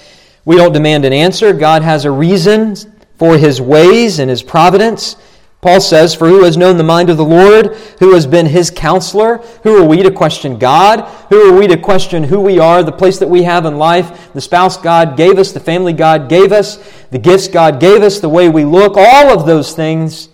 we 0.46 0.56
don't 0.56 0.72
demand 0.72 1.04
an 1.04 1.12
answer. 1.12 1.52
God 1.52 1.82
has 1.82 2.06
a 2.06 2.12
reason 2.12 2.76
for 3.18 3.38
his 3.38 3.60
ways 3.60 4.20
and 4.20 4.30
his 4.30 4.42
providence. 4.42 5.18
Paul 5.62 5.82
says, 5.82 6.16
For 6.16 6.30
who 6.30 6.44
has 6.44 6.56
known 6.56 6.78
the 6.78 6.84
mind 6.84 7.10
of 7.10 7.18
the 7.18 7.26
Lord? 7.26 7.76
Who 8.00 8.14
has 8.14 8.26
been 8.26 8.46
his 8.46 8.72
counselor? 8.72 9.38
Who 9.64 9.78
are 9.78 9.86
we 9.86 10.02
to 10.04 10.12
question 10.12 10.58
God? 10.58 11.02
Who 11.30 11.50
are 11.50 11.60
we 11.60 11.68
to 11.68 11.78
question 11.78 12.24
who 12.24 12.40
we 12.40 12.60
are, 12.60 12.82
the 12.82 12.94
place 12.94 13.20
that 13.20 13.30
we 13.30 13.44
have 13.44 13.66
in 13.66 13.78
life, 13.78 14.32
the 14.34 14.40
spouse 14.40 14.78
God 14.78 15.18
gave 15.18 15.38
us, 15.38 15.52
the 15.52 15.60
family 15.60 15.92
God 15.92 16.30
gave 16.30 16.54
us, 16.54 16.78
the 17.12 17.20
gifts 17.20 17.50
God 17.50 17.80
gave 17.80 18.02
us, 18.04 18.20
the 18.20 18.30
way 18.30 18.48
we 18.48 18.64
look, 18.64 18.96
all 18.96 19.38
of 19.38 19.46
those 19.46 19.74
things? 19.74 20.30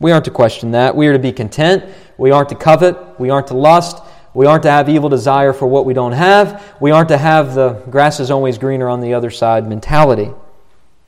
We 0.00 0.10
aren't 0.10 0.24
to 0.24 0.32
question 0.32 0.72
that. 0.72 0.96
We 0.96 1.06
are 1.06 1.12
to 1.12 1.20
be 1.20 1.32
content. 1.32 1.84
We 2.18 2.32
aren't 2.32 2.48
to 2.48 2.56
covet. 2.56 3.20
We 3.20 3.30
aren't 3.30 3.46
to 3.48 3.54
lust. 3.54 4.02
We 4.34 4.46
aren't 4.46 4.64
to 4.64 4.70
have 4.70 4.88
evil 4.88 5.08
desire 5.08 5.52
for 5.52 5.68
what 5.68 5.86
we 5.86 5.94
don't 5.94 6.12
have. 6.12 6.74
We 6.80 6.90
aren't 6.90 7.10
to 7.10 7.18
have 7.18 7.54
the 7.54 7.74
grass 7.90 8.18
is 8.18 8.32
always 8.32 8.58
greener 8.58 8.88
on 8.88 9.00
the 9.00 9.14
other 9.14 9.30
side 9.30 9.68
mentality. 9.68 10.32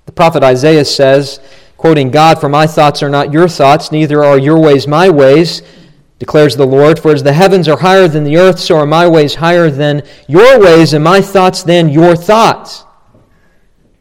The 0.07 0.13
prophet 0.13 0.45
Isaiah 0.45 0.85
says, 0.85 1.41
quoting 1.77 2.11
God, 2.11 2.41
For 2.41 2.49
my 2.49 2.67
thoughts 2.67 3.03
are 3.03 3.09
not 3.09 3.33
your 3.33 3.49
thoughts, 3.49 3.93
neither 3.93 4.25
are 4.25 4.39
your 4.39 4.59
ways 4.59 4.87
my 4.87 5.11
ways, 5.11 5.62
declares 6.19 6.57
the 6.57 6.67
Lord. 6.67 6.99
For 6.99 7.12
as 7.12 7.23
the 7.23 7.33
heavens 7.33 7.69
are 7.69 7.79
higher 7.79 8.09
than 8.09 8.25
the 8.25 8.37
earth, 8.37 8.59
so 8.59 8.77
are 8.77 8.87
my 8.87 9.07
ways 9.07 9.35
higher 9.35 9.71
than 9.71 10.03
your 10.29 10.59
ways, 10.59 10.93
and 10.93 11.05
my 11.05 11.21
thoughts 11.21 11.62
than 11.62 11.89
your 11.89 12.17
thoughts. 12.17 12.85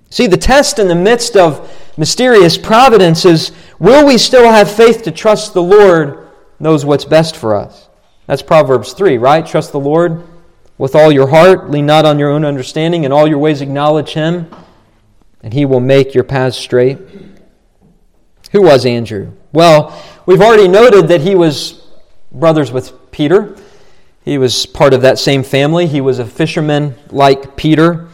See, 0.10 0.28
the 0.28 0.38
test 0.38 0.80
in 0.80 0.88
the 0.88 0.96
midst 0.96 1.36
of 1.36 1.72
mysterious 1.98 2.58
providence 2.58 3.26
is 3.26 3.52
will 3.80 4.06
we 4.06 4.18
still 4.18 4.50
have 4.50 4.72
faith 4.72 5.04
to 5.04 5.12
trust 5.12 5.54
the 5.54 5.64
Lord 5.64 6.30
knows 6.60 6.86
what's 6.86 7.06
best 7.06 7.36
for 7.36 7.56
us? 7.56 7.90
That's 8.28 8.42
Proverbs 8.42 8.94
3, 8.94 9.18
right? 9.18 9.46
Trust 9.46 9.72
the 9.72 9.80
Lord 9.80 10.24
with 10.78 10.96
all 10.96 11.12
your 11.12 11.28
heart, 11.28 11.70
lean 11.70 11.86
not 11.86 12.06
on 12.06 12.20
your 12.20 12.32
own 12.32 12.44
understanding, 12.44 13.04
in 13.04 13.12
all 13.12 13.28
your 13.28 13.38
ways 13.38 13.62
acknowledge 13.62 14.14
Him, 14.14 14.50
and 15.42 15.54
He 15.54 15.66
will 15.66 15.80
make 15.80 16.14
your 16.14 16.24
paths 16.24 16.58
straight. 16.58 16.98
Who 18.56 18.62
was 18.62 18.86
Andrew? 18.86 19.34
Well, 19.52 20.02
we've 20.26 20.40
already 20.40 20.70
noted 20.70 21.10
that 21.10 21.20
he 21.20 21.36
was 21.36 21.86
brothers 22.32 22.72
with 22.72 23.12
Peter. 23.12 23.58
He 24.24 24.38
was 24.38 24.66
part 24.66 24.94
of 24.94 25.02
that 25.02 25.20
same 25.20 25.44
family. 25.44 25.88
He 25.88 26.00
was 26.00 26.20
a 26.20 26.26
fisherman 26.26 26.96
like 27.10 27.58
Peter. 27.58 28.08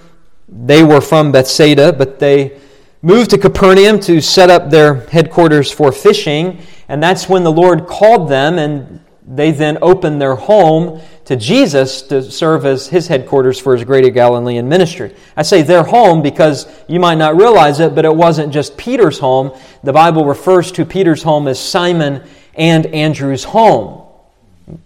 They 0.49 0.81
were 0.81 0.99
from 0.99 1.31
Bethsaida, 1.31 1.93
but 1.93 2.17
they 2.17 2.59
moved 3.03 3.29
to 3.29 3.37
Capernaum 3.37 3.99
to 3.99 4.19
set 4.19 4.49
up 4.49 4.71
their 4.71 5.01
headquarters 5.09 5.71
for 5.71 5.91
fishing. 5.91 6.57
And 6.89 7.03
that's 7.03 7.29
when 7.29 7.43
the 7.43 7.51
Lord 7.51 7.85
called 7.85 8.27
them, 8.27 8.57
and 8.57 8.99
they 9.23 9.51
then 9.51 9.77
opened 9.83 10.19
their 10.19 10.33
home 10.33 11.03
to 11.31 11.37
Jesus 11.37 12.01
to 12.01 12.29
serve 12.29 12.65
as 12.65 12.89
his 12.89 13.07
headquarters 13.07 13.57
for 13.57 13.73
his 13.73 13.85
greater 13.85 14.09
Galilean 14.09 14.67
ministry. 14.67 15.15
I 15.37 15.43
say 15.43 15.61
their 15.61 15.81
home 15.81 16.21
because 16.21 16.67
you 16.89 16.99
might 16.99 17.15
not 17.15 17.37
realize 17.37 17.79
it, 17.79 17.95
but 17.95 18.03
it 18.03 18.13
wasn't 18.13 18.51
just 18.51 18.75
Peter's 18.75 19.17
home. 19.17 19.57
The 19.81 19.93
Bible 19.93 20.25
refers 20.25 20.73
to 20.73 20.83
Peter's 20.83 21.23
home 21.23 21.47
as 21.47 21.57
Simon 21.57 22.21
and 22.55 22.85
Andrew's 22.87 23.45
home. 23.45 24.05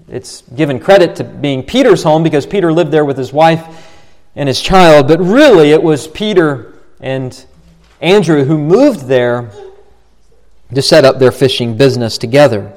It's 0.08 0.44
given 0.44 0.80
credit 0.80 1.16
to 1.16 1.24
being 1.24 1.64
Peter's 1.64 2.04
home 2.04 2.22
because 2.22 2.46
Peter 2.46 2.72
lived 2.72 2.92
there 2.92 3.06
with 3.06 3.18
his 3.18 3.34
wife 3.34 3.66
and 4.36 4.48
his 4.48 4.62
child, 4.62 5.08
but 5.08 5.20
really 5.20 5.72
it 5.72 5.82
was 5.82 6.08
Peter 6.08 6.76
and 7.00 7.44
Andrew 8.02 8.44
who 8.44 8.60
moved 8.60 9.08
there 9.08 9.50
to 10.76 10.82
set 10.84 11.06
up 11.06 11.18
their 11.18 11.32
fishing 11.32 11.76
business 11.76 12.20
together. 12.20 12.72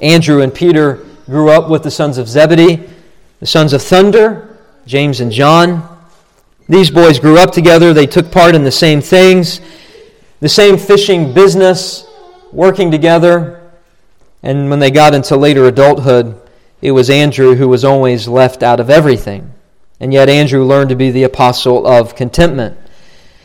Andrew 0.00 0.42
and 0.42 0.52
Peter 0.52 1.07
grew 1.28 1.50
up 1.50 1.68
with 1.68 1.82
the 1.82 1.90
sons 1.90 2.16
of 2.16 2.26
Zebedee, 2.26 2.88
the 3.40 3.46
sons 3.46 3.74
of 3.74 3.82
thunder, 3.82 4.56
James 4.86 5.20
and 5.20 5.30
John. 5.30 5.86
These 6.70 6.90
boys 6.90 7.18
grew 7.18 7.38
up 7.38 7.52
together. 7.52 7.92
They 7.92 8.06
took 8.06 8.32
part 8.32 8.54
in 8.54 8.64
the 8.64 8.70
same 8.70 9.02
things, 9.02 9.60
the 10.40 10.48
same 10.48 10.78
fishing 10.78 11.34
business, 11.34 12.06
working 12.50 12.90
together. 12.90 13.70
And 14.42 14.70
when 14.70 14.78
they 14.78 14.90
got 14.90 15.14
into 15.14 15.36
later 15.36 15.66
adulthood, 15.66 16.40
it 16.80 16.92
was 16.92 17.10
Andrew 17.10 17.54
who 17.56 17.68
was 17.68 17.84
always 17.84 18.26
left 18.26 18.62
out 18.62 18.80
of 18.80 18.88
everything. 18.88 19.52
And 20.00 20.14
yet, 20.14 20.30
Andrew 20.30 20.64
learned 20.64 20.90
to 20.90 20.96
be 20.96 21.10
the 21.10 21.24
apostle 21.24 21.86
of 21.86 22.14
contentment. 22.14 22.78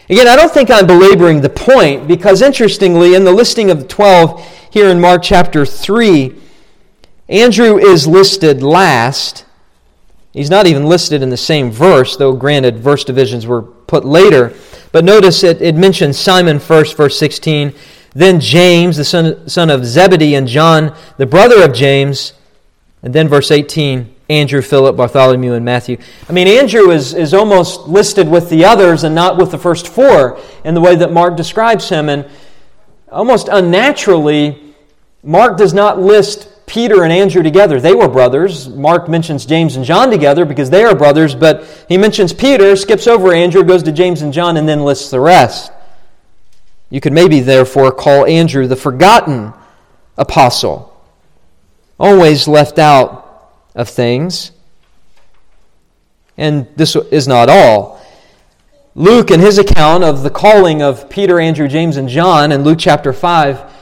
Again, 0.09 0.27
I 0.27 0.35
don't 0.37 0.53
think 0.53 0.69
I'm 0.69 0.87
belaboring 0.87 1.41
the 1.41 1.49
point 1.49 2.07
because, 2.07 2.41
interestingly, 2.41 3.15
in 3.15 3.25
the 3.25 3.31
listing 3.31 3.71
of 3.71 3.79
the 3.79 3.87
12 3.87 4.69
here 4.71 4.87
in 4.89 5.01
Mark 5.01 5.23
chapter 5.23 5.65
3, 5.65 6.42
Andrew 7.29 7.77
is 7.77 8.05
listed 8.05 8.61
last. 8.61 9.45
He's 10.33 10.49
not 10.49 10.67
even 10.67 10.85
listed 10.85 11.21
in 11.21 11.29
the 11.29 11.37
same 11.37 11.71
verse, 11.71 12.17
though 12.17 12.33
granted, 12.33 12.79
verse 12.79 13.03
divisions 13.03 13.47
were 13.47 13.61
put 13.61 14.03
later. 14.03 14.53
But 14.91 15.05
notice 15.05 15.43
it, 15.43 15.61
it 15.61 15.75
mentions 15.75 16.17
Simon 16.17 16.59
first, 16.59 16.97
verse 16.97 17.17
16, 17.17 17.73
then 18.13 18.39
James, 18.39 18.97
the 18.97 19.05
son, 19.05 19.47
son 19.47 19.69
of 19.69 19.85
Zebedee, 19.85 20.35
and 20.35 20.47
John, 20.47 20.95
the 21.17 21.25
brother 21.25 21.63
of 21.63 21.73
James, 21.73 22.33
and 23.01 23.13
then 23.13 23.27
verse 23.27 23.51
18, 23.51 24.13
Andrew, 24.29 24.61
Philip, 24.61 24.95
Bartholomew, 24.95 25.53
and 25.53 25.65
Matthew. 25.65 25.97
I 26.29 26.33
mean, 26.33 26.47
Andrew 26.47 26.91
is, 26.91 27.13
is 27.13 27.33
almost 27.33 27.87
listed 27.87 28.27
with 28.29 28.49
the 28.49 28.65
others 28.65 29.03
and 29.03 29.13
not 29.13 29.37
with 29.37 29.51
the 29.51 29.57
first 29.57 29.87
four 29.87 30.39
in 30.63 30.73
the 30.73 30.81
way 30.81 30.95
that 30.95 31.11
Mark 31.11 31.35
describes 31.35 31.89
him. 31.89 32.07
And 32.07 32.25
almost 33.11 33.49
unnaturally, 33.49 34.73
Mark 35.23 35.57
does 35.57 35.73
not 35.73 35.99
list 35.99 36.52
Peter 36.73 37.03
and 37.03 37.13
Andrew 37.13 37.43
together. 37.43 37.79
They 37.79 37.93
were 37.93 38.07
brothers. 38.07 38.67
Mark 38.67 39.07
mentions 39.07 39.45
James 39.45 39.75
and 39.75 39.85
John 39.85 40.09
together 40.09 40.43
because 40.43 40.71
they 40.71 40.83
are 40.83 40.95
brothers, 40.95 41.35
but 41.35 41.85
he 41.87 41.99
mentions 41.99 42.33
Peter, 42.33 42.75
skips 42.75 43.05
over 43.05 43.31
Andrew, 43.31 43.63
goes 43.63 43.83
to 43.83 43.91
James 43.91 44.23
and 44.23 44.33
John, 44.33 44.57
and 44.57 44.67
then 44.67 44.83
lists 44.83 45.11
the 45.11 45.19
rest. 45.19 45.71
You 46.89 46.99
could 46.99 47.13
maybe, 47.13 47.41
therefore, 47.41 47.91
call 47.91 48.25
Andrew 48.25 48.65
the 48.65 48.75
forgotten 48.75 49.53
apostle, 50.17 50.99
always 51.99 52.47
left 52.47 52.79
out 52.79 53.53
of 53.75 53.87
things. 53.87 54.51
And 56.37 56.67
this 56.75 56.95
is 56.95 57.27
not 57.27 57.49
all. 57.49 58.03
Luke, 58.95 59.29
in 59.29 59.39
his 59.39 59.59
account 59.59 60.03
of 60.03 60.23
the 60.23 60.31
calling 60.31 60.81
of 60.81 61.07
Peter, 61.07 61.39
Andrew, 61.39 61.67
James, 61.67 61.97
and 61.97 62.09
John 62.09 62.51
in 62.51 62.63
Luke 62.63 62.79
chapter 62.79 63.13
5, 63.13 63.72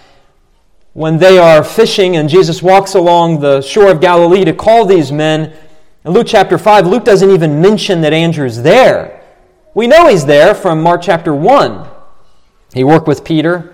when 0.94 1.18
they 1.18 1.38
are 1.38 1.64
fishing 1.64 2.18
and 2.18 2.30
Jesus 2.30 2.62
walks 2.62 2.96
along 2.96 3.40
the 3.40 3.62
shore 3.62 3.90
of 3.90 4.02
Galilee 4.02 4.44
to 4.46 4.54
call 4.54 4.86
these 4.86 5.12
men. 5.12 5.54
In 6.04 6.12
Luke 6.12 6.28
chapter 6.28 6.58
5, 6.58 6.88
Luke 6.88 7.06
doesn't 7.06 7.32
even 7.32 7.62
mention 7.62 8.02
that 8.02 8.14
Andrew's 8.14 8.62
there. 8.62 9.24
We 9.74 9.88
know 9.88 10.08
he's 10.08 10.26
there 10.26 10.54
from 10.54 10.82
Mark 10.82 11.02
chapter 11.02 11.34
1. 11.34 11.88
He 12.74 12.84
worked 12.84 13.08
with 13.08 13.24
Peter 13.24 13.74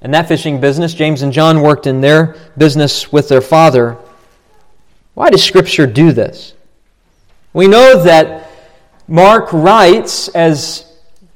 in 0.00 0.10
that 0.10 0.26
fishing 0.26 0.60
business. 0.60 0.94
James 0.94 1.22
and 1.22 1.32
John 1.32 1.62
worked 1.62 1.86
in 1.86 2.00
their 2.00 2.36
business 2.58 3.12
with 3.12 3.28
their 3.28 3.40
father. 3.40 3.96
Why 5.14 5.30
does 5.30 5.44
Scripture 5.44 5.86
do 5.86 6.10
this? 6.12 6.54
We 7.52 7.68
know 7.68 8.02
that 8.02 8.50
Mark 9.06 9.52
writes 9.52 10.28
as 10.28 10.90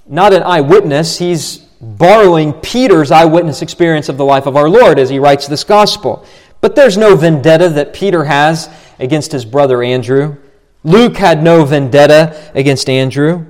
not 0.06 0.32
an 0.32 0.42
eyewitness, 0.42 1.18
he's 1.18 1.65
borrowing 1.86 2.52
Peter's 2.52 3.10
eyewitness 3.10 3.62
experience 3.62 4.08
of 4.08 4.16
the 4.16 4.24
life 4.24 4.46
of 4.46 4.56
our 4.56 4.68
Lord 4.68 4.98
as 4.98 5.08
he 5.08 5.18
writes 5.18 5.46
this 5.46 5.64
gospel. 5.64 6.26
But 6.60 6.74
there's 6.74 6.96
no 6.96 7.14
vendetta 7.14 7.68
that 7.70 7.92
Peter 7.92 8.24
has 8.24 8.68
against 8.98 9.30
his 9.30 9.44
brother 9.44 9.82
Andrew. 9.82 10.36
Luke 10.82 11.16
had 11.16 11.42
no 11.42 11.64
vendetta 11.64 12.50
against 12.54 12.90
Andrew. 12.90 13.46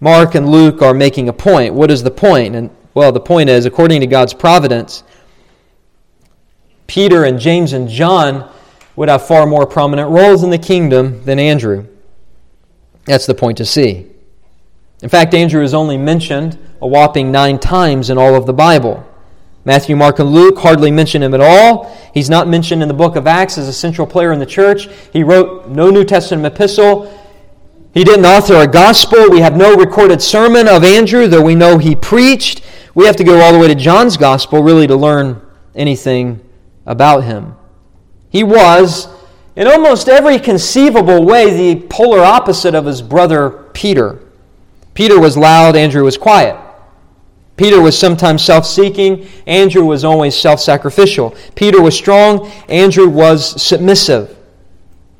Mark 0.00 0.34
and 0.34 0.48
Luke 0.48 0.82
are 0.82 0.94
making 0.94 1.28
a 1.28 1.32
point. 1.32 1.74
What 1.74 1.90
is 1.90 2.02
the 2.02 2.10
point? 2.10 2.54
And 2.54 2.70
well, 2.94 3.12
the 3.12 3.20
point 3.20 3.50
is, 3.50 3.66
according 3.66 4.00
to 4.00 4.06
God's 4.06 4.32
providence, 4.32 5.02
Peter 6.86 7.24
and 7.24 7.38
James 7.38 7.72
and 7.72 7.88
John 7.88 8.50
would 8.94 9.08
have 9.08 9.26
far 9.26 9.46
more 9.46 9.66
prominent 9.66 10.10
roles 10.10 10.42
in 10.42 10.50
the 10.50 10.58
kingdom 10.58 11.24
than 11.24 11.38
Andrew. 11.38 11.86
That's 13.04 13.26
the 13.26 13.34
point 13.34 13.58
to 13.58 13.66
see. 13.66 14.06
In 15.02 15.08
fact, 15.08 15.34
Andrew 15.34 15.62
is 15.62 15.74
only 15.74 15.98
mentioned 15.98 16.58
a 16.80 16.86
whopping 16.86 17.30
nine 17.30 17.58
times 17.58 18.10
in 18.10 18.18
all 18.18 18.34
of 18.34 18.46
the 18.46 18.52
Bible. 18.52 19.06
Matthew, 19.64 19.96
Mark, 19.96 20.20
and 20.20 20.30
Luke 20.30 20.58
hardly 20.58 20.90
mention 20.90 21.22
him 21.22 21.34
at 21.34 21.40
all. 21.40 21.92
He's 22.14 22.30
not 22.30 22.48
mentioned 22.48 22.82
in 22.82 22.88
the 22.88 22.94
book 22.94 23.16
of 23.16 23.26
Acts 23.26 23.58
as 23.58 23.66
a 23.66 23.72
central 23.72 24.06
player 24.06 24.32
in 24.32 24.38
the 24.38 24.46
church. 24.46 24.88
He 25.12 25.24
wrote 25.24 25.68
no 25.68 25.90
New 25.90 26.04
Testament 26.04 26.46
epistle. 26.46 27.12
He 27.92 28.04
didn't 28.04 28.24
author 28.24 28.54
a 28.56 28.66
gospel. 28.66 29.28
We 29.28 29.40
have 29.40 29.56
no 29.56 29.74
recorded 29.74 30.22
sermon 30.22 30.68
of 30.68 30.84
Andrew, 30.84 31.26
though 31.26 31.42
we 31.42 31.56
know 31.56 31.78
he 31.78 31.96
preached. 31.96 32.62
We 32.94 33.06
have 33.06 33.16
to 33.16 33.24
go 33.24 33.40
all 33.40 33.52
the 33.52 33.58
way 33.58 33.68
to 33.68 33.74
John's 33.74 34.16
gospel 34.16 34.62
really 34.62 34.86
to 34.86 34.94
learn 34.94 35.42
anything 35.74 36.40
about 36.86 37.24
him. 37.24 37.56
He 38.30 38.44
was, 38.44 39.08
in 39.56 39.66
almost 39.66 40.08
every 40.08 40.38
conceivable 40.38 41.24
way, 41.24 41.74
the 41.74 41.86
polar 41.88 42.20
opposite 42.20 42.74
of 42.74 42.86
his 42.86 43.02
brother 43.02 43.50
Peter. 43.72 44.25
Peter 44.96 45.20
was 45.20 45.36
loud, 45.36 45.76
Andrew 45.76 46.02
was 46.04 46.16
quiet. 46.16 46.56
Peter 47.58 47.80
was 47.80 47.96
sometimes 47.96 48.42
self 48.42 48.66
seeking, 48.66 49.28
Andrew 49.46 49.84
was 49.84 50.04
always 50.04 50.34
self 50.34 50.58
sacrificial. 50.58 51.36
Peter 51.54 51.82
was 51.82 51.94
strong, 51.94 52.50
Andrew 52.70 53.06
was 53.06 53.62
submissive. 53.62 54.34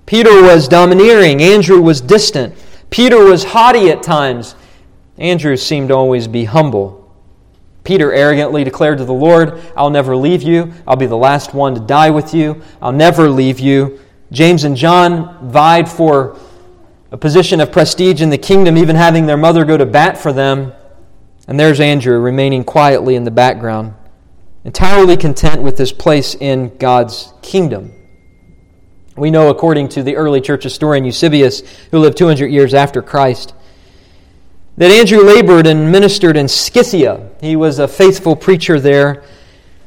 Peter 0.07 0.43
was 0.43 0.67
domineering, 0.67 1.43
Andrew 1.43 1.81
was 1.81 2.01
distant. 2.01 2.55
Peter 2.89 3.23
was 3.23 3.45
haughty 3.45 3.91
at 3.91 4.03
times, 4.03 4.55
Andrew 5.19 5.57
seemed 5.57 5.89
to 5.89 5.95
always 5.95 6.27
be 6.27 6.45
humble. 6.45 7.03
Peter 7.85 8.13
arrogantly 8.13 8.65
declared 8.65 8.97
to 8.99 9.05
the 9.05 9.13
Lord, 9.13 9.61
I'll 9.77 9.91
never 9.91 10.17
leave 10.17 10.43
you. 10.43 10.73
I'll 10.87 10.97
be 10.97 11.07
the 11.07 11.17
last 11.17 11.53
one 11.53 11.75
to 11.75 11.81
die 11.81 12.11
with 12.11 12.33
you. 12.35 12.63
I'll 12.81 12.93
never 12.93 13.29
leave 13.29 13.61
you. 13.61 14.01
James 14.33 14.65
and 14.65 14.75
John 14.75 15.51
vied 15.51 15.89
for 15.89 16.37
a 17.11 17.17
position 17.17 17.61
of 17.61 17.71
prestige 17.71 18.21
in 18.21 18.31
the 18.31 18.39
kingdom, 18.39 18.77
even 18.77 18.97
having 18.97 19.27
their 19.27 19.37
mother 19.37 19.65
go 19.65 19.77
to 19.77 19.87
bat 19.87 20.19
for 20.19 20.33
them. 20.33 20.73
And 21.47 21.59
there's 21.59 21.79
Andrew 21.79 22.19
remaining 22.19 22.65
quietly 22.65 23.15
in 23.15 23.25
the 23.25 23.31
background, 23.31 23.95
entirely 24.65 25.17
content 25.17 25.63
with 25.63 25.79
his 25.79 25.93
place 25.93 26.35
in 26.35 26.77
God's 26.79 27.33
kingdom. 27.43 27.93
We 29.17 29.31
know, 29.31 29.49
according 29.49 29.89
to 29.91 30.03
the 30.03 30.17
early 30.17 30.41
church 30.41 30.65
historian 30.65 31.05
Eusebius, 31.05 31.63
who 31.91 32.01
lived 32.01 32.19
200 32.19 32.49
years 32.49 32.75
after 32.75 33.01
Christ, 33.01 33.55
that 34.77 34.91
Andrew 34.91 35.23
labored 35.23 35.67
and 35.67 35.91
ministered 35.91 36.37
in 36.37 36.49
Scythia. 36.49 37.31
He 37.41 37.57
was 37.57 37.79
a 37.79 37.89
faithful 37.89 38.37
preacher 38.37 38.79
there. 38.79 39.25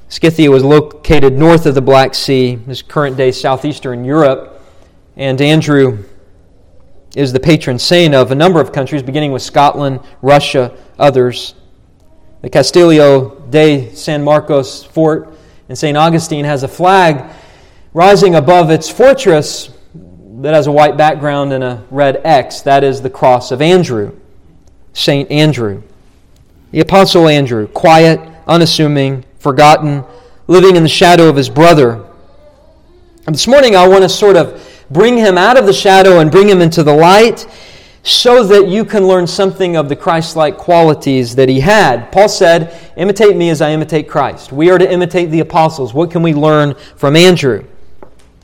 Scythia 0.07 0.49
was 0.49 0.63
located 0.63 1.33
north 1.33 1.67
of 1.67 1.75
the 1.75 1.81
Black 1.81 2.15
Sea, 2.15 2.57
is 2.67 2.81
current 2.81 3.15
day 3.15 3.31
southeastern 3.31 4.03
Europe. 4.03 4.59
And 5.15 5.39
Andrew 5.39 6.05
is 7.15 7.33
the 7.33 7.39
patron 7.39 7.79
saint 7.79 8.13
of 8.13 8.31
a 8.31 8.35
number 8.35 8.61
of 8.61 8.71
countries, 8.71 9.01
beginning 9.01 9.31
with 9.31 9.41
Scotland, 9.41 9.99
Russia, 10.21 10.77
others. 10.97 11.55
The 12.41 12.49
Castillo 12.49 13.41
de 13.49 13.93
San 13.95 14.23
Marcos 14.23 14.83
fort 14.83 15.33
in 15.67 15.75
St. 15.75 15.97
Augustine 15.97 16.45
has 16.45 16.63
a 16.63 16.67
flag 16.67 17.31
rising 17.93 18.35
above 18.35 18.69
its 18.69 18.89
fortress 18.89 19.71
that 20.41 20.53
has 20.53 20.67
a 20.67 20.71
white 20.71 20.97
background 20.97 21.51
and 21.51 21.63
a 21.63 21.83
red 21.91 22.21
X. 22.23 22.61
That 22.61 22.83
is 22.83 23.01
the 23.01 23.09
cross 23.09 23.51
of 23.51 23.61
Andrew, 23.61 24.17
St. 24.93 25.29
Andrew. 25.29 25.83
The 26.71 26.79
Apostle 26.81 27.27
Andrew, 27.27 27.67
quiet, 27.67 28.21
unassuming, 28.47 29.25
forgotten, 29.39 30.03
living 30.47 30.75
in 30.75 30.83
the 30.83 30.89
shadow 30.89 31.27
of 31.27 31.35
his 31.35 31.49
brother. 31.49 32.05
And 33.25 33.35
this 33.35 33.47
morning 33.47 33.75
I 33.75 33.87
want 33.87 34.03
to 34.03 34.09
sort 34.09 34.37
of 34.37 34.68
bring 34.91 35.17
him 35.17 35.37
out 35.37 35.57
of 35.57 35.65
the 35.65 35.73
shadow 35.73 36.19
and 36.19 36.31
bring 36.31 36.49
him 36.49 36.61
into 36.61 36.83
the 36.83 36.93
light 36.93 37.47
so 38.03 38.43
that 38.43 38.67
you 38.67 38.85
can 38.85 39.05
learn 39.07 39.27
something 39.27 39.75
of 39.75 39.89
the 39.89 39.95
Christ 39.95 40.35
like 40.35 40.57
qualities 40.57 41.35
that 41.35 41.49
he 41.49 41.59
had. 41.59 42.11
Paul 42.11 42.29
said, 42.29 42.93
Imitate 42.95 43.35
me 43.35 43.49
as 43.49 43.61
I 43.61 43.71
imitate 43.71 44.07
Christ. 44.07 44.51
We 44.51 44.69
are 44.71 44.77
to 44.77 44.91
imitate 44.91 45.31
the 45.31 45.41
apostles. 45.41 45.93
What 45.93 46.11
can 46.11 46.23
we 46.23 46.33
learn 46.33 46.75
from 46.95 47.15
Andrew? 47.15 47.65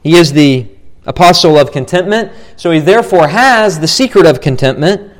He 0.04 0.16
is 0.16 0.34
the 0.34 0.68
apostle 1.06 1.58
of 1.58 1.72
contentment, 1.72 2.32
so 2.58 2.72
he 2.72 2.80
therefore 2.80 3.28
has 3.28 3.80
the 3.80 3.88
secret 3.88 4.26
of 4.26 4.42
contentment. 4.42 5.12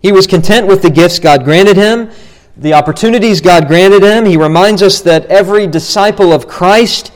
He 0.00 0.12
was 0.12 0.26
content 0.26 0.66
with 0.66 0.82
the 0.82 0.90
gifts 0.90 1.18
God 1.18 1.44
granted 1.44 1.76
him, 1.76 2.10
the 2.56 2.74
opportunities 2.74 3.40
God 3.40 3.66
granted 3.66 4.02
him. 4.02 4.24
He 4.24 4.36
reminds 4.36 4.82
us 4.82 5.00
that 5.02 5.26
every 5.26 5.66
disciple 5.66 6.32
of 6.32 6.46
Christ 6.46 7.12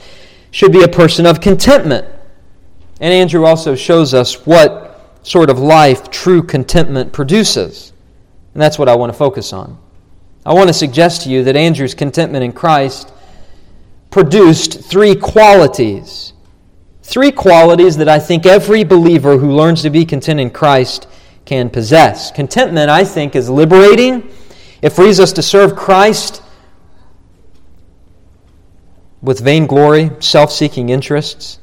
should 0.50 0.72
be 0.72 0.83
a 0.83 0.88
person 0.88 1.26
of 1.26 1.40
contentment. 1.40 2.07
And 3.01 3.13
Andrew 3.13 3.45
also 3.45 3.75
shows 3.75 4.15
us 4.15 4.47
what 4.47 4.89
sort 5.23 5.51
of 5.51 5.59
life 5.59 6.11
true 6.11 6.43
contentment 6.43 7.13
produces. 7.13 7.93
And 8.55 8.63
that's 8.63 8.79
what 8.79 8.89
I 8.89 8.97
want 8.97 9.13
to 9.13 9.19
focus 9.19 9.53
on. 9.53 9.79
I 10.45 10.55
want 10.55 10.69
to 10.69 10.75
suggest 10.75 11.23
to 11.23 11.31
you 11.31 11.45
that 11.45 11.57
Andrew's 11.57 11.95
contentment 11.95 12.45
in 12.45 12.53
Christ 12.53 13.13
produced 14.11 14.81
three 14.81 15.15
qualities. 15.15 16.33
Three 17.03 17.31
qualities 17.31 17.97
that 17.99 18.09
I 18.09 18.19
think 18.19 18.47
every 18.47 18.85
believer 18.85 19.39
who 19.39 19.53
learns 19.53 19.83
to 19.83 19.91
be 19.91 20.05
content 20.05 20.41
in 20.41 20.51
Christ 20.51 21.07
can 21.45 21.71
possess. 21.71 22.31
Contentment, 22.31 22.91
I 22.91 23.05
think, 23.05 23.37
is 23.37 23.49
liberating. 23.49 24.29
It 24.83 24.91
frees 24.91 25.19
us 25.21 25.33
to 25.33 25.43
serve 25.43 25.75
Christ 25.75 26.43
with 29.23 29.41
vainglory, 29.41 30.11
self 30.21 30.53
seeking 30.53 30.91
interests. 30.91 31.59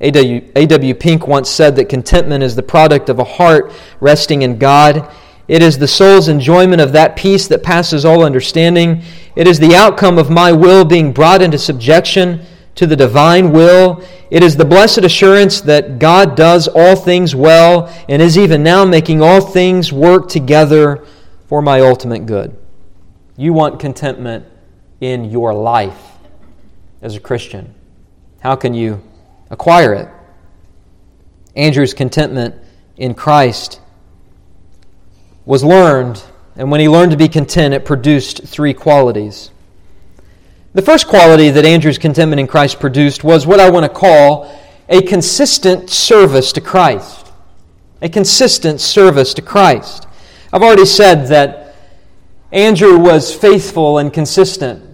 A.W. 0.00 0.94
Pink 0.94 1.26
once 1.26 1.48
said 1.48 1.76
that 1.76 1.88
contentment 1.88 2.42
is 2.42 2.56
the 2.56 2.62
product 2.62 3.08
of 3.08 3.18
a 3.18 3.24
heart 3.24 3.72
resting 4.00 4.42
in 4.42 4.58
God. 4.58 5.10
It 5.46 5.62
is 5.62 5.78
the 5.78 5.88
soul's 5.88 6.28
enjoyment 6.28 6.80
of 6.80 6.92
that 6.92 7.16
peace 7.16 7.46
that 7.48 7.62
passes 7.62 8.04
all 8.04 8.24
understanding. 8.24 9.02
It 9.36 9.46
is 9.46 9.58
the 9.58 9.74
outcome 9.74 10.18
of 10.18 10.30
my 10.30 10.52
will 10.52 10.84
being 10.84 11.12
brought 11.12 11.42
into 11.42 11.58
subjection 11.58 12.44
to 12.74 12.86
the 12.86 12.96
divine 12.96 13.52
will. 13.52 14.02
It 14.30 14.42
is 14.42 14.56
the 14.56 14.64
blessed 14.64 14.98
assurance 14.98 15.60
that 15.62 15.98
God 15.98 16.34
does 16.34 16.66
all 16.66 16.96
things 16.96 17.34
well 17.34 17.92
and 18.08 18.20
is 18.20 18.36
even 18.36 18.62
now 18.62 18.84
making 18.84 19.22
all 19.22 19.40
things 19.40 19.92
work 19.92 20.28
together 20.28 21.04
for 21.46 21.62
my 21.62 21.80
ultimate 21.80 22.26
good. 22.26 22.56
You 23.36 23.52
want 23.52 23.78
contentment 23.78 24.46
in 25.00 25.26
your 25.26 25.52
life 25.52 26.12
as 27.02 27.14
a 27.14 27.20
Christian. 27.20 27.74
How 28.40 28.56
can 28.56 28.74
you 28.74 29.02
acquire 29.50 29.94
it. 29.94 30.08
Andrew's 31.56 31.94
contentment 31.94 32.54
in 32.96 33.14
Christ 33.14 33.80
was 35.44 35.62
learned, 35.62 36.22
and 36.56 36.70
when 36.70 36.80
he 36.80 36.88
learned 36.88 37.10
to 37.12 37.16
be 37.16 37.28
content, 37.28 37.74
it 37.74 37.84
produced 37.84 38.44
three 38.44 38.74
qualities. 38.74 39.50
The 40.72 40.82
first 40.82 41.06
quality 41.06 41.50
that 41.50 41.64
Andrew's 41.64 41.98
contentment 41.98 42.40
in 42.40 42.46
Christ 42.46 42.80
produced 42.80 43.22
was 43.22 43.46
what 43.46 43.60
I 43.60 43.70
want 43.70 43.84
to 43.84 43.88
call 43.88 44.52
a 44.88 45.02
consistent 45.02 45.88
service 45.90 46.52
to 46.52 46.60
Christ. 46.60 47.30
A 48.02 48.08
consistent 48.08 48.80
service 48.80 49.34
to 49.34 49.42
Christ. 49.42 50.06
I've 50.52 50.62
already 50.62 50.86
said 50.86 51.28
that 51.28 51.76
Andrew 52.52 52.98
was 52.98 53.34
faithful 53.34 53.98
and 53.98 54.12
consistent. 54.12 54.93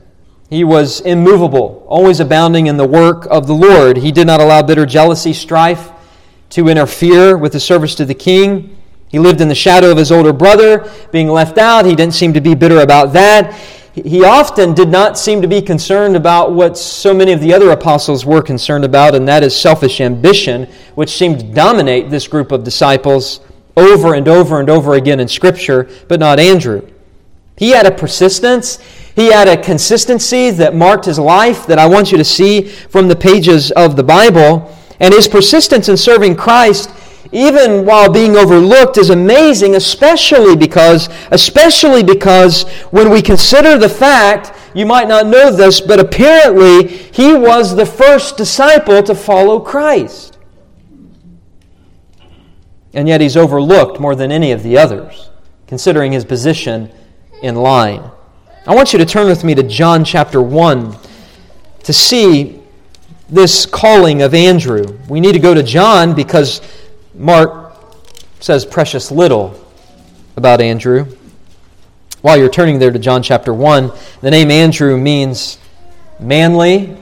He 0.50 0.64
was 0.64 1.00
immovable, 1.00 1.86
always 1.88 2.20
abounding 2.20 2.66
in 2.66 2.76
the 2.76 2.86
work 2.86 3.26
of 3.30 3.46
the 3.46 3.54
Lord. 3.54 3.96
He 3.96 4.12
did 4.12 4.26
not 4.26 4.40
allow 4.40 4.62
bitter 4.62 4.84
jealousy, 4.84 5.32
strife 5.32 5.90
to 6.50 6.68
interfere 6.68 7.36
with 7.36 7.52
the 7.52 7.60
service 7.60 7.94
to 7.94 8.04
the 8.04 8.14
king. 8.14 8.76
He 9.08 9.18
lived 9.18 9.40
in 9.40 9.48
the 9.48 9.54
shadow 9.54 9.90
of 9.90 9.96
his 9.96 10.12
older 10.12 10.32
brother, 10.32 10.90
being 11.12 11.28
left 11.28 11.56
out. 11.56 11.86
He 11.86 11.94
didn't 11.94 12.14
seem 12.14 12.32
to 12.34 12.40
be 12.40 12.54
bitter 12.54 12.80
about 12.80 13.12
that 13.14 13.56
he 13.94 14.24
often 14.24 14.74
did 14.74 14.88
not 14.88 15.18
seem 15.18 15.42
to 15.42 15.48
be 15.48 15.60
concerned 15.60 16.14
about 16.14 16.52
what 16.52 16.78
so 16.78 17.12
many 17.12 17.32
of 17.32 17.40
the 17.40 17.52
other 17.52 17.70
apostles 17.70 18.24
were 18.24 18.42
concerned 18.42 18.84
about, 18.84 19.14
and 19.14 19.26
that 19.26 19.42
is 19.42 19.58
selfish 19.58 20.00
ambition, 20.00 20.68
which 20.94 21.10
seemed 21.10 21.40
to 21.40 21.46
dominate 21.46 22.08
this 22.08 22.28
group 22.28 22.52
of 22.52 22.62
disciples 22.62 23.40
over 23.76 24.14
and 24.14 24.28
over 24.28 24.60
and 24.60 24.70
over 24.70 24.94
again 24.94 25.18
in 25.18 25.26
Scripture, 25.26 25.88
but 26.06 26.20
not 26.20 26.38
Andrew. 26.38 26.88
He 27.56 27.70
had 27.70 27.86
a 27.86 27.90
persistence, 27.90 28.78
he 29.14 29.32
had 29.32 29.48
a 29.48 29.56
consistency 29.56 30.50
that 30.50 30.74
marked 30.74 31.04
his 31.04 31.18
life 31.18 31.66
that 31.66 31.78
I 31.78 31.86
want 31.86 32.12
you 32.12 32.18
to 32.18 32.24
see 32.24 32.62
from 32.62 33.08
the 33.08 33.16
pages 33.16 33.70
of 33.72 33.96
the 33.96 34.02
Bible. 34.04 34.76
And 35.00 35.14
his 35.14 35.28
persistence 35.28 35.88
in 35.88 35.96
serving 35.96 36.36
Christ 36.36 36.90
even 37.32 37.84
while 37.84 38.10
being 38.10 38.36
overlooked 38.36 38.98
is 38.98 39.10
amazing 39.10 39.76
especially 39.76 40.56
because 40.56 41.08
especially 41.30 42.02
because 42.02 42.64
when 42.90 43.10
we 43.10 43.22
consider 43.22 43.78
the 43.78 43.88
fact 43.88 44.52
you 44.74 44.84
might 44.84 45.06
not 45.06 45.26
know 45.26 45.52
this 45.52 45.80
but 45.80 46.00
apparently 46.00 46.88
he 46.88 47.32
was 47.34 47.76
the 47.76 47.86
first 47.86 48.36
disciple 48.36 49.02
to 49.02 49.14
follow 49.14 49.60
Christ 49.60 50.38
and 52.92 53.06
yet 53.06 53.20
he's 53.20 53.36
overlooked 53.36 54.00
more 54.00 54.16
than 54.16 54.32
any 54.32 54.50
of 54.50 54.62
the 54.64 54.76
others 54.76 55.30
considering 55.68 56.10
his 56.10 56.24
position 56.24 56.90
in 57.42 57.54
line 57.54 58.10
I 58.66 58.74
want 58.74 58.92
you 58.92 58.98
to 58.98 59.06
turn 59.06 59.26
with 59.26 59.42
me 59.42 59.54
to 59.54 59.62
John 59.62 60.04
chapter 60.04 60.42
1 60.42 60.94
to 61.84 61.92
see 61.94 62.60
this 63.30 63.64
calling 63.64 64.20
of 64.20 64.34
Andrew 64.34 64.98
we 65.08 65.18
need 65.18 65.32
to 65.32 65.38
go 65.38 65.54
to 65.54 65.62
John 65.62 66.14
because 66.14 66.60
Mark 67.14 67.74
says 68.40 68.66
precious 68.66 69.10
little 69.10 69.58
about 70.36 70.60
Andrew. 70.60 71.06
While 72.20 72.36
you're 72.36 72.50
turning 72.50 72.78
there 72.78 72.90
to 72.90 72.98
John 72.98 73.22
chapter 73.22 73.54
1, 73.54 73.92
the 74.20 74.30
name 74.30 74.50
Andrew 74.50 74.98
means 74.98 75.58
manly 76.18 76.98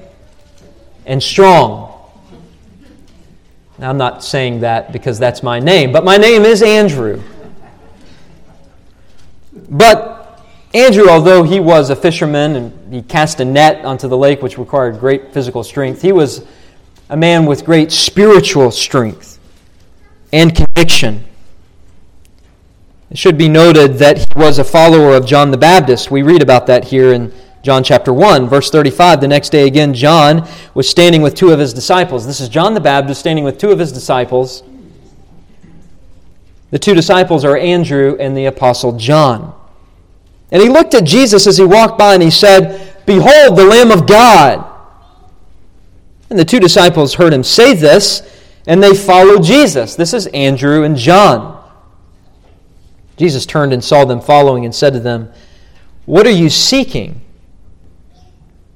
and 1.06 1.20
strong. 1.20 1.92
Now, 3.78 3.90
I'm 3.90 3.98
not 3.98 4.22
saying 4.22 4.60
that 4.60 4.92
because 4.92 5.18
that's 5.18 5.42
my 5.42 5.58
name, 5.58 5.90
but 5.90 6.04
my 6.04 6.18
name 6.18 6.44
is 6.44 6.62
Andrew. 6.62 7.20
But 9.68 10.17
Andrew, 10.74 11.08
although 11.08 11.42
he 11.42 11.60
was 11.60 11.88
a 11.88 11.96
fisherman 11.96 12.56
and 12.56 12.94
he 12.94 13.02
cast 13.02 13.40
a 13.40 13.44
net 13.44 13.84
onto 13.84 14.06
the 14.06 14.16
lake, 14.16 14.42
which 14.42 14.58
required 14.58 15.00
great 15.00 15.32
physical 15.32 15.64
strength, 15.64 16.02
he 16.02 16.12
was 16.12 16.44
a 17.08 17.16
man 17.16 17.46
with 17.46 17.64
great 17.64 17.90
spiritual 17.90 18.70
strength 18.70 19.38
and 20.32 20.54
conviction. 20.54 21.24
It 23.10 23.16
should 23.16 23.38
be 23.38 23.48
noted 23.48 23.94
that 23.94 24.18
he 24.18 24.26
was 24.36 24.58
a 24.58 24.64
follower 24.64 25.14
of 25.14 25.24
John 25.24 25.50
the 25.50 25.56
Baptist. 25.56 26.10
We 26.10 26.20
read 26.20 26.42
about 26.42 26.66
that 26.66 26.84
here 26.84 27.14
in 27.14 27.32
John 27.62 27.82
chapter 27.82 28.12
1, 28.12 28.46
verse 28.48 28.70
35. 28.70 29.22
The 29.22 29.28
next 29.28 29.48
day, 29.48 29.66
again, 29.66 29.94
John 29.94 30.46
was 30.74 30.86
standing 30.86 31.22
with 31.22 31.34
two 31.34 31.50
of 31.50 31.58
his 31.58 31.72
disciples. 31.72 32.26
This 32.26 32.40
is 32.40 32.50
John 32.50 32.74
the 32.74 32.80
Baptist 32.80 33.20
standing 33.20 33.44
with 33.44 33.56
two 33.56 33.70
of 33.70 33.78
his 33.78 33.90
disciples. 33.90 34.62
The 36.70 36.78
two 36.78 36.94
disciples 36.94 37.46
are 37.46 37.56
Andrew 37.56 38.18
and 38.20 38.36
the 38.36 38.44
apostle 38.44 38.92
John. 38.98 39.54
And 40.50 40.62
he 40.62 40.68
looked 40.68 40.94
at 40.94 41.04
Jesus 41.04 41.46
as 41.46 41.58
he 41.58 41.64
walked 41.64 41.98
by 41.98 42.14
and 42.14 42.22
he 42.22 42.30
said, 42.30 43.04
Behold, 43.04 43.58
the 43.58 43.64
Lamb 43.64 43.90
of 43.90 44.06
God. 44.06 44.64
And 46.30 46.38
the 46.38 46.44
two 46.44 46.60
disciples 46.60 47.14
heard 47.14 47.32
him 47.32 47.42
say 47.42 47.74
this 47.74 48.22
and 48.66 48.82
they 48.82 48.94
followed 48.94 49.42
Jesus. 49.42 49.94
This 49.96 50.12
is 50.12 50.26
Andrew 50.28 50.84
and 50.84 50.96
John. 50.96 51.56
Jesus 53.16 53.46
turned 53.46 53.72
and 53.72 53.82
saw 53.82 54.04
them 54.04 54.20
following 54.20 54.64
and 54.64 54.74
said 54.74 54.92
to 54.92 55.00
them, 55.00 55.32
What 56.04 56.26
are 56.26 56.30
you 56.30 56.50
seeking? 56.50 57.22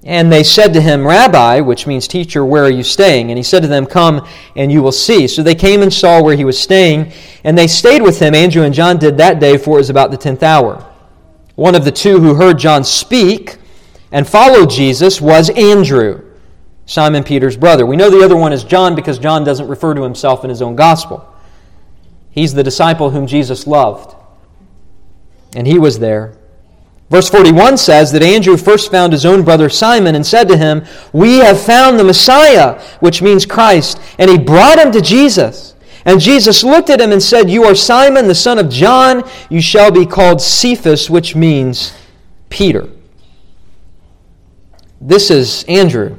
And 0.05 0.33
they 0.33 0.43
said 0.43 0.73
to 0.73 0.81
him, 0.81 1.07
Rabbi, 1.07 1.61
which 1.61 1.87
means 1.87 2.09
teacher, 2.09 2.45
where 2.45 2.65
are 2.65 2.71
you 2.71 2.83
staying? 2.83 3.31
And 3.31 3.39
he 3.39 3.43
said 3.45 3.61
to 3.63 3.69
them, 3.69 3.87
Come 3.87 4.27
and 4.57 4.73
you 4.73 4.83
will 4.83 4.91
see. 4.91 5.29
So 5.29 5.43
they 5.43 5.55
came 5.55 5.83
and 5.83 5.93
saw 5.93 6.23
where 6.23 6.37
he 6.37 6.45
was 6.45 6.59
staying, 6.59 7.13
and 7.45 7.57
they 7.57 7.69
stayed 7.69 8.03
with 8.03 8.19
him. 8.19 8.35
Andrew 8.35 8.65
and 8.65 8.75
John 8.75 8.99
did 8.99 9.19
that 9.19 9.39
day, 9.39 9.59
for 9.59 9.77
it 9.77 9.83
was 9.83 9.91
about 9.91 10.11
the 10.11 10.17
tenth 10.17 10.43
hour. 10.43 10.92
One 11.55 11.75
of 11.75 11.85
the 11.85 11.93
two 11.93 12.21
who 12.21 12.35
heard 12.35 12.59
John 12.59 12.85
speak 12.85 13.59
and 14.11 14.29
followed 14.29 14.71
Jesus 14.71 15.21
was 15.21 15.51
Andrew. 15.51 16.29
Simon 16.87 17.23
Peter's 17.25 17.57
brother. 17.57 17.87
We 17.87 17.97
know 17.97 18.11
the 18.11 18.25
other 18.25 18.37
one 18.37 18.53
is 18.53 18.65
John 18.65 18.95
because 18.95 19.19
John 19.19 19.45
doesn't 19.45 19.69
refer 19.69 19.95
to 19.95 20.03
himself 20.03 20.45
in 20.45 20.51
his 20.51 20.61
own 20.61 20.77
gospel. 20.77 21.29
He's 22.31 22.55
the 22.55 22.63
disciple 22.63 23.11
whom 23.11 23.27
Jesus 23.27 23.67
loved. 23.67 24.17
And 25.55 25.67
he 25.67 25.79
was 25.79 25.99
there. 25.99 26.37
Verse 27.11 27.29
41 27.29 27.77
says 27.77 28.11
that 28.13 28.23
Andrew 28.23 28.57
first 28.57 28.91
found 28.91 29.13
his 29.13 29.27
own 29.27 29.43
brother 29.45 29.69
Simon 29.69 30.15
and 30.15 30.27
said 30.27 30.49
to 30.49 30.57
him, 30.57 30.83
We 31.13 31.39
have 31.39 31.61
found 31.61 31.99
the 31.99 32.05
Messiah, 32.05 32.81
which 33.01 33.21
means 33.21 33.45
Christ. 33.45 34.01
And 34.19 34.31
he 34.31 34.39
brought 34.39 34.79
him 34.79 34.91
to 34.93 35.03
Jesus. 35.03 35.72
And 36.05 36.21
Jesus 36.21 36.65
looked 36.65 36.91
at 36.91 37.01
him 37.01 37.13
and 37.13 37.23
said, 37.23 37.49
You 37.49 37.65
are 37.65 37.75
Simon, 37.75 38.27
the 38.27 38.35
son 38.35 38.59
of 38.59 38.69
John. 38.69 39.29
You 39.51 39.61
shall 39.61 39.91
be 39.91 40.05
called 40.05 40.41
Cephas, 40.41 41.09
which 41.09 41.37
means 41.37 41.97
Peter. 42.49 42.89
This 45.01 45.31
is 45.31 45.65
Andrew. 45.65 46.17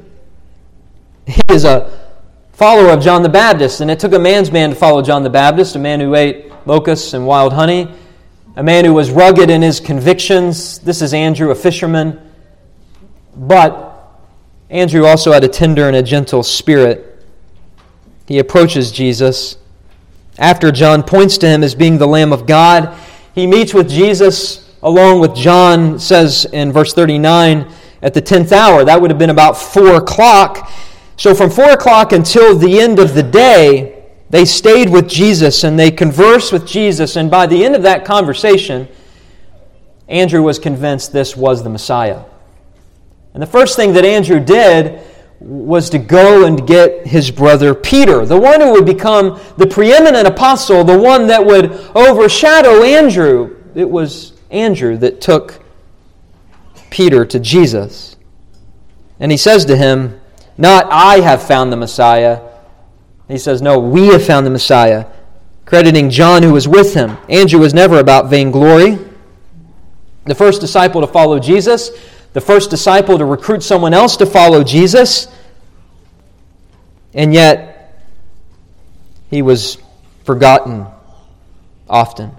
He 1.25 1.41
is 1.49 1.63
a 1.63 2.11
follower 2.53 2.91
of 2.91 3.01
John 3.01 3.23
the 3.23 3.29
Baptist, 3.29 3.81
and 3.81 3.89
it 3.89 3.99
took 3.99 4.13
a 4.13 4.19
man's 4.19 4.51
man 4.51 4.69
to 4.69 4.75
follow 4.75 5.01
John 5.01 5.23
the 5.23 5.29
Baptist, 5.29 5.75
a 5.75 5.79
man 5.79 5.99
who 5.99 6.15
ate 6.15 6.51
locusts 6.65 7.13
and 7.13 7.25
wild 7.25 7.53
honey, 7.53 7.89
a 8.55 8.63
man 8.63 8.85
who 8.85 8.93
was 8.93 9.11
rugged 9.11 9.49
in 9.49 9.61
his 9.61 9.79
convictions. 9.79 10.79
This 10.79 11.01
is 11.01 11.13
Andrew, 11.13 11.51
a 11.51 11.55
fisherman. 11.55 12.19
But 13.35 13.93
Andrew 14.69 15.05
also 15.05 15.31
had 15.31 15.43
a 15.43 15.47
tender 15.47 15.87
and 15.87 15.95
a 15.95 16.03
gentle 16.03 16.43
spirit. 16.43 17.25
He 18.27 18.39
approaches 18.39 18.91
Jesus. 18.91 19.57
After 20.37 20.71
John 20.71 21.03
points 21.03 21.37
to 21.39 21.47
him 21.47 21.63
as 21.63 21.75
being 21.75 21.97
the 21.97 22.07
Lamb 22.07 22.33
of 22.33 22.45
God, 22.45 22.97
he 23.35 23.47
meets 23.47 23.73
with 23.73 23.89
Jesus 23.89 24.71
along 24.81 25.19
with 25.19 25.35
John, 25.35 25.97
says 25.97 26.45
in 26.45 26.71
verse 26.71 26.93
39, 26.93 27.71
at 28.01 28.13
the 28.13 28.21
10th 28.21 28.51
hour. 28.51 28.83
That 28.83 29.01
would 29.01 29.09
have 29.09 29.17
been 29.17 29.29
about 29.29 29.57
4 29.57 29.95
o'clock. 29.95 30.69
So 31.15 31.33
from 31.33 31.49
4 31.49 31.71
o'clock 31.71 32.11
until 32.11 32.57
the 32.57 32.79
end 32.79 32.99
of 32.99 33.13
the 33.13 33.23
day, 33.23 34.03
they 34.29 34.45
stayed 34.45 34.89
with 34.89 35.07
Jesus 35.07 35.63
and 35.63 35.79
they 35.79 35.91
conversed 35.91 36.51
with 36.51 36.67
Jesus. 36.67 37.15
And 37.15 37.31
by 37.31 37.45
the 37.45 37.63
end 37.63 37.75
of 37.75 37.83
that 37.83 38.03
conversation, 38.03 38.87
Andrew 40.07 40.41
was 40.41 40.59
convinced 40.59 41.13
this 41.13 41.37
was 41.37 41.63
the 41.63 41.69
Messiah. 41.69 42.23
And 43.33 43.41
the 43.41 43.47
first 43.47 43.75
thing 43.75 43.93
that 43.93 44.05
Andrew 44.05 44.39
did 44.39 44.99
was 45.43 45.89
to 45.89 45.99
go 45.99 46.45
and 46.45 46.65
get 46.65 47.05
his 47.05 47.29
brother 47.29 47.75
Peter, 47.75 48.25
the 48.25 48.39
one 48.39 48.61
who 48.61 48.71
would 48.71 48.85
become 48.85 49.39
the 49.57 49.67
preeminent 49.67 50.25
apostle, 50.25 50.83
the 50.83 50.97
one 50.97 51.27
that 51.27 51.45
would 51.45 51.71
overshadow 51.95 52.81
Andrew. 52.83 53.61
It 53.75 53.89
was 53.89 54.33
Andrew 54.49 54.97
that 54.97 55.19
took 55.19 55.61
Peter 56.89 57.25
to 57.25 57.39
Jesus. 57.39 58.15
And 59.19 59.31
he 59.31 59.37
says 59.37 59.65
to 59.65 59.75
him, 59.75 60.19
not 60.57 60.87
I 60.91 61.19
have 61.19 61.45
found 61.45 61.71
the 61.71 61.77
Messiah. 61.77 62.41
He 63.27 63.37
says, 63.37 63.61
No, 63.61 63.79
we 63.79 64.07
have 64.07 64.25
found 64.25 64.45
the 64.45 64.51
Messiah, 64.51 65.07
crediting 65.65 66.09
John 66.09 66.43
who 66.43 66.53
was 66.53 66.67
with 66.67 66.93
him. 66.93 67.17
Andrew 67.29 67.59
was 67.59 67.73
never 67.73 67.99
about 67.99 68.29
vainglory. 68.29 68.99
The 70.25 70.35
first 70.35 70.61
disciple 70.61 71.01
to 71.01 71.07
follow 71.07 71.39
Jesus, 71.39 71.89
the 72.33 72.41
first 72.41 72.69
disciple 72.69 73.17
to 73.17 73.25
recruit 73.25 73.63
someone 73.63 73.93
else 73.93 74.17
to 74.17 74.25
follow 74.25 74.63
Jesus, 74.63 75.27
and 77.13 77.33
yet 77.33 78.03
he 79.29 79.41
was 79.41 79.77
forgotten 80.25 80.85
often. 81.89 82.31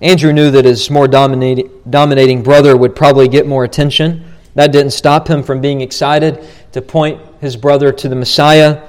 Andrew 0.00 0.32
knew 0.32 0.50
that 0.50 0.66
his 0.66 0.90
more 0.90 1.08
dominating, 1.08 2.42
brother 2.42 2.76
would 2.76 2.94
probably 2.94 3.28
get 3.28 3.46
more 3.46 3.64
attention. 3.64 4.24
That 4.54 4.72
didn't 4.72 4.92
stop 4.92 5.26
him 5.28 5.42
from 5.42 5.60
being 5.60 5.80
excited 5.80 6.44
to 6.72 6.82
point 6.82 7.20
his 7.40 7.56
brother 7.56 7.92
to 7.92 8.08
the 8.08 8.14
Messiah, 8.14 8.82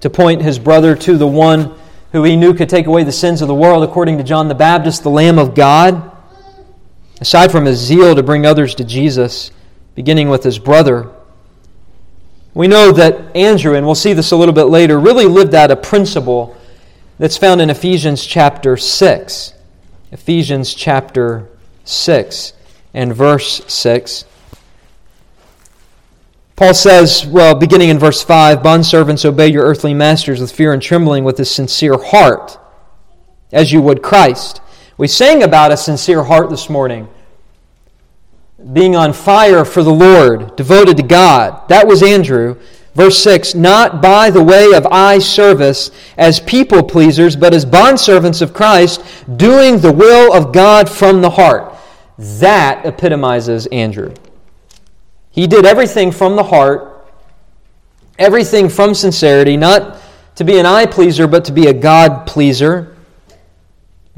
to 0.00 0.08
point 0.08 0.40
his 0.42 0.58
brother 0.58 0.94
to 0.94 1.18
the 1.18 1.26
one 1.26 1.74
who 2.12 2.22
he 2.22 2.36
knew 2.36 2.54
could 2.54 2.68
take 2.68 2.86
away 2.86 3.02
the 3.02 3.12
sins 3.12 3.42
of 3.42 3.48
the 3.48 3.54
world, 3.54 3.82
according 3.82 4.18
to 4.18 4.24
John 4.24 4.48
the 4.48 4.54
Baptist, 4.54 5.02
the 5.02 5.10
Lamb 5.10 5.38
of 5.38 5.54
God. 5.54 6.07
Aside 7.20 7.50
from 7.50 7.64
his 7.64 7.78
zeal 7.78 8.14
to 8.14 8.22
bring 8.22 8.46
others 8.46 8.74
to 8.76 8.84
Jesus, 8.84 9.50
beginning 9.94 10.28
with 10.28 10.44
his 10.44 10.58
brother. 10.58 11.10
We 12.54 12.68
know 12.68 12.92
that 12.92 13.36
Andrew, 13.36 13.74
and 13.74 13.84
we'll 13.84 13.94
see 13.94 14.12
this 14.12 14.30
a 14.30 14.36
little 14.36 14.54
bit 14.54 14.64
later, 14.64 14.98
really 14.98 15.26
lived 15.26 15.54
out 15.54 15.70
a 15.70 15.76
principle 15.76 16.56
that's 17.18 17.36
found 17.36 17.60
in 17.60 17.70
Ephesians 17.70 18.24
chapter 18.24 18.76
6. 18.76 19.54
Ephesians 20.12 20.74
chapter 20.74 21.48
6 21.84 22.52
and 22.94 23.14
verse 23.14 23.62
6. 23.66 24.24
Paul 26.56 26.74
says, 26.74 27.24
well, 27.26 27.54
beginning 27.54 27.88
in 27.88 27.98
verse 27.98 28.22
5, 28.22 28.58
Bondservants, 28.58 29.24
obey 29.24 29.48
your 29.48 29.64
earthly 29.64 29.94
masters 29.94 30.40
with 30.40 30.50
fear 30.50 30.72
and 30.72 30.82
trembling, 30.82 31.22
with 31.22 31.38
a 31.38 31.44
sincere 31.44 31.96
heart, 31.96 32.58
as 33.52 33.72
you 33.72 33.80
would 33.80 34.02
Christ. 34.02 34.60
We 34.98 35.06
sang 35.06 35.44
about 35.44 35.70
a 35.70 35.76
sincere 35.76 36.24
heart 36.24 36.50
this 36.50 36.68
morning. 36.68 37.08
Being 38.72 38.96
on 38.96 39.12
fire 39.12 39.64
for 39.64 39.84
the 39.84 39.94
Lord, 39.94 40.56
devoted 40.56 40.96
to 40.96 41.04
God. 41.04 41.68
That 41.68 41.86
was 41.86 42.02
Andrew. 42.02 42.56
Verse 42.96 43.22
6 43.22 43.54
Not 43.54 44.02
by 44.02 44.30
the 44.30 44.42
way 44.42 44.72
of 44.74 44.84
eye 44.86 45.20
service 45.20 45.92
as 46.16 46.40
people 46.40 46.82
pleasers, 46.82 47.36
but 47.36 47.54
as 47.54 47.64
bondservants 47.64 48.42
of 48.42 48.52
Christ, 48.52 49.04
doing 49.36 49.78
the 49.78 49.92
will 49.92 50.34
of 50.34 50.52
God 50.52 50.88
from 50.90 51.20
the 51.20 51.30
heart. 51.30 51.76
That 52.18 52.84
epitomizes 52.84 53.66
Andrew. 53.68 54.12
He 55.30 55.46
did 55.46 55.64
everything 55.64 56.10
from 56.10 56.34
the 56.34 56.42
heart, 56.42 57.08
everything 58.18 58.68
from 58.68 58.94
sincerity, 58.94 59.56
not 59.56 60.00
to 60.34 60.42
be 60.42 60.58
an 60.58 60.66
eye 60.66 60.86
pleaser, 60.86 61.28
but 61.28 61.44
to 61.44 61.52
be 61.52 61.68
a 61.68 61.72
God 61.72 62.26
pleaser, 62.26 62.96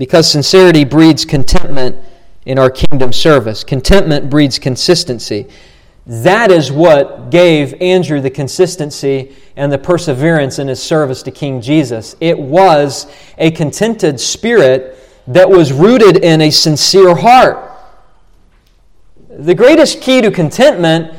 because 0.01 0.31
sincerity 0.31 0.83
breeds 0.83 1.27
contentment 1.27 1.95
in 2.47 2.59
our 2.59 2.71
kingdom 2.71 3.13
service. 3.13 3.63
Contentment 3.63 4.31
breeds 4.31 4.59
consistency. 4.59 5.47
That 6.07 6.51
is 6.51 6.73
what 6.73 7.29
gave 7.29 7.75
Andrew 7.83 8.19
the 8.19 8.31
consistency 8.31 9.37
and 9.57 9.71
the 9.71 9.77
perseverance 9.77 10.59
in 10.59 10.69
his 10.69 10.83
service 10.83 11.23
to 11.25 11.31
King 11.31 11.61
Jesus. 11.61 12.17
It 12.19 12.39
was 12.39 13.13
a 13.37 13.51
contented 13.51 14.19
spirit 14.19 14.97
that 15.27 15.51
was 15.51 15.71
rooted 15.71 16.25
in 16.25 16.41
a 16.41 16.51
sincere 16.51 17.15
heart. 17.15 17.71
The 19.29 19.55
greatest 19.55 20.01
key 20.01 20.23
to 20.23 20.31
contentment 20.31 21.15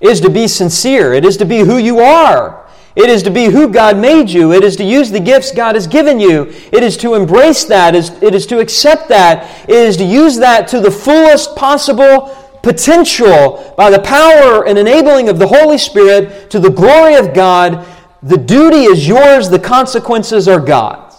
is 0.00 0.22
to 0.22 0.30
be 0.30 0.48
sincere, 0.48 1.12
it 1.12 1.26
is 1.26 1.36
to 1.36 1.44
be 1.44 1.58
who 1.58 1.76
you 1.76 1.98
are. 1.98 2.65
It 2.96 3.10
is 3.10 3.22
to 3.24 3.30
be 3.30 3.44
who 3.44 3.68
God 3.68 3.98
made 3.98 4.30
you. 4.30 4.52
It 4.52 4.64
is 4.64 4.74
to 4.76 4.84
use 4.84 5.10
the 5.10 5.20
gifts 5.20 5.52
God 5.52 5.74
has 5.74 5.86
given 5.86 6.18
you. 6.18 6.46
It 6.72 6.82
is 6.82 6.96
to 6.98 7.14
embrace 7.14 7.64
that. 7.66 7.94
It 7.94 8.34
is 8.34 8.46
to 8.46 8.58
accept 8.58 9.08
that. 9.10 9.68
It 9.68 9.76
is 9.76 9.98
to 9.98 10.04
use 10.04 10.38
that 10.38 10.66
to 10.68 10.80
the 10.80 10.90
fullest 10.90 11.54
possible 11.56 12.34
potential 12.62 13.74
by 13.76 13.90
the 13.90 14.00
power 14.00 14.66
and 14.66 14.78
enabling 14.78 15.28
of 15.28 15.38
the 15.38 15.46
Holy 15.46 15.78
Spirit 15.78 16.50
to 16.50 16.58
the 16.58 16.70
glory 16.70 17.14
of 17.14 17.34
God. 17.34 17.86
The 18.22 18.38
duty 18.38 18.84
is 18.84 19.06
yours, 19.06 19.50
the 19.50 19.58
consequences 19.58 20.48
are 20.48 20.58
God's. 20.58 21.14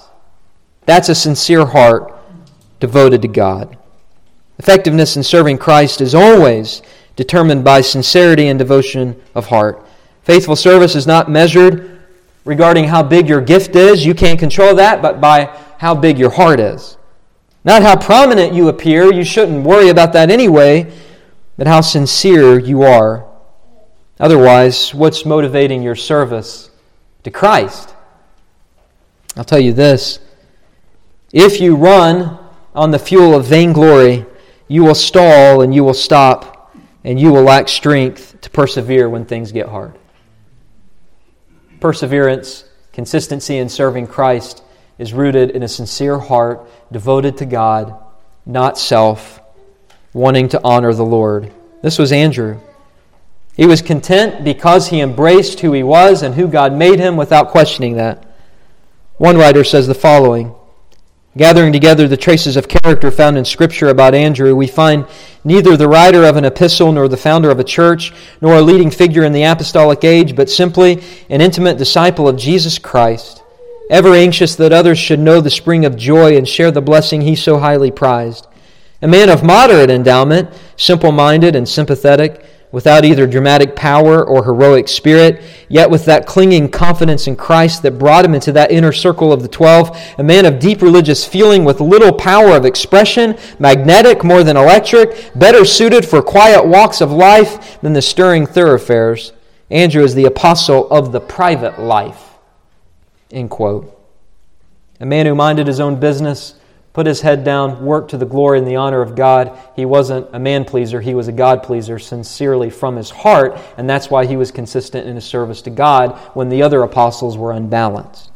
That's 0.85 1.09
a 1.09 1.15
sincere 1.15 1.65
heart 1.65 2.13
devoted 2.79 3.21
to 3.21 3.27
God. 3.27 3.77
Effectiveness 4.57 5.15
in 5.15 5.23
serving 5.23 5.59
Christ 5.59 6.01
is 6.01 6.15
always 6.15 6.81
determined 7.15 7.63
by 7.63 7.81
sincerity 7.81 8.47
and 8.47 8.57
devotion 8.57 9.21
of 9.35 9.45
heart. 9.45 9.86
Faithful 10.27 10.57
service 10.57 10.93
is 10.93 11.07
not 11.07 11.31
measured 11.31 12.01
regarding 12.43 12.83
how 12.83 13.01
big 13.01 13.29
your 13.29 13.39
gift 13.39 13.77
is. 13.77 14.05
You 14.05 14.13
can't 14.13 14.37
control 14.37 14.75
that, 14.75 15.01
but 15.01 15.21
by 15.21 15.45
how 15.77 15.95
big 15.95 16.19
your 16.19 16.31
heart 16.31 16.59
is. 16.59 16.97
Not 17.63 17.81
how 17.81 17.95
prominent 17.95 18.53
you 18.53 18.67
appear. 18.67 19.13
You 19.13 19.23
shouldn't 19.23 19.63
worry 19.63 19.87
about 19.87 20.11
that 20.11 20.29
anyway, 20.29 20.91
but 21.55 21.65
how 21.65 21.79
sincere 21.79 22.59
you 22.59 22.81
are. 22.81 23.25
Otherwise, 24.19 24.93
what's 24.93 25.25
motivating 25.25 25.81
your 25.81 25.95
service 25.95 26.71
to 27.23 27.31
Christ? 27.31 27.95
I'll 29.37 29.45
tell 29.45 29.61
you 29.61 29.71
this 29.71 30.19
if 31.31 31.61
you 31.61 31.73
run 31.77 32.37
on 32.75 32.91
the 32.91 32.99
fuel 32.99 33.33
of 33.33 33.45
vainglory, 33.45 34.25
you 34.67 34.83
will 34.83 34.93
stall 34.93 35.61
and 35.61 35.73
you 35.73 35.85
will 35.85 35.93
stop 35.93 36.75
and 37.05 37.17
you 37.17 37.31
will 37.31 37.43
lack 37.43 37.69
strength 37.69 38.41
to 38.41 38.49
persevere 38.49 39.07
when 39.07 39.23
things 39.23 39.53
get 39.53 39.69
hard. 39.69 39.93
Perseverance, 41.79 42.65
consistency 42.91 43.57
in 43.57 43.69
serving 43.69 44.07
Christ 44.07 44.63
is 44.97 45.13
rooted 45.13 45.51
in 45.51 45.63
a 45.63 45.67
sincere 45.67 46.17
heart 46.17 46.67
devoted 46.91 47.37
to 47.37 47.45
God, 47.45 47.95
not 48.45 48.77
self, 48.77 49.39
wanting 50.13 50.49
to 50.49 50.61
honor 50.63 50.93
the 50.93 51.05
Lord. 51.05 51.51
This 51.81 51.99
was 51.99 52.11
Andrew. 52.11 52.59
He 53.55 53.65
was 53.65 53.81
content 53.81 54.43
because 54.43 54.89
he 54.89 55.01
embraced 55.01 55.59
who 55.59 55.73
he 55.73 55.83
was 55.83 56.21
and 56.21 56.35
who 56.35 56.47
God 56.47 56.73
made 56.73 56.99
him 56.99 57.17
without 57.17 57.49
questioning 57.49 57.97
that. 57.97 58.23
One 59.17 59.37
writer 59.37 59.63
says 59.63 59.87
the 59.87 59.95
following 59.95 60.53
Gathering 61.37 61.71
together 61.71 62.07
the 62.07 62.17
traces 62.17 62.57
of 62.57 62.67
character 62.67 63.11
found 63.11 63.37
in 63.37 63.45
Scripture 63.45 63.89
about 63.89 64.15
Andrew, 64.15 64.55
we 64.55 64.65
find 64.65 65.05
neither 65.43 65.77
the 65.77 65.87
writer 65.87 66.23
of 66.23 66.35
an 66.35 66.45
epistle 66.45 66.91
nor 66.91 67.07
the 67.07 67.15
founder 67.15 67.51
of 67.51 67.59
a 67.59 67.63
church 67.63 68.11
nor 68.41 68.55
a 68.55 68.61
leading 68.61 68.89
figure 68.89 69.23
in 69.23 69.33
the 69.33 69.43
apostolic 69.43 70.03
age, 70.03 70.35
but 70.35 70.49
simply 70.49 71.03
an 71.29 71.39
intimate 71.41 71.77
disciple 71.77 72.27
of 72.27 72.37
Jesus 72.37 72.79
Christ, 72.79 73.43
ever 73.91 74.15
anxious 74.15 74.55
that 74.55 74.73
others 74.73 74.97
should 74.97 75.19
know 75.19 75.39
the 75.39 75.51
spring 75.51 75.85
of 75.85 75.95
joy 75.95 76.35
and 76.35 76.47
share 76.47 76.71
the 76.71 76.81
blessing 76.81 77.21
he 77.21 77.35
so 77.35 77.59
highly 77.59 77.91
prized. 77.91 78.47
A 79.03 79.07
man 79.07 79.29
of 79.29 79.43
moderate 79.43 79.91
endowment, 79.91 80.49
simple 80.75 81.11
minded 81.11 81.55
and 81.55 81.69
sympathetic 81.69 82.43
without 82.71 83.05
either 83.05 83.25
dramatic 83.25 83.75
power 83.75 84.25
or 84.25 84.43
heroic 84.43 84.87
spirit, 84.87 85.41
yet 85.69 85.89
with 85.89 86.03
that 86.05 86.25
clinging 86.25 86.69
confidence 86.69 87.27
in 87.27 87.35
Christ 87.35 87.81
that 87.83 87.97
brought 87.97 88.25
him 88.25 88.35
into 88.35 88.51
that 88.51 88.71
inner 88.71 88.91
circle 88.91 89.31
of 89.31 89.41
the 89.41 89.47
twelve, 89.47 89.97
a 90.17 90.23
man 90.23 90.45
of 90.45 90.59
deep 90.59 90.81
religious 90.81 91.25
feeling 91.25 91.63
with 91.63 91.79
little 91.79 92.11
power 92.11 92.55
of 92.55 92.65
expression, 92.65 93.37
magnetic 93.57 94.23
more 94.23 94.43
than 94.43 94.57
electric, 94.57 95.31
better 95.35 95.63
suited 95.63 96.05
for 96.05 96.21
quiet 96.21 96.65
walks 96.65 96.99
of 96.99 97.11
life 97.11 97.79
than 97.81 97.93
the 97.93 98.01
stirring 98.01 98.45
thoroughfares. 98.45 99.31
Andrew 99.69 100.03
is 100.03 100.15
the 100.15 100.25
apostle 100.25 100.89
of 100.89 101.11
the 101.11 101.21
private 101.21 101.79
life. 101.79 102.35
End 103.31 103.49
quote. 103.49 103.93
A 104.99 105.05
man 105.05 105.25
who 105.25 105.35
minded 105.35 105.67
his 105.67 105.79
own 105.79 105.99
business 105.99 106.55
put 106.97 107.05
his 107.05 107.21
head 107.21 107.43
down, 107.43 107.85
worked 107.85 108.09
to 108.09 108.17
the 108.17 108.25
glory 108.25 108.57
and 108.57 108.67
the 108.67 108.75
honor 108.75 109.03
of 109.03 109.13
God. 109.13 109.55
He 109.75 109.85
wasn't 109.85 110.27
a 110.33 110.39
man 110.39 110.65
pleaser, 110.65 110.99
he 110.99 111.13
was 111.13 111.27
a 111.27 111.31
God 111.31 111.61
pleaser 111.61 111.99
sincerely 111.99 112.71
from 112.71 112.95
his 112.95 113.11
heart, 113.11 113.55
and 113.77 113.87
that's 113.87 114.09
why 114.09 114.25
he 114.25 114.35
was 114.35 114.49
consistent 114.49 115.05
in 115.07 115.13
his 115.13 115.23
service 115.23 115.61
to 115.61 115.69
God 115.69 116.17
when 116.33 116.49
the 116.49 116.63
other 116.63 116.81
apostles 116.81 117.37
were 117.37 117.51
unbalanced. 117.51 118.31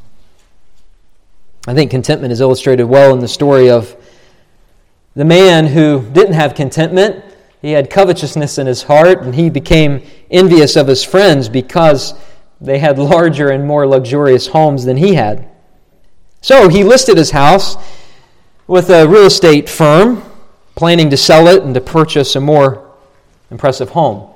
I 1.66 1.74
think 1.74 1.90
contentment 1.90 2.32
is 2.32 2.40
illustrated 2.40 2.84
well 2.84 3.16
in 3.16 3.20
the 3.20 3.28
story 3.28 3.72
of 3.72 3.96
the 5.16 5.26
man 5.26 5.66
who 5.66 6.08
didn't 6.12 6.34
have 6.34 6.54
contentment. 6.54 7.26
He 7.64 7.72
had 7.72 7.90
covetousness 7.90 8.60
in 8.60 8.68
his 8.68 8.84
heart, 8.84 9.24
and 9.24 9.34
he 9.34 9.50
became 9.50 10.04
envious 10.30 10.76
of 10.76 10.86
his 10.86 11.04
friends 11.04 11.50
because 11.50 12.14
they 12.62 12.78
had 12.78 13.00
larger 13.00 13.50
and 13.50 13.66
more 13.66 13.88
luxurious 13.88 14.46
homes 14.46 14.86
than 14.86 14.98
he 14.98 15.16
had. 15.16 15.50
So 16.42 16.70
he 16.70 16.84
listed 16.84 17.18
his 17.18 17.32
house 17.32 17.76
with 18.68 18.90
a 18.90 19.08
real 19.08 19.26
estate 19.26 19.70
firm, 19.70 20.24
planning 20.76 21.10
to 21.10 21.18
sell 21.18 21.48
it 21.48 21.64
and 21.64 21.74
to 21.74 21.82
purchase 21.82 22.36
a 22.36 22.40
more 22.40 22.92
impressive 23.50 23.90
home. 23.90 24.30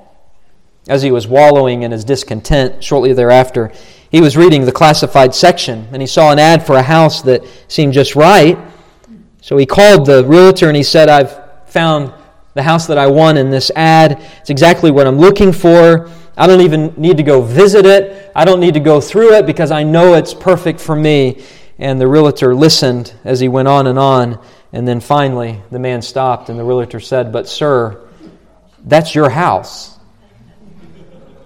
As 0.88 1.02
he 1.02 1.10
was 1.10 1.26
wallowing 1.26 1.82
in 1.82 1.90
his 1.90 2.04
discontent 2.04 2.82
shortly 2.84 3.12
thereafter, 3.12 3.72
he 4.10 4.20
was 4.20 4.36
reading 4.36 4.64
the 4.64 4.72
classified 4.72 5.34
section 5.34 5.88
and 5.92 6.00
he 6.00 6.06
saw 6.06 6.30
an 6.30 6.38
ad 6.38 6.64
for 6.64 6.76
a 6.76 6.82
house 6.82 7.22
that 7.22 7.44
seemed 7.68 7.92
just 7.92 8.14
right. 8.14 8.58
So 9.40 9.56
he 9.56 9.66
called 9.66 10.06
the 10.06 10.24
realtor 10.24 10.68
and 10.68 10.76
he 10.76 10.82
said, 10.82 11.08
I've 11.08 11.68
found 11.68 12.12
the 12.54 12.62
house 12.62 12.86
that 12.86 12.98
I 12.98 13.06
want 13.06 13.38
in 13.38 13.50
this 13.50 13.70
ad. 13.74 14.22
It's 14.40 14.50
exactly 14.50 14.90
what 14.90 15.06
I'm 15.06 15.18
looking 15.18 15.52
for. 15.52 16.10
I 16.36 16.46
don't 16.46 16.60
even 16.60 16.92
need 16.96 17.16
to 17.16 17.22
go 17.22 17.42
visit 17.42 17.86
it. 17.86 18.30
I 18.34 18.44
don't 18.44 18.60
need 18.60 18.74
to 18.74 18.80
go 18.80 19.00
through 19.00 19.34
it 19.34 19.46
because 19.46 19.70
I 19.70 19.82
know 19.82 20.14
it's 20.14 20.34
perfect 20.34 20.80
for 20.80 20.94
me. 20.94 21.42
And 21.78 22.00
the 22.00 22.08
realtor 22.08 22.54
listened 22.54 23.12
as 23.24 23.40
he 23.40 23.48
went 23.48 23.68
on 23.68 23.86
and 23.86 23.98
on. 23.98 24.40
And 24.72 24.86
then 24.86 25.00
finally, 25.00 25.60
the 25.70 25.78
man 25.78 26.02
stopped, 26.02 26.48
and 26.48 26.58
the 26.58 26.64
realtor 26.64 27.00
said, 27.00 27.32
But, 27.32 27.48
sir, 27.48 28.08
that's 28.84 29.14
your 29.14 29.30
house. 29.30 29.98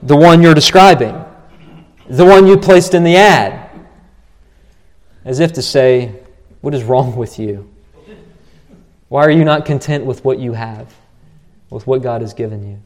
The 0.02 0.16
one 0.16 0.42
you're 0.42 0.54
describing, 0.54 1.24
the 2.08 2.24
one 2.24 2.46
you 2.46 2.56
placed 2.56 2.94
in 2.94 3.04
the 3.04 3.16
ad. 3.16 3.70
As 5.24 5.40
if 5.40 5.52
to 5.54 5.62
say, 5.62 6.14
What 6.60 6.74
is 6.74 6.84
wrong 6.84 7.16
with 7.16 7.38
you? 7.38 7.68
Why 9.08 9.24
are 9.24 9.30
you 9.30 9.44
not 9.44 9.66
content 9.66 10.04
with 10.04 10.24
what 10.24 10.38
you 10.38 10.52
have, 10.52 10.94
with 11.68 11.84
what 11.86 12.00
God 12.00 12.20
has 12.20 12.32
given 12.32 12.64
you? 12.64 12.80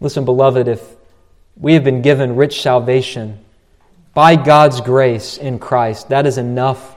Listen, 0.00 0.24
beloved, 0.24 0.68
if 0.68 0.80
we 1.56 1.74
have 1.74 1.82
been 1.82 2.00
given 2.00 2.36
rich 2.36 2.62
salvation, 2.62 3.44
by 4.16 4.34
God's 4.34 4.80
grace 4.80 5.38
in 5.38 5.60
Christ, 5.60 6.08
that 6.08 6.26
is 6.26 6.38
enough 6.38 6.96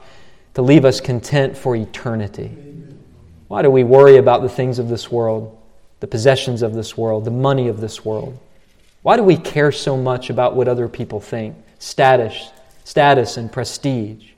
to 0.54 0.62
leave 0.62 0.84
us 0.84 1.00
content 1.00 1.56
for 1.56 1.76
eternity. 1.76 2.56
Why 3.46 3.62
do 3.62 3.70
we 3.70 3.84
worry 3.84 4.16
about 4.16 4.42
the 4.42 4.48
things 4.48 4.80
of 4.80 4.88
this 4.88 5.08
world? 5.08 5.56
the 6.00 6.06
possessions 6.06 6.62
of 6.62 6.74
this 6.74 6.96
world, 6.96 7.24
the 7.24 7.30
money 7.30 7.68
of 7.68 7.80
this 7.80 8.04
world. 8.04 8.36
Why 9.02 9.16
do 9.16 9.22
we 9.22 9.36
care 9.36 9.70
so 9.70 9.96
much 9.96 10.30
about 10.30 10.56
what 10.56 10.66
other 10.66 10.88
people 10.88 11.20
think? 11.20 11.56
Status, 11.78 12.50
status 12.84 13.36
and 13.36 13.52
prestige. 13.52 14.30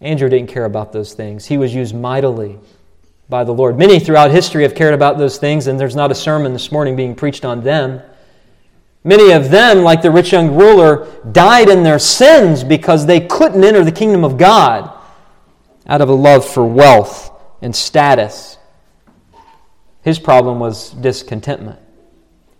Andrew 0.00 0.28
didn't 0.28 0.48
care 0.48 0.64
about 0.64 0.92
those 0.92 1.14
things. 1.14 1.46
He 1.46 1.58
was 1.58 1.74
used 1.74 1.94
mightily 1.94 2.58
by 3.28 3.44
the 3.44 3.52
Lord. 3.52 3.76
Many 3.76 3.98
throughout 3.98 4.30
history 4.30 4.62
have 4.62 4.74
cared 4.74 4.94
about 4.94 5.18
those 5.18 5.38
things, 5.38 5.66
and 5.66 5.78
there's 5.78 5.96
not 5.96 6.10
a 6.10 6.14
sermon 6.14 6.52
this 6.52 6.72
morning 6.72 6.96
being 6.96 7.14
preached 7.14 7.44
on 7.44 7.62
them. 7.62 8.00
Many 9.08 9.32
of 9.32 9.50
them, 9.50 9.84
like 9.84 10.02
the 10.02 10.10
rich 10.10 10.32
young 10.32 10.54
ruler, 10.54 11.06
died 11.32 11.70
in 11.70 11.82
their 11.82 11.98
sins 11.98 12.62
because 12.62 13.06
they 13.06 13.20
couldn't 13.20 13.64
enter 13.64 13.82
the 13.82 13.90
kingdom 13.90 14.22
of 14.22 14.36
God 14.36 14.92
out 15.86 16.02
of 16.02 16.10
a 16.10 16.12
love 16.12 16.46
for 16.46 16.62
wealth 16.62 17.30
and 17.62 17.74
status. 17.74 18.58
His 20.02 20.18
problem 20.18 20.60
was 20.60 20.90
discontentment. 20.90 21.78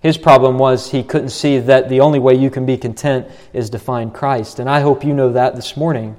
His 0.01 0.17
problem 0.17 0.57
was 0.57 0.91
he 0.91 1.03
couldn't 1.03 1.29
see 1.29 1.59
that 1.59 1.91
the 1.91 2.01
only 2.01 2.19
way 2.19 2.33
you 2.33 2.49
can 2.49 2.65
be 2.65 2.79
content 2.79 3.27
is 3.53 3.69
to 3.69 3.79
find 3.79 4.15
Christ. 4.15 4.59
And 4.59 4.71
I 4.71 4.81
hope 4.81 5.05
you 5.05 5.13
know 5.13 5.35
that 5.35 5.55
this 5.55 5.77
morning. 5.77 6.17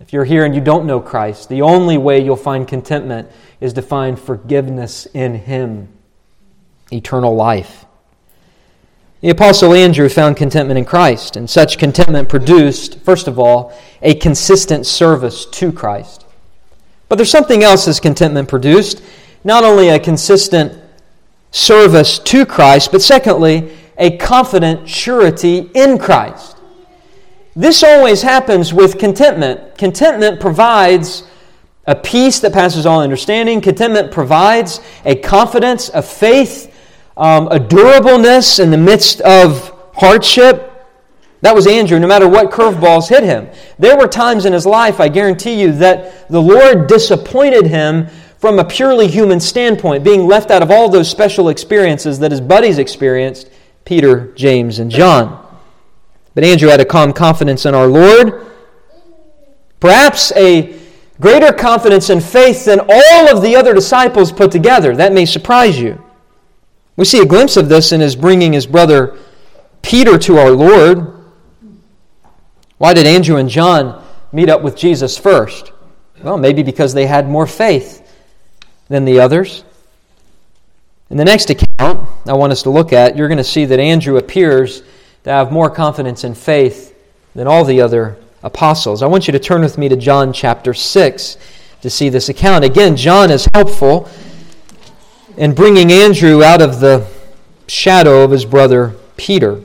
If 0.00 0.12
you're 0.12 0.24
here 0.24 0.44
and 0.44 0.56
you 0.56 0.60
don't 0.60 0.86
know 0.86 0.98
Christ, 0.98 1.48
the 1.48 1.62
only 1.62 1.98
way 1.98 2.18
you'll 2.20 2.34
find 2.34 2.66
contentment 2.66 3.30
is 3.60 3.74
to 3.74 3.82
find 3.82 4.18
forgiveness 4.18 5.06
in 5.14 5.36
Him, 5.36 5.86
eternal 6.90 7.36
life. 7.36 7.85
The 9.22 9.30
Apostle 9.30 9.72
Andrew 9.72 10.10
found 10.10 10.36
contentment 10.36 10.78
in 10.78 10.84
Christ, 10.84 11.36
and 11.36 11.48
such 11.48 11.78
contentment 11.78 12.28
produced, 12.28 13.00
first 13.00 13.26
of 13.26 13.38
all, 13.38 13.72
a 14.02 14.14
consistent 14.14 14.84
service 14.86 15.46
to 15.46 15.72
Christ. 15.72 16.26
But 17.08 17.16
there's 17.16 17.30
something 17.30 17.62
else 17.62 17.86
this 17.86 17.98
contentment 17.98 18.48
produced 18.48 19.02
not 19.42 19.64
only 19.64 19.88
a 19.88 19.98
consistent 19.98 20.78
service 21.50 22.18
to 22.18 22.44
Christ, 22.44 22.92
but 22.92 23.00
secondly, 23.00 23.74
a 23.96 24.16
confident 24.18 24.86
surety 24.86 25.70
in 25.74 25.96
Christ. 25.96 26.56
This 27.54 27.82
always 27.82 28.20
happens 28.20 28.74
with 28.74 28.98
contentment. 28.98 29.78
Contentment 29.78 30.40
provides 30.40 31.22
a 31.86 31.94
peace 31.94 32.40
that 32.40 32.52
passes 32.52 32.84
all 32.84 33.00
understanding. 33.00 33.62
Contentment 33.62 34.10
provides 34.12 34.80
a 35.06 35.14
confidence, 35.14 35.88
a 35.94 36.02
faith, 36.02 36.70
um, 37.16 37.48
a 37.48 37.58
durableness 37.58 38.60
in 38.60 38.70
the 38.70 38.76
midst 38.76 39.20
of 39.22 39.72
hardship. 39.94 40.72
That 41.40 41.54
was 41.54 41.66
Andrew, 41.66 41.98
no 41.98 42.06
matter 42.06 42.28
what 42.28 42.50
curveballs 42.50 43.08
hit 43.08 43.22
him. 43.22 43.48
There 43.78 43.96
were 43.96 44.08
times 44.08 44.46
in 44.46 44.52
his 44.52 44.66
life, 44.66 45.00
I 45.00 45.08
guarantee 45.08 45.60
you, 45.60 45.72
that 45.72 46.28
the 46.28 46.40
Lord 46.40 46.86
disappointed 46.86 47.66
him 47.66 48.08
from 48.38 48.58
a 48.58 48.64
purely 48.64 49.08
human 49.08 49.40
standpoint, 49.40 50.04
being 50.04 50.26
left 50.26 50.50
out 50.50 50.62
of 50.62 50.70
all 50.70 50.88
those 50.88 51.10
special 51.10 51.48
experiences 51.48 52.18
that 52.18 52.30
his 52.30 52.40
buddies 52.40 52.78
experienced 52.78 53.50
Peter, 53.84 54.32
James, 54.34 54.78
and 54.78 54.90
John. 54.90 55.42
But 56.34 56.44
Andrew 56.44 56.68
had 56.68 56.80
a 56.80 56.84
calm 56.84 57.12
confidence 57.12 57.64
in 57.64 57.74
our 57.74 57.86
Lord. 57.86 58.46
Perhaps 59.80 60.32
a 60.36 60.78
greater 61.18 61.52
confidence 61.52 62.10
and 62.10 62.22
faith 62.22 62.66
than 62.66 62.80
all 62.80 63.34
of 63.34 63.42
the 63.42 63.56
other 63.56 63.72
disciples 63.72 64.32
put 64.32 64.50
together. 64.50 64.94
That 64.94 65.12
may 65.12 65.24
surprise 65.24 65.78
you. 65.80 66.02
We 66.96 67.04
see 67.04 67.20
a 67.20 67.26
glimpse 67.26 67.56
of 67.56 67.68
this 67.68 67.92
in 67.92 68.00
his 68.00 68.16
bringing 68.16 68.52
his 68.52 68.66
brother 68.66 69.16
Peter 69.82 70.18
to 70.18 70.38
our 70.38 70.50
Lord. 70.50 71.14
Why 72.78 72.94
did 72.94 73.06
Andrew 73.06 73.36
and 73.36 73.48
John 73.48 74.02
meet 74.32 74.48
up 74.48 74.62
with 74.62 74.76
Jesus 74.76 75.16
first? 75.16 75.72
Well, 76.22 76.38
maybe 76.38 76.62
because 76.62 76.94
they 76.94 77.06
had 77.06 77.28
more 77.28 77.46
faith 77.46 78.02
than 78.88 79.04
the 79.04 79.20
others. 79.20 79.64
In 81.10 81.16
the 81.16 81.24
next 81.24 81.50
account 81.50 82.08
I 82.26 82.32
want 82.32 82.52
us 82.52 82.62
to 82.62 82.70
look 82.70 82.92
at, 82.92 83.16
you're 83.16 83.28
going 83.28 83.38
to 83.38 83.44
see 83.44 83.66
that 83.66 83.78
Andrew 83.78 84.16
appears 84.16 84.82
to 85.24 85.30
have 85.30 85.52
more 85.52 85.70
confidence 85.70 86.24
and 86.24 86.36
faith 86.36 86.94
than 87.34 87.46
all 87.46 87.64
the 87.64 87.80
other 87.82 88.16
apostles. 88.42 89.02
I 89.02 89.06
want 89.06 89.26
you 89.26 89.32
to 89.32 89.38
turn 89.38 89.60
with 89.60 89.76
me 89.76 89.88
to 89.88 89.96
John 89.96 90.32
chapter 90.32 90.72
6 90.72 91.36
to 91.82 91.90
see 91.90 92.08
this 92.08 92.28
account. 92.28 92.64
Again, 92.64 92.96
John 92.96 93.30
is 93.30 93.46
helpful 93.54 94.08
in 95.36 95.54
bringing 95.54 95.92
Andrew 95.92 96.42
out 96.42 96.62
of 96.62 96.80
the 96.80 97.06
shadow 97.68 98.22
of 98.22 98.30
his 98.30 98.44
brother 98.44 98.94
Peter. 99.16 99.60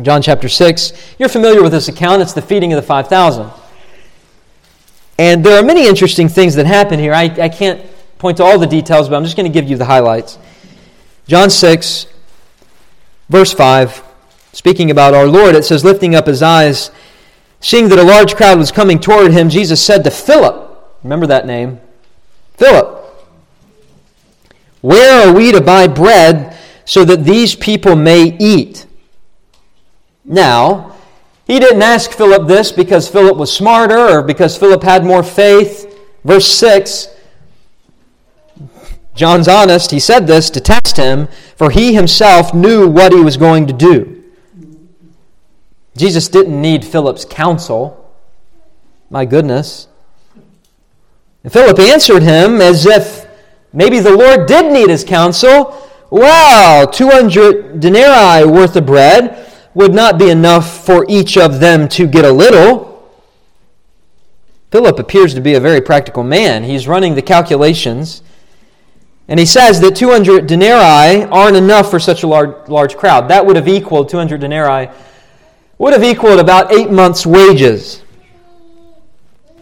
John 0.00 0.22
chapter 0.22 0.48
6, 0.48 0.92
you're 1.18 1.28
familiar 1.28 1.62
with 1.62 1.72
this 1.72 1.88
account. 1.88 2.22
It's 2.22 2.32
the 2.32 2.42
feeding 2.42 2.72
of 2.72 2.76
the 2.76 2.86
5,000. 2.86 3.50
And 5.18 5.44
there 5.44 5.58
are 5.60 5.64
many 5.64 5.88
interesting 5.88 6.28
things 6.28 6.54
that 6.54 6.66
happen 6.66 7.00
here. 7.00 7.12
I, 7.12 7.24
I 7.24 7.48
can't 7.48 7.84
point 8.18 8.36
to 8.36 8.44
all 8.44 8.58
the 8.58 8.66
details, 8.66 9.08
but 9.08 9.16
I'm 9.16 9.24
just 9.24 9.36
going 9.36 9.50
to 9.50 9.52
give 9.52 9.68
you 9.68 9.76
the 9.76 9.84
highlights. 9.84 10.38
John 11.26 11.50
6, 11.50 12.06
verse 13.28 13.52
5, 13.52 14.02
speaking 14.52 14.90
about 14.90 15.14
our 15.14 15.26
Lord, 15.26 15.54
it 15.54 15.64
says, 15.64 15.84
lifting 15.84 16.14
up 16.14 16.26
his 16.26 16.42
eyes, 16.42 16.90
seeing 17.60 17.88
that 17.88 17.98
a 17.98 18.04
large 18.04 18.36
crowd 18.36 18.58
was 18.58 18.70
coming 18.70 19.00
toward 19.00 19.32
him, 19.32 19.48
Jesus 19.48 19.84
said 19.84 20.04
to 20.04 20.10
Philip, 20.10 20.78
remember 21.02 21.26
that 21.26 21.44
name, 21.46 21.80
Philip, 22.54 22.97
where 24.80 25.28
are 25.28 25.34
we 25.34 25.52
to 25.52 25.60
buy 25.60 25.86
bread 25.86 26.56
so 26.84 27.04
that 27.04 27.24
these 27.24 27.54
people 27.54 27.96
may 27.96 28.36
eat? 28.38 28.86
Now, 30.24 30.96
he 31.46 31.58
didn't 31.58 31.82
ask 31.82 32.12
Philip 32.12 32.46
this 32.46 32.72
because 32.72 33.08
Philip 33.08 33.36
was 33.36 33.52
smarter 33.52 33.98
or 33.98 34.22
because 34.22 34.56
Philip 34.56 34.82
had 34.82 35.04
more 35.04 35.22
faith. 35.22 35.86
Verse 36.24 36.46
6 36.46 37.08
John's 39.18 39.48
honest. 39.48 39.90
He 39.90 39.98
said 39.98 40.28
this 40.28 40.48
to 40.50 40.60
test 40.60 40.96
him, 40.96 41.26
for 41.56 41.70
he 41.70 41.92
himself 41.92 42.54
knew 42.54 42.86
what 42.88 43.12
he 43.12 43.20
was 43.20 43.36
going 43.36 43.66
to 43.66 43.72
do. 43.72 44.22
Jesus 45.96 46.28
didn't 46.28 46.60
need 46.60 46.84
Philip's 46.84 47.24
counsel. 47.24 48.14
My 49.10 49.24
goodness. 49.24 49.88
And 51.42 51.52
Philip 51.52 51.80
answered 51.80 52.22
him 52.22 52.60
as 52.60 52.86
if 52.86 53.27
maybe 53.72 54.00
the 54.00 54.16
Lord 54.16 54.46
did 54.46 54.72
need 54.72 54.90
his 54.90 55.04
counsel. 55.04 55.76
Wow, 56.10 56.88
200 56.90 57.80
denarii 57.80 58.46
worth 58.46 58.76
of 58.76 58.86
bread 58.86 59.52
would 59.74 59.94
not 59.94 60.18
be 60.18 60.30
enough 60.30 60.84
for 60.84 61.04
each 61.08 61.36
of 61.36 61.60
them 61.60 61.88
to 61.88 62.06
get 62.06 62.24
a 62.24 62.32
little. 62.32 62.88
Philip 64.70 64.98
appears 64.98 65.34
to 65.34 65.40
be 65.40 65.54
a 65.54 65.60
very 65.60 65.80
practical 65.80 66.22
man. 66.22 66.64
He's 66.64 66.88
running 66.88 67.14
the 67.14 67.22
calculations. 67.22 68.22
And 69.28 69.38
he 69.38 69.46
says 69.46 69.80
that 69.80 69.94
200 69.94 70.46
denarii 70.46 71.24
aren't 71.24 71.56
enough 71.56 71.90
for 71.90 71.98
such 71.98 72.22
a 72.22 72.26
large, 72.26 72.68
large 72.68 72.96
crowd. 72.96 73.28
That 73.28 73.44
would 73.44 73.56
have 73.56 73.68
equaled, 73.68 74.08
200 74.08 74.40
denarii, 74.40 74.90
would 75.76 75.92
have 75.92 76.02
equaled 76.02 76.40
about 76.40 76.72
eight 76.72 76.90
months' 76.90 77.26
wages. 77.26 78.02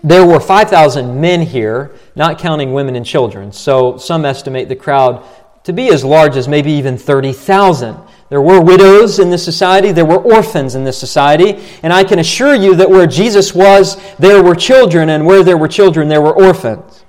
There 0.05 0.27
were 0.27 0.41
5,000 0.41 1.21
men 1.21 1.43
here, 1.43 1.95
not 2.15 2.39
counting 2.39 2.73
women 2.73 2.97
and 2.97 3.05
children. 3.05 3.53
So 3.53 3.97
some 3.97 4.25
estimate 4.25 4.69
the 4.69 4.77
crowd 4.77 5.25
to 5.65 5.73
be 5.73 5.89
as 5.89 6.05
large 6.05 6.37
as 6.37 6.47
maybe 6.47 6.71
even 6.73 6.97
30,000. 6.97 7.97
There 8.29 8.41
were 8.41 8.61
widows 8.61 9.19
in 9.19 9.31
this 9.31 9.45
society, 9.45 9.93
there 9.93 10.05
were 10.05 10.19
orphans 10.19 10.75
in 10.75 10.85
this 10.85 10.99
society, 10.99 11.61
and 11.83 11.93
I 11.93 12.05
can 12.05 12.19
assure 12.19 12.55
you 12.55 12.75
that 12.77 12.89
where 12.89 13.07
Jesus 13.07 13.55
was, 13.55 13.97
there 14.17 14.43
were 14.43 14.55
children, 14.55 15.11
and 15.11 15.27
where 15.27 15.43
there 15.43 15.57
were 15.57 15.69
children, 15.69 16.09
there 16.09 16.23
were 16.23 16.33
orphans. 16.33 17.05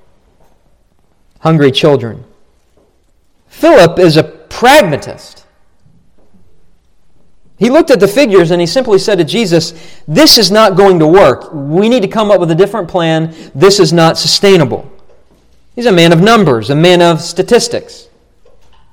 Hungry 1.40 1.72
children. 1.72 2.24
Philip 3.48 4.00
is 4.00 4.18
a 4.18 4.24
pragmatist. 4.24 5.37
He 7.58 7.70
looked 7.70 7.90
at 7.90 8.00
the 8.00 8.08
figures 8.08 8.52
and 8.52 8.62
he 8.62 8.68
simply 8.68 9.00
said 9.00 9.18
to 9.18 9.24
Jesus, 9.24 9.74
This 10.08 10.38
is 10.38 10.52
not 10.52 10.78
going 10.78 11.00
to 11.00 11.08
work. 11.08 11.52
We 11.54 11.90
need 11.90 12.04
to 12.04 12.08
come 12.08 12.30
up 12.30 12.40
with 12.40 12.52
a 12.52 12.56
different 12.56 12.88
plan. 12.88 13.34
This 13.56 13.80
is 13.80 13.92
not 13.92 14.18
sustainable. 14.18 14.92
He's 15.76 15.88
a 15.88 15.92
man 15.92 16.14
of 16.14 16.22
numbers, 16.22 16.70
a 16.70 16.76
man 16.76 17.02
of 17.02 17.22
statistics. 17.22 18.08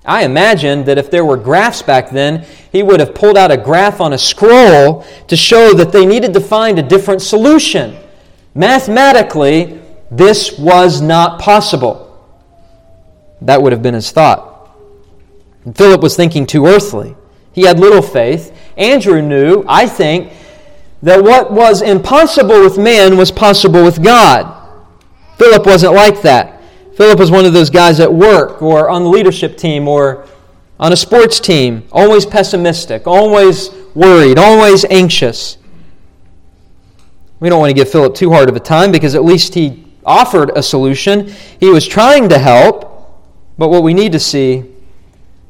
I 0.05 0.25
imagine 0.25 0.85
that 0.85 0.99
if 0.99 1.11
there 1.11 1.25
were 1.25 1.37
graphs 1.37 1.81
back 1.81 2.11
then, 2.11 2.47
he 2.73 2.83
would 2.83 3.01
have 3.01 3.15
pulled 3.15 3.39
out 3.39 3.51
a 3.51 3.57
graph 3.57 4.01
on 4.01 4.13
a 4.13 4.19
scroll 4.19 5.03
to 5.29 5.37
show 5.37 5.73
that 5.75 5.93
they 5.93 6.05
needed 6.05 6.35
to 6.35 6.41
find 6.41 6.79
a 6.79 6.83
different 6.83 7.23
solution. 7.23 7.97
Mathematically, 8.55 9.81
this 10.11 10.59
was 10.59 11.01
not 11.01 11.41
possible. 11.41 12.01
That 13.41 13.63
would 13.63 13.73
have 13.73 13.83
been 13.83 13.95
his 13.95 14.11
thought. 14.11 14.71
And 15.65 15.77
Philip 15.77 16.03
was 16.03 16.17
thinking 16.17 16.47
too 16.47 16.67
earthly. 16.67 17.17
He 17.53 17.63
had 17.63 17.81
little 17.81 18.03
faith. 18.03 18.54
Andrew 18.77 19.23
knew, 19.23 19.65
I 19.69 19.87
think, 19.87 20.33
that 21.03 21.23
what 21.23 21.53
was 21.53 21.83
impossible 21.83 22.63
with 22.63 22.79
man 22.79 23.17
was 23.17 23.31
possible 23.31 23.85
with 23.85 24.03
God. 24.03 24.51
Philip 25.39 25.67
wasn't 25.67 25.95
like 25.95 26.23
that. 26.23 26.63
Philip 26.97 27.19
was 27.19 27.31
one 27.31 27.45
of 27.45 27.53
those 27.53 27.71
guys 27.71 28.01
at 28.01 28.13
work 28.13 28.63
or 28.63 28.89
on 28.89 29.03
the 29.03 29.09
leadership 29.09 29.57
team 29.57 29.89
or 29.89 30.27
on 30.79 30.93
a 30.93 30.97
sports 30.97 31.41
team, 31.41 31.87
always 31.93 32.25
pessimistic, 32.25 33.07
always 33.07 33.71
worried, 33.95 34.39
always 34.39 34.85
anxious. 34.87 35.59
We 37.41 37.49
don't 37.49 37.61
want 37.61 37.71
to 37.71 37.75
give 37.75 37.91
Philip 37.91 38.15
too 38.15 38.31
hard 38.31 38.49
of 38.49 38.57
a 38.57 38.61
time 38.61 38.91
because 38.91 39.15
at 39.15 39.25
least 39.25 39.55
he 39.55 39.85
offered 40.07 40.51
a 40.57 40.63
solution. 40.63 41.33
He 41.61 41.69
was 41.69 41.87
trying 41.87 42.29
to 42.31 42.39
help. 42.39 42.93
But 43.59 43.69
what 43.69 43.83
we 43.83 43.95
need 43.95 44.13
to 44.13 44.21
see 44.21 44.65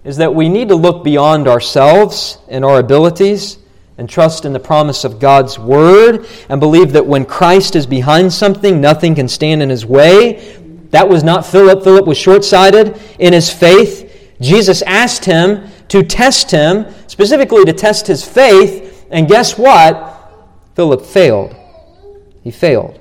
is 0.04 0.18
that 0.18 0.34
we 0.34 0.48
need 0.48 0.68
to 0.68 0.76
look 0.76 1.02
beyond 1.02 1.48
ourselves 1.48 2.38
and 2.48 2.64
our 2.64 2.78
abilities 2.78 3.58
and 3.96 4.08
trust 4.08 4.44
in 4.44 4.52
the 4.52 4.60
promise 4.60 5.04
of 5.04 5.18
God's 5.18 5.58
Word 5.58 6.26
and 6.48 6.60
believe 6.60 6.92
that 6.92 7.06
when 7.06 7.24
Christ 7.24 7.74
is 7.74 7.86
behind 7.86 8.32
something, 8.32 8.80
nothing 8.80 9.14
can 9.14 9.28
stand 9.28 9.62
in 9.62 9.70
his 9.70 9.86
way. 9.86 10.60
That 10.90 11.08
was 11.08 11.24
not 11.24 11.46
Philip. 11.46 11.82
Philip 11.82 12.06
was 12.06 12.18
short 12.18 12.44
sighted 12.44 13.00
in 13.18 13.32
his 13.32 13.50
faith. 13.50 14.34
Jesus 14.40 14.82
asked 14.82 15.24
him 15.24 15.68
to 15.88 16.02
test 16.02 16.50
him, 16.50 16.86
specifically 17.06 17.64
to 17.64 17.72
test 17.72 18.06
his 18.06 18.24
faith, 18.24 19.06
and 19.10 19.28
guess 19.28 19.56
what? 19.56 20.10
Philip 20.74 21.04
failed. 21.04 21.54
He 22.42 22.50
failed. 22.50 23.00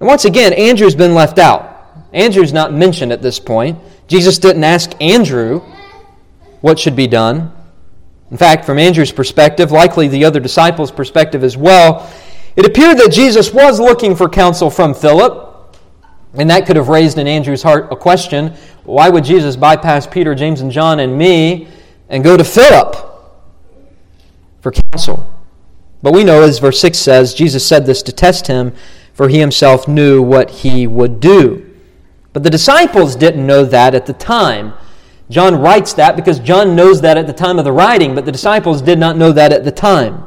And 0.00 0.08
once 0.08 0.24
again, 0.24 0.52
Andrew's 0.54 0.94
been 0.94 1.14
left 1.14 1.38
out. 1.38 1.68
Andrew's 2.12 2.52
not 2.52 2.72
mentioned 2.72 3.12
at 3.12 3.22
this 3.22 3.38
point. 3.38 3.78
Jesus 4.12 4.36
didn't 4.36 4.62
ask 4.62 4.92
Andrew 5.00 5.60
what 6.60 6.78
should 6.78 6.94
be 6.94 7.06
done. 7.06 7.50
In 8.30 8.36
fact, 8.36 8.66
from 8.66 8.78
Andrew's 8.78 9.10
perspective, 9.10 9.72
likely 9.72 10.06
the 10.06 10.22
other 10.26 10.38
disciples' 10.38 10.90
perspective 10.90 11.42
as 11.42 11.56
well, 11.56 12.12
it 12.54 12.66
appeared 12.66 12.98
that 12.98 13.10
Jesus 13.10 13.54
was 13.54 13.80
looking 13.80 14.14
for 14.14 14.28
counsel 14.28 14.68
from 14.68 14.92
Philip. 14.92 15.78
And 16.34 16.50
that 16.50 16.66
could 16.66 16.76
have 16.76 16.90
raised 16.90 17.16
in 17.16 17.26
Andrew's 17.26 17.62
heart 17.62 17.90
a 17.90 17.96
question 17.96 18.54
why 18.84 19.08
would 19.08 19.24
Jesus 19.24 19.56
bypass 19.56 20.06
Peter, 20.06 20.34
James, 20.34 20.60
and 20.60 20.70
John 20.70 21.00
and 21.00 21.16
me 21.16 21.68
and 22.10 22.22
go 22.22 22.36
to 22.36 22.44
Philip 22.44 22.94
for 24.60 24.72
counsel? 24.92 25.32
But 26.02 26.12
we 26.12 26.22
know, 26.22 26.42
as 26.42 26.58
verse 26.58 26.78
6 26.80 26.98
says, 26.98 27.32
Jesus 27.32 27.66
said 27.66 27.86
this 27.86 28.02
to 28.02 28.12
test 28.12 28.46
him, 28.46 28.74
for 29.14 29.30
he 29.30 29.38
himself 29.38 29.88
knew 29.88 30.20
what 30.20 30.50
he 30.50 30.86
would 30.86 31.18
do. 31.18 31.71
But 32.32 32.42
the 32.42 32.50
disciples 32.50 33.16
didn't 33.16 33.46
know 33.46 33.64
that 33.64 33.94
at 33.94 34.06
the 34.06 34.12
time. 34.12 34.74
John 35.30 35.60
writes 35.60 35.92
that 35.94 36.16
because 36.16 36.38
John 36.38 36.76
knows 36.76 37.00
that 37.00 37.16
at 37.16 37.26
the 37.26 37.32
time 37.32 37.58
of 37.58 37.64
the 37.64 37.72
writing, 37.72 38.14
but 38.14 38.24
the 38.24 38.32
disciples 38.32 38.82
did 38.82 38.98
not 38.98 39.16
know 39.16 39.32
that 39.32 39.52
at 39.52 39.64
the 39.64 39.70
time. 39.70 40.24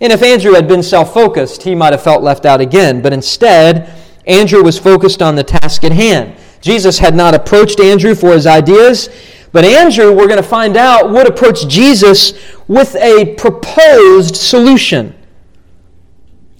And 0.00 0.12
if 0.12 0.22
Andrew 0.22 0.54
had 0.54 0.66
been 0.66 0.82
self 0.82 1.14
focused, 1.14 1.62
he 1.62 1.74
might 1.74 1.92
have 1.92 2.02
felt 2.02 2.22
left 2.22 2.44
out 2.44 2.60
again. 2.60 3.00
But 3.00 3.12
instead, 3.12 3.92
Andrew 4.26 4.62
was 4.62 4.78
focused 4.78 5.22
on 5.22 5.36
the 5.36 5.44
task 5.44 5.84
at 5.84 5.92
hand. 5.92 6.36
Jesus 6.60 6.98
had 6.98 7.14
not 7.14 7.34
approached 7.34 7.80
Andrew 7.80 8.14
for 8.14 8.32
his 8.32 8.46
ideas, 8.46 9.08
but 9.52 9.64
Andrew, 9.64 10.12
we're 10.12 10.28
going 10.28 10.42
to 10.42 10.48
find 10.48 10.76
out, 10.76 11.10
would 11.10 11.28
approach 11.28 11.68
Jesus 11.68 12.32
with 12.66 12.96
a 12.96 13.34
proposed 13.34 14.36
solution. 14.36 15.14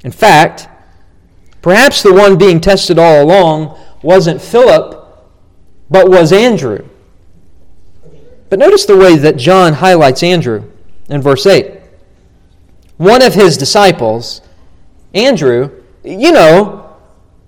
In 0.05 0.13
fact, 0.13 0.69
perhaps 1.63 2.03
the 2.03 2.13
one 2.13 2.37
being 2.37 2.61
tested 2.61 2.99
all 2.99 3.23
along 3.23 3.79
wasn't 4.03 4.43
Philip, 4.43 5.07
but 5.91 6.11
was 6.11 6.33
Andrew. 6.33 6.89
But 8.51 8.59
notice 8.59 8.85
the 8.85 8.97
way 8.97 9.17
that 9.17 9.37
John 9.37 9.75
highlights 9.75 10.23
Andrew 10.23 10.71
in 11.09 11.23
verse 11.23 11.47
8. 11.47 11.81
One 12.99 13.23
of 13.23 13.35
his 13.35 13.57
disciples, 13.57 14.43
Andrew, 15.15 15.83
you 16.05 16.33
know, 16.33 16.95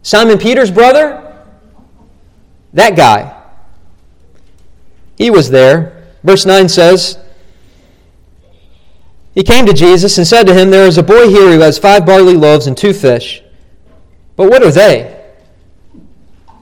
Simon 0.02 0.38
Peter's 0.38 0.70
brother, 0.70 1.20
that 2.72 2.96
guy. 2.96 3.40
He 5.16 5.30
was 5.30 5.50
there. 5.50 6.06
Verse 6.22 6.46
9 6.46 6.68
says, 6.68 7.18
He 9.34 9.42
came 9.42 9.66
to 9.66 9.72
Jesus 9.72 10.18
and 10.18 10.26
said 10.26 10.44
to 10.46 10.54
him, 10.54 10.70
There 10.70 10.86
is 10.86 10.98
a 10.98 11.02
boy 11.02 11.28
here 11.28 11.52
who 11.52 11.60
has 11.60 11.78
five 11.78 12.04
barley 12.06 12.34
loaves 12.34 12.66
and 12.66 12.76
two 12.76 12.92
fish. 12.92 13.42
But 14.36 14.50
what 14.50 14.62
are 14.62 14.72
they 14.72 15.23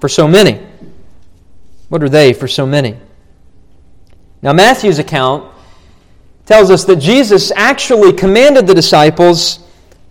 for 0.02 0.08
so 0.08 0.26
many? 0.26 0.60
What 1.88 2.02
are 2.02 2.08
they 2.08 2.32
for 2.32 2.48
so 2.48 2.66
many? 2.66 2.96
Now, 4.42 4.52
Matthew's 4.52 4.98
account 4.98 5.48
tells 6.44 6.72
us 6.72 6.84
that 6.86 6.96
Jesus 6.96 7.52
actually 7.52 8.12
commanded 8.12 8.66
the 8.66 8.74
disciples 8.74 9.60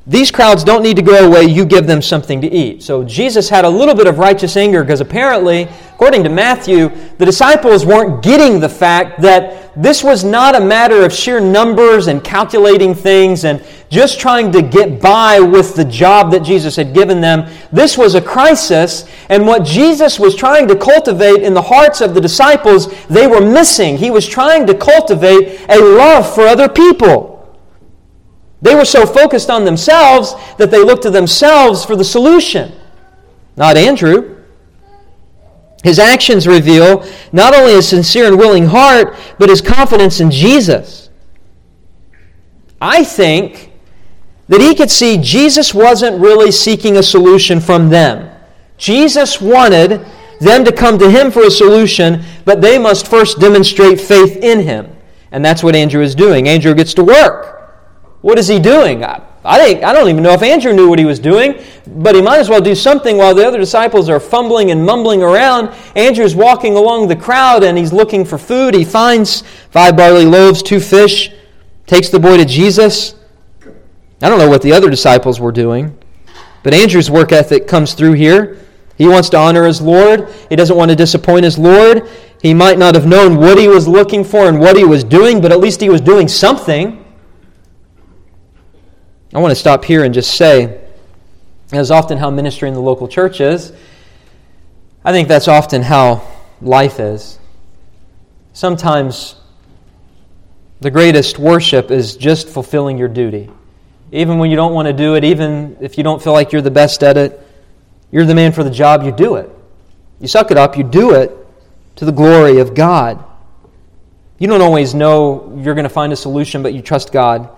these 0.08 0.32
crowds 0.32 0.64
don't 0.64 0.82
need 0.82 0.96
to 0.96 1.04
go 1.04 1.28
away, 1.28 1.44
you 1.44 1.64
give 1.64 1.86
them 1.86 2.02
something 2.02 2.42
to 2.42 2.48
eat. 2.48 2.82
So 2.82 3.04
Jesus 3.04 3.50
had 3.50 3.66
a 3.66 3.70
little 3.70 3.94
bit 3.94 4.08
of 4.08 4.18
righteous 4.18 4.58
anger 4.58 4.84
because 4.84 5.00
apparently, 5.00 5.68
according 6.02 6.24
to 6.24 6.30
Matthew, 6.32 6.90
the 7.20 7.26
disciples 7.28 7.86
weren't 7.86 8.24
getting 8.24 8.60
the 8.60 8.68
fact 8.68 9.22
that 9.22 9.72
this 9.80 10.04
was 10.04 10.24
not 10.24 10.56
a 10.56 10.60
matter 10.60 11.06
of 11.06 11.14
sheer 11.14 11.40
numbers 11.40 12.08
and 12.08 12.24
calculating 12.24 12.96
things 12.96 13.46
and 13.46 13.64
just 13.88 14.20
trying 14.20 14.52
to 14.52 14.64
get 14.64 15.00
by 15.00 15.40
with 15.40 15.76
the 15.76 15.86
job 15.86 16.32
that 16.32 16.40
Jesus 16.40 16.76
had 16.76 16.96
given 16.96 17.22
them. 17.22 17.48
This 17.72 18.00
was 18.00 18.16
a 18.16 18.22
crisis, 18.22 19.08
and 19.30 19.46
what 19.46 19.64
Jesus 19.64 20.20
was 20.20 20.36
trying 20.36 20.68
to 20.70 20.76
cultivate 20.76 21.44
in 21.44 21.54
the 21.54 21.62
hearts 21.62 22.02
of 22.02 22.16
the 22.16 22.22
disciples, 22.22 22.92
they 23.06 23.28
were 23.28 23.40
missing. 23.40 23.96
He 23.96 24.10
was 24.10 24.28
trying 24.28 24.66
to 24.66 24.74
cultivate 24.74 25.64
a 25.70 25.80
love 25.80 26.34
for 26.34 26.48
other 26.48 26.68
people. 26.68 27.56
They 28.64 28.74
were 28.74 28.86
so 28.86 29.06
focused 29.06 29.52
on 29.52 29.66
themselves 29.66 30.34
that 30.58 30.72
they 30.72 30.84
looked 30.84 31.04
to 31.04 31.12
themselves 31.12 31.86
for 31.86 31.96
the 31.96 32.04
solution, 32.04 32.72
not 33.56 33.78
Andrew. 33.78 34.31
His 35.84 36.00
actions 36.00 36.48
reveal 36.48 37.06
not 37.32 37.56
only 37.56 37.76
a 37.76 37.82
sincere 37.82 38.28
and 38.28 38.38
willing 38.38 38.66
heart, 38.66 39.16
but 39.40 39.50
his 39.50 39.62
confidence 39.62 40.20
in 40.20 40.30
Jesus. 40.30 41.10
I 42.80 43.04
think 43.04 43.72
that 44.48 44.62
he 44.62 44.76
could 44.76 44.92
see 44.92 45.18
Jesus 45.18 45.74
wasn't 45.74 46.22
really 46.22 46.52
seeking 46.52 46.98
a 46.98 47.04
solution 47.04 47.60
from 47.60 47.90
them. 47.90 48.30
Jesus 48.78 49.40
wanted 49.40 50.06
them 50.40 50.66
to 50.66 50.72
come 50.72 50.98
to 50.98 51.10
him 51.10 51.32
for 51.32 51.44
a 51.44 51.52
solution, 51.52 52.24
but 52.46 52.62
they 52.62 52.78
must 52.78 53.08
first 53.08 53.40
demonstrate 53.40 54.02
faith 54.02 54.38
in 54.38 54.60
him. 54.60 54.96
And 55.32 55.46
that's 55.46 55.64
what 55.64 55.76
Andrew 55.76 56.02
is 56.02 56.16
doing. 56.16 56.48
Andrew 56.48 56.74
gets 56.74 56.94
to 56.96 57.04
work. 57.04 57.72
What 58.22 58.38
is 58.38 58.48
he 58.48 58.60
doing? 58.60 59.06
I, 59.44 59.58
think, 59.58 59.84
I 59.84 59.92
don't 59.92 60.08
even 60.08 60.22
know 60.22 60.34
if 60.34 60.44
Andrew 60.44 60.72
knew 60.72 60.88
what 60.88 61.00
he 61.00 61.06
was 61.06 61.20
doing, 61.20 61.60
but 61.88 62.14
he 62.14 62.22
might 62.22 62.38
as 62.38 62.48
well 62.48 62.62
do 62.62 62.76
something 62.76 63.18
while 63.18 63.34
the 63.34 63.46
other 63.46 63.58
disciples 63.58 64.08
are 64.08 64.20
fumbling 64.20 64.70
and 64.70 64.86
mumbling 64.86 65.24
around. 65.24 65.70
Andrew's 65.96 66.36
walking 66.36 66.76
along 66.76 67.08
the 67.08 67.16
crowd 67.16 67.64
and 67.64 67.76
he's 67.78 67.92
looking 67.92 68.24
for 68.24 68.38
food. 68.38 68.76
He 68.76 68.86
finds 68.86 69.42
five 69.72 69.98
barley 69.98 70.26
loaves, 70.26 70.62
two 70.62 70.80
fish, 70.80 71.32
takes 71.88 72.10
the 72.10 72.20
boy 72.20 72.38
to 72.38 72.46
Jesus. 72.46 73.16
I 74.22 74.30
don't 74.30 74.38
know 74.38 74.50
what 74.50 74.62
the 74.62 74.74
other 74.74 74.92
disciples 74.92 75.40
were 75.40 75.52
doing, 75.52 75.98
but 76.62 76.76
Andrew's 76.76 77.10
work 77.10 77.32
ethic 77.32 77.68
comes 77.68 77.96
through 77.96 78.14
here. 78.14 78.60
He 78.96 79.08
wants 79.08 79.30
to 79.30 79.38
honor 79.38 79.66
his 79.66 79.82
Lord. 79.82 80.30
He 80.50 80.56
doesn't 80.56 80.78
want 80.78 80.92
to 80.92 80.96
disappoint 80.96 81.46
his 81.46 81.58
Lord. 81.58 82.08
He 82.40 82.54
might 82.54 82.78
not 82.78 82.94
have 82.94 83.08
known 83.08 83.38
what 83.38 83.58
he 83.58 83.68
was 83.68 83.88
looking 83.88 84.24
for 84.24 84.48
and 84.48 84.60
what 84.60 84.78
he 84.78 84.84
was 84.84 85.04
doing, 85.04 85.42
but 85.42 85.52
at 85.52 85.60
least 85.60 85.82
he 85.82 85.90
was 85.90 86.02
doing 86.02 86.28
something. 86.28 87.01
I 89.34 89.40
want 89.40 89.52
to 89.52 89.56
stop 89.56 89.86
here 89.86 90.04
and 90.04 90.14
just 90.14 90.36
say, 90.36 90.82
as 91.72 91.90
often 91.90 92.18
how 92.18 92.30
ministry 92.30 92.68
in 92.68 92.74
the 92.74 92.82
local 92.82 93.08
church 93.08 93.40
is, 93.40 93.72
I 95.06 95.14
think 95.14 95.30
that's 95.30 95.48
often 95.48 95.82
how 95.82 96.28
life 96.62 97.00
is. 97.00 97.40
Sometimes 98.52 99.36
the 100.82 100.92
greatest 100.92 101.40
worship 101.40 101.92
is 101.92 102.18
just 102.18 102.50
fulfilling 102.50 102.98
your 102.98 103.08
duty. 103.08 103.50
Even 104.12 104.38
when 104.38 104.50
you 104.50 104.58
don't 104.58 104.74
want 104.74 104.88
to 104.88 104.94
do 104.94 105.16
it, 105.16 105.24
even 105.24 105.78
if 105.80 105.98
you 105.98 106.04
don't 106.04 106.22
feel 106.22 106.34
like 106.34 106.52
you're 106.52 106.62
the 106.62 106.70
best 106.70 107.02
at 107.02 107.16
it, 107.16 107.40
you're 108.12 108.26
the 108.26 108.36
man 108.36 108.52
for 108.52 108.66
the 108.66 108.70
job, 108.70 109.04
you 109.04 109.14
do 109.14 109.36
it. 109.36 109.50
You 110.20 110.28
suck 110.28 110.52
it 110.52 110.58
up, 110.58 110.78
you 110.78 110.84
do 110.84 111.14
it 111.14 111.32
to 111.96 112.04
the 112.04 112.12
glory 112.12 112.58
of 112.58 112.76
God. 112.76 113.24
You 114.40 114.48
don't 114.48 114.62
always 114.62 114.94
know 114.94 115.58
you're 115.58 115.76
going 115.76 115.84
to 115.84 115.90
find 115.90 116.12
a 116.12 116.18
solution, 116.18 116.62
but 116.62 116.74
you 116.74 116.82
trust 116.82 117.14
God. 117.14 117.50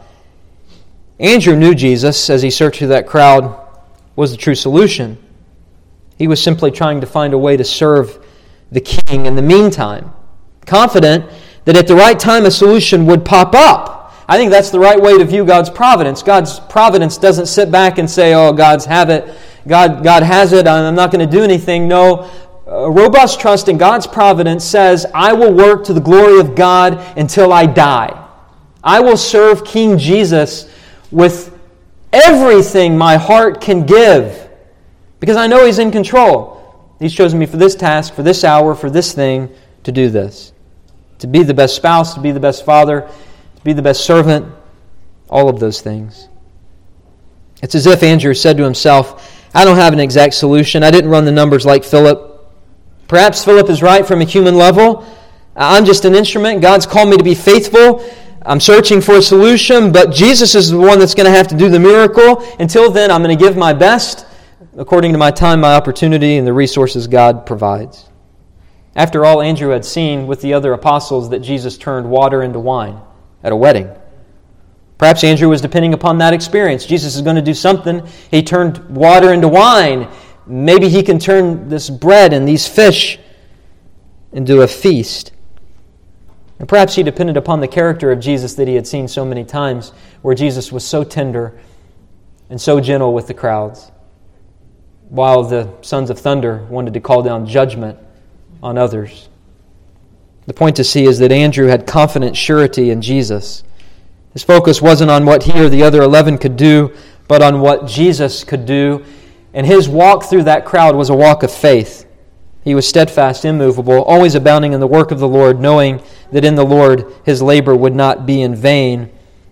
Andrew 1.19 1.55
knew 1.55 1.75
Jesus, 1.75 2.29
as 2.29 2.41
he 2.41 2.49
searched 2.49 2.79
through 2.79 2.87
that 2.89 3.07
crowd, 3.07 3.59
was 4.15 4.31
the 4.31 4.37
true 4.37 4.55
solution. 4.55 5.17
He 6.17 6.27
was 6.27 6.41
simply 6.41 6.71
trying 6.71 7.01
to 7.01 7.07
find 7.07 7.33
a 7.33 7.37
way 7.37 7.57
to 7.57 7.63
serve 7.63 8.25
the 8.71 8.81
king 8.81 9.25
in 9.25 9.35
the 9.35 9.41
meantime, 9.41 10.11
confident 10.65 11.25
that 11.65 11.77
at 11.77 11.87
the 11.87 11.95
right 11.95 12.19
time 12.19 12.45
a 12.45 12.51
solution 12.51 13.05
would 13.05 13.23
pop 13.23 13.53
up. 13.53 14.13
I 14.27 14.37
think 14.37 14.51
that's 14.51 14.69
the 14.69 14.79
right 14.79 14.99
way 14.99 15.17
to 15.17 15.25
view 15.25 15.45
God's 15.45 15.69
providence. 15.69 16.23
God's 16.23 16.59
providence 16.59 17.17
doesn't 17.17 17.45
sit 17.47 17.71
back 17.71 17.97
and 17.97 18.09
say, 18.09 18.33
oh, 18.33 18.53
God's 18.53 18.85
have 18.85 19.09
it. 19.09 19.35
God, 19.67 20.03
God 20.03 20.23
has 20.23 20.53
it. 20.53 20.67
I'm 20.67 20.95
not 20.95 21.11
going 21.11 21.25
to 21.25 21.31
do 21.31 21.43
anything. 21.43 21.87
No, 21.87 22.29
a 22.65 22.89
robust 22.89 23.39
trust 23.39 23.69
in 23.69 23.77
God's 23.77 24.07
providence 24.07 24.63
says, 24.63 25.05
I 25.13 25.33
will 25.33 25.53
work 25.53 25.83
to 25.85 25.93
the 25.93 26.01
glory 26.01 26.39
of 26.39 26.55
God 26.55 26.95
until 27.17 27.53
I 27.53 27.65
die. 27.65 28.19
I 28.83 28.99
will 28.99 29.17
serve 29.17 29.63
King 29.63 29.97
Jesus 29.97 30.69
with 31.13 31.57
everything 32.11 32.97
my 32.97 33.15
heart 33.17 33.61
can 33.61 33.85
give 33.85 34.49
because 35.19 35.37
I 35.37 35.47
know 35.47 35.65
He's 35.65 35.79
in 35.79 35.91
control. 35.91 36.59
He's 36.99 37.13
chosen 37.13 37.39
me 37.39 37.45
for 37.45 37.57
this 37.57 37.75
task, 37.75 38.13
for 38.13 38.23
this 38.23 38.43
hour, 38.43 38.75
for 38.75 38.89
this 38.89 39.13
thing, 39.13 39.49
to 39.83 39.91
do 39.91 40.09
this. 40.09 40.53
To 41.19 41.27
be 41.27 41.43
the 41.43 41.53
best 41.53 41.75
spouse, 41.75 42.13
to 42.15 42.19
be 42.19 42.31
the 42.31 42.39
best 42.39 42.65
father, 42.65 43.09
to 43.55 43.63
be 43.63 43.73
the 43.73 43.81
best 43.81 44.05
servant, 44.05 44.45
all 45.29 45.49
of 45.49 45.59
those 45.59 45.81
things. 45.81 46.27
It's 47.61 47.75
as 47.75 47.87
if 47.87 48.03
Andrew 48.03 48.33
said 48.33 48.57
to 48.57 48.63
himself, 48.63 49.31
I 49.55 49.63
don't 49.63 49.77
have 49.77 49.93
an 49.93 49.99
exact 49.99 50.33
solution. 50.33 50.83
I 50.83 50.91
didn't 50.91 51.09
run 51.09 51.25
the 51.25 51.31
numbers 51.31 51.65
like 51.65 51.83
Philip 51.83 52.33
Perhaps 53.13 53.45
Philip 53.45 53.69
is 53.69 53.83
right 53.83 54.05
from 54.05 54.21
a 54.21 54.25
human 54.25 54.55
level. 54.55 55.05
I'm 55.55 55.85
just 55.85 56.05
an 56.05 56.15
instrument. 56.15 56.61
God's 56.61 56.87
called 56.87 57.09
me 57.09 57.17
to 57.17 57.23
be 57.23 57.35
faithful. 57.35 58.03
I'm 58.45 58.59
searching 58.59 58.99
for 58.99 59.15
a 59.15 59.21
solution, 59.21 59.91
but 59.91 60.11
Jesus 60.11 60.55
is 60.55 60.69
the 60.69 60.77
one 60.77 60.99
that's 60.99 61.15
going 61.15 61.25
to 61.25 61.31
have 61.31 61.47
to 61.47 61.57
do 61.57 61.69
the 61.69 61.79
miracle. 61.79 62.45
Until 62.59 62.91
then, 62.91 63.09
I'm 63.09 63.23
going 63.23 63.37
to 63.37 63.41
give 63.41 63.55
my 63.55 63.73
best 63.73 64.25
according 64.77 65.11
to 65.11 65.17
my 65.17 65.31
time, 65.31 65.61
my 65.61 65.75
opportunity, 65.75 66.37
and 66.37 66.47
the 66.47 66.53
resources 66.53 67.07
God 67.07 67.45
provides. 67.45 68.09
After 68.95 69.25
all, 69.25 69.41
Andrew 69.41 69.69
had 69.69 69.85
seen 69.85 70.27
with 70.27 70.41
the 70.41 70.53
other 70.53 70.73
apostles 70.73 71.29
that 71.29 71.39
Jesus 71.39 71.77
turned 71.77 72.09
water 72.09 72.43
into 72.43 72.59
wine 72.59 72.99
at 73.43 73.51
a 73.51 73.55
wedding. 73.55 73.89
Perhaps 74.97 75.23
Andrew 75.23 75.49
was 75.49 75.61
depending 75.61 75.93
upon 75.93 76.17
that 76.19 76.33
experience. 76.33 76.85
Jesus 76.85 77.15
is 77.15 77.21
going 77.21 77.35
to 77.35 77.41
do 77.41 77.53
something. 77.53 78.05
He 78.29 78.43
turned 78.43 78.77
water 78.89 79.33
into 79.33 79.47
wine. 79.47 80.07
Maybe 80.45 80.89
he 80.89 81.01
can 81.03 81.19
turn 81.19 81.69
this 81.69 81.89
bread 81.89 82.33
and 82.33 82.47
these 82.47 82.67
fish 82.67 83.19
into 84.31 84.61
a 84.61 84.67
feast. 84.67 85.31
And 86.59 86.69
perhaps 86.69 86.95
he 86.95 87.03
depended 87.03 87.35
upon 87.35 87.59
the 87.59 87.67
character 87.67 88.11
of 88.11 88.19
Jesus 88.19 88.53
that 88.55 88.67
he 88.67 88.75
had 88.75 88.87
seen 88.87 89.07
so 89.07 89.25
many 89.25 89.43
times, 89.43 89.91
where 90.21 90.35
Jesus 90.35 90.71
was 90.71 90.85
so 90.85 91.03
tender 91.03 91.57
and 92.49 92.61
so 92.61 92.79
gentle 92.79 93.13
with 93.13 93.27
the 93.27 93.33
crowds, 93.33 93.91
while 95.09 95.43
the 95.43 95.69
sons 95.81 96.09
of 96.09 96.19
thunder 96.19 96.63
wanted 96.69 96.93
to 96.93 96.99
call 96.99 97.21
down 97.23 97.45
judgment 97.45 97.97
on 98.61 98.77
others. 98.77 99.29
The 100.45 100.53
point 100.53 100.75
to 100.75 100.83
see 100.83 101.05
is 101.05 101.19
that 101.19 101.31
Andrew 101.31 101.67
had 101.67 101.87
confident 101.87 102.35
surety 102.35 102.89
in 102.91 103.01
Jesus. 103.01 103.63
His 104.33 104.43
focus 104.43 104.81
wasn't 104.81 105.11
on 105.11 105.25
what 105.25 105.43
he 105.43 105.59
or 105.59 105.69
the 105.69 105.83
other 105.83 106.01
11 106.01 106.37
could 106.37 106.57
do, 106.57 106.93
but 107.27 107.41
on 107.41 107.61
what 107.61 107.87
Jesus 107.87 108.43
could 108.43 108.65
do. 108.65 109.03
And 109.53 109.65
his 109.65 109.87
walk 109.87 110.23
through 110.23 110.43
that 110.43 110.65
crowd 110.65 110.95
was 110.95 111.09
a 111.09 111.15
walk 111.15 111.43
of 111.43 111.51
faith. 111.51 112.05
He 112.63 112.75
was 112.75 112.87
steadfast, 112.87 113.43
immovable, 113.43 114.03
always 114.03 114.35
abounding 114.35 114.73
in 114.73 114.79
the 114.79 114.87
work 114.87 115.11
of 115.11 115.19
the 115.19 115.27
Lord, 115.27 115.59
knowing 115.59 116.01
that 116.31 116.45
in 116.45 116.55
the 116.55 116.65
Lord 116.65 117.05
his 117.25 117.41
labor 117.41 117.75
would 117.75 117.95
not 117.95 118.25
be 118.25 118.41
in 118.41 118.55
vain. 118.55 119.11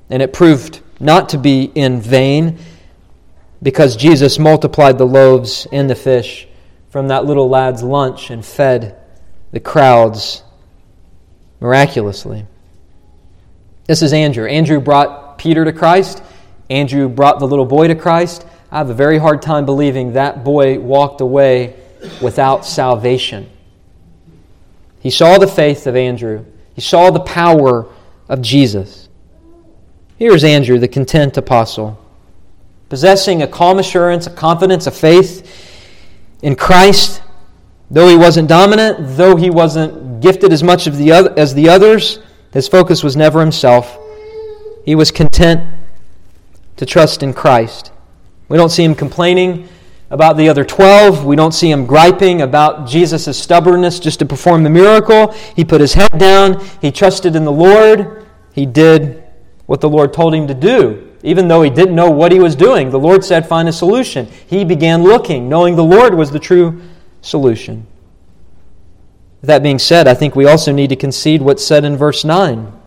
And 0.10 0.22
it 0.22 0.32
proved 0.32 0.82
not 1.00 1.30
to 1.30 1.38
be 1.38 1.64
in 1.76 2.00
vain 2.00 2.58
because 3.62 3.96
Jesus 3.96 4.40
multiplied 4.40 4.98
the 4.98 5.06
loaves 5.06 5.68
and 5.72 5.90
the 5.90 5.96
fish 5.96 6.48
from 6.90 7.10
that 7.10 7.26
little 7.26 7.50
lad's 7.50 7.84
lunch 7.84 8.30
and 8.30 8.46
fed 8.46 8.98
the 9.52 9.60
crowds 9.60 10.44
miraculously. 11.60 12.46
This 13.88 14.02
is 14.02 14.14
Andrew. 14.14 14.46
Andrew 14.46 14.80
brought 14.80 15.38
Peter 15.38 15.66
to 15.66 15.74
Christ. 15.74 16.24
Andrew 16.70 17.10
brought 17.10 17.40
the 17.40 17.48
little 17.48 17.66
boy 17.66 17.88
to 17.88 17.96
Christ. 17.96 18.46
I 18.72 18.78
have 18.78 18.90
a 18.90 18.94
very 18.94 19.18
hard 19.18 19.42
time 19.42 19.66
believing 19.66 20.14
that 20.14 20.46
boy 20.46 20.80
walked 20.80 21.20
away 21.20 21.76
without 22.22 22.66
salvation. 22.66 23.50
He 25.00 25.10
saw 25.10 25.38
the 25.38 25.48
faith 25.48 25.88
of 25.88 25.96
Andrew, 25.96 26.46
he 26.74 26.82
saw 26.82 27.12
the 27.12 27.20
power 27.20 27.88
of 28.30 28.42
Jesus. 28.42 29.10
Here's 30.18 30.44
Andrew, 30.44 30.78
the 30.78 30.88
content 30.88 31.38
apostle, 31.38 32.00
possessing 32.90 33.42
a 33.42 33.48
calm 33.48 33.80
assurance, 33.80 34.28
a 34.28 34.30
confidence, 34.30 34.86
a 34.86 34.92
faith 34.92 35.50
in 36.42 36.56
Christ. 36.56 37.22
Though 37.90 38.08
he 38.08 38.16
wasn't 38.16 38.48
dominant, 38.48 39.18
though 39.18 39.36
he 39.36 39.50
wasn't 39.50 40.22
gifted 40.22 40.54
as 40.54 40.64
much 40.64 40.86
the 40.86 41.12
other, 41.12 41.34
as 41.38 41.54
the 41.54 41.68
others, 41.68 42.20
his 42.54 42.68
focus 42.68 43.04
was 43.04 43.18
never 43.18 43.40
himself. 43.40 43.98
He 44.86 44.96
was 44.96 45.12
content 45.12 45.64
to 46.78 46.86
trust 46.86 47.22
in 47.22 47.34
Christ. 47.34 47.92
We 48.48 48.58
don't 48.58 48.70
see 48.70 48.84
him 48.84 48.96
complaining 48.96 49.68
about 50.12 50.36
the 50.36 50.50
other 50.50 50.66
12. 50.66 51.26
We 51.26 51.38
don't 51.38 51.54
see 51.54 51.72
him 51.72 51.86
griping 51.86 52.42
about 52.42 52.88
Jesus' 52.88 53.38
stubbornness 53.40 54.00
just 54.00 54.20
to 54.20 54.26
perform 54.26 54.64
the 54.64 54.70
miracle. 54.70 55.32
He 55.56 55.64
put 55.64 55.82
his 55.82 55.94
head 55.94 56.12
down. 56.18 56.64
He 56.82 56.92
trusted 56.92 57.36
in 57.36 57.46
the 57.46 57.52
Lord. 57.52 58.28
He 58.54 58.66
did 58.66 59.24
what 59.66 59.80
the 59.80 59.90
Lord 59.90 60.14
told 60.14 60.36
him 60.36 60.48
to 60.48 60.54
do. 60.54 61.08
Even 61.24 61.48
though 61.48 61.62
he 61.62 61.70
didn't 61.70 61.96
know 61.96 62.12
what 62.12 62.32
he 62.32 62.40
was 62.40 62.56
doing, 62.56 62.90
the 62.90 63.00
Lord 63.00 63.24
said, 63.24 63.48
Find 63.48 63.70
a 63.70 63.74
solution. 63.74 64.28
He 64.48 64.66
began 64.66 65.04
looking, 65.04 65.48
knowing 65.48 65.76
the 65.76 65.84
Lord 65.84 66.14
was 66.14 66.30
the 66.30 66.40
true 66.40 66.82
solution. 67.22 67.88
That 69.44 69.64
being 69.64 69.80
said, 69.80 70.08
I 70.08 70.14
think 70.14 70.36
we 70.36 70.46
also 70.46 70.72
need 70.72 70.90
to 70.90 70.96
concede 70.96 71.42
what's 71.42 71.66
said 71.66 71.86
in 71.86 71.96
verse 71.96 72.26
9. 72.26 72.80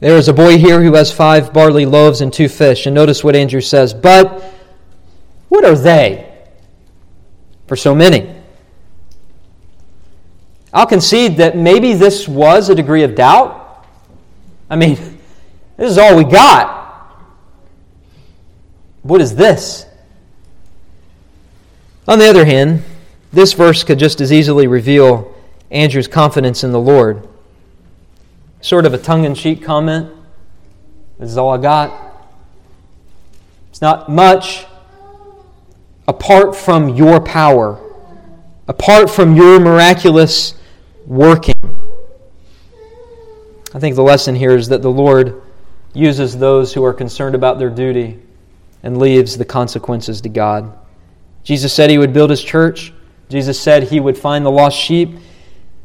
There 0.00 0.16
is 0.16 0.28
a 0.28 0.32
boy 0.32 0.58
here 0.58 0.80
who 0.80 0.94
has 0.94 1.12
five 1.12 1.52
barley 1.52 1.84
loaves 1.84 2.20
and 2.20 2.32
two 2.32 2.48
fish. 2.48 2.86
And 2.86 2.94
notice 2.94 3.22
what 3.22 3.34
Andrew 3.36 3.60
says. 3.60 3.92
But 3.92 4.57
what 5.48 5.64
are 5.64 5.76
they 5.76 6.30
for 7.66 7.76
so 7.76 7.94
many? 7.94 8.34
I'll 10.72 10.86
concede 10.86 11.38
that 11.38 11.56
maybe 11.56 11.94
this 11.94 12.28
was 12.28 12.68
a 12.68 12.74
degree 12.74 13.02
of 13.02 13.14
doubt. 13.14 13.86
I 14.68 14.76
mean, 14.76 14.94
this 15.76 15.90
is 15.90 15.98
all 15.98 16.16
we 16.16 16.24
got. 16.24 16.76
What 19.02 19.20
is 19.20 19.34
this? 19.34 19.86
On 22.06 22.18
the 22.18 22.28
other 22.28 22.44
hand, 22.44 22.82
this 23.32 23.52
verse 23.52 23.84
could 23.84 23.98
just 23.98 24.20
as 24.20 24.32
easily 24.32 24.66
reveal 24.66 25.34
Andrew's 25.70 26.08
confidence 26.08 26.64
in 26.64 26.72
the 26.72 26.80
Lord. 26.80 27.26
Sort 28.60 28.86
of 28.86 28.94
a 28.94 28.98
tongue 28.98 29.24
in 29.24 29.34
cheek 29.34 29.62
comment. 29.62 30.10
This 31.18 31.30
is 31.30 31.38
all 31.38 31.50
I 31.50 31.58
got. 31.58 32.08
It's 33.70 33.80
not 33.80 34.08
much 34.08 34.66
apart 36.08 36.56
from 36.56 36.88
your 36.96 37.20
power, 37.20 37.78
apart 38.66 39.10
from 39.10 39.36
your 39.36 39.60
miraculous 39.60 40.54
working. 41.06 41.54
I 43.74 43.78
think 43.78 43.94
the 43.94 44.02
lesson 44.02 44.34
here 44.34 44.56
is 44.56 44.68
that 44.70 44.80
the 44.80 44.90
Lord 44.90 45.42
uses 45.92 46.38
those 46.38 46.72
who 46.72 46.82
are 46.82 46.94
concerned 46.94 47.34
about 47.34 47.58
their 47.58 47.68
duty 47.68 48.18
and 48.82 48.98
leaves 48.98 49.36
the 49.36 49.44
consequences 49.44 50.22
to 50.22 50.30
God. 50.30 50.72
Jesus 51.44 51.74
said 51.74 51.90
he 51.90 51.98
would 51.98 52.14
build 52.14 52.30
his 52.30 52.42
church. 52.42 52.92
Jesus 53.28 53.60
said 53.60 53.84
he 53.84 54.00
would 54.00 54.16
find 54.16 54.46
the 54.46 54.50
lost 54.50 54.78
sheep. 54.78 55.10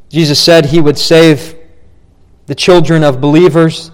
Jesus 0.08 0.40
said 0.40 0.68
he 0.68 0.80
would 0.80 0.98
save 0.98 1.56
the 2.46 2.56
children 2.56 3.04
of 3.04 3.20
believers. 3.20 3.92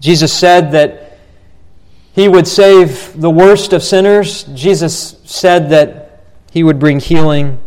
Jesus 0.00 0.32
said 0.32 0.72
that 0.72 1.11
he 2.14 2.28
would 2.28 2.46
save 2.46 3.18
the 3.20 3.30
worst 3.30 3.72
of 3.72 3.82
sinners. 3.82 4.44
Jesus 4.54 5.16
said 5.24 5.70
that 5.70 6.24
he 6.50 6.62
would 6.62 6.78
bring 6.78 7.00
healing. 7.00 7.58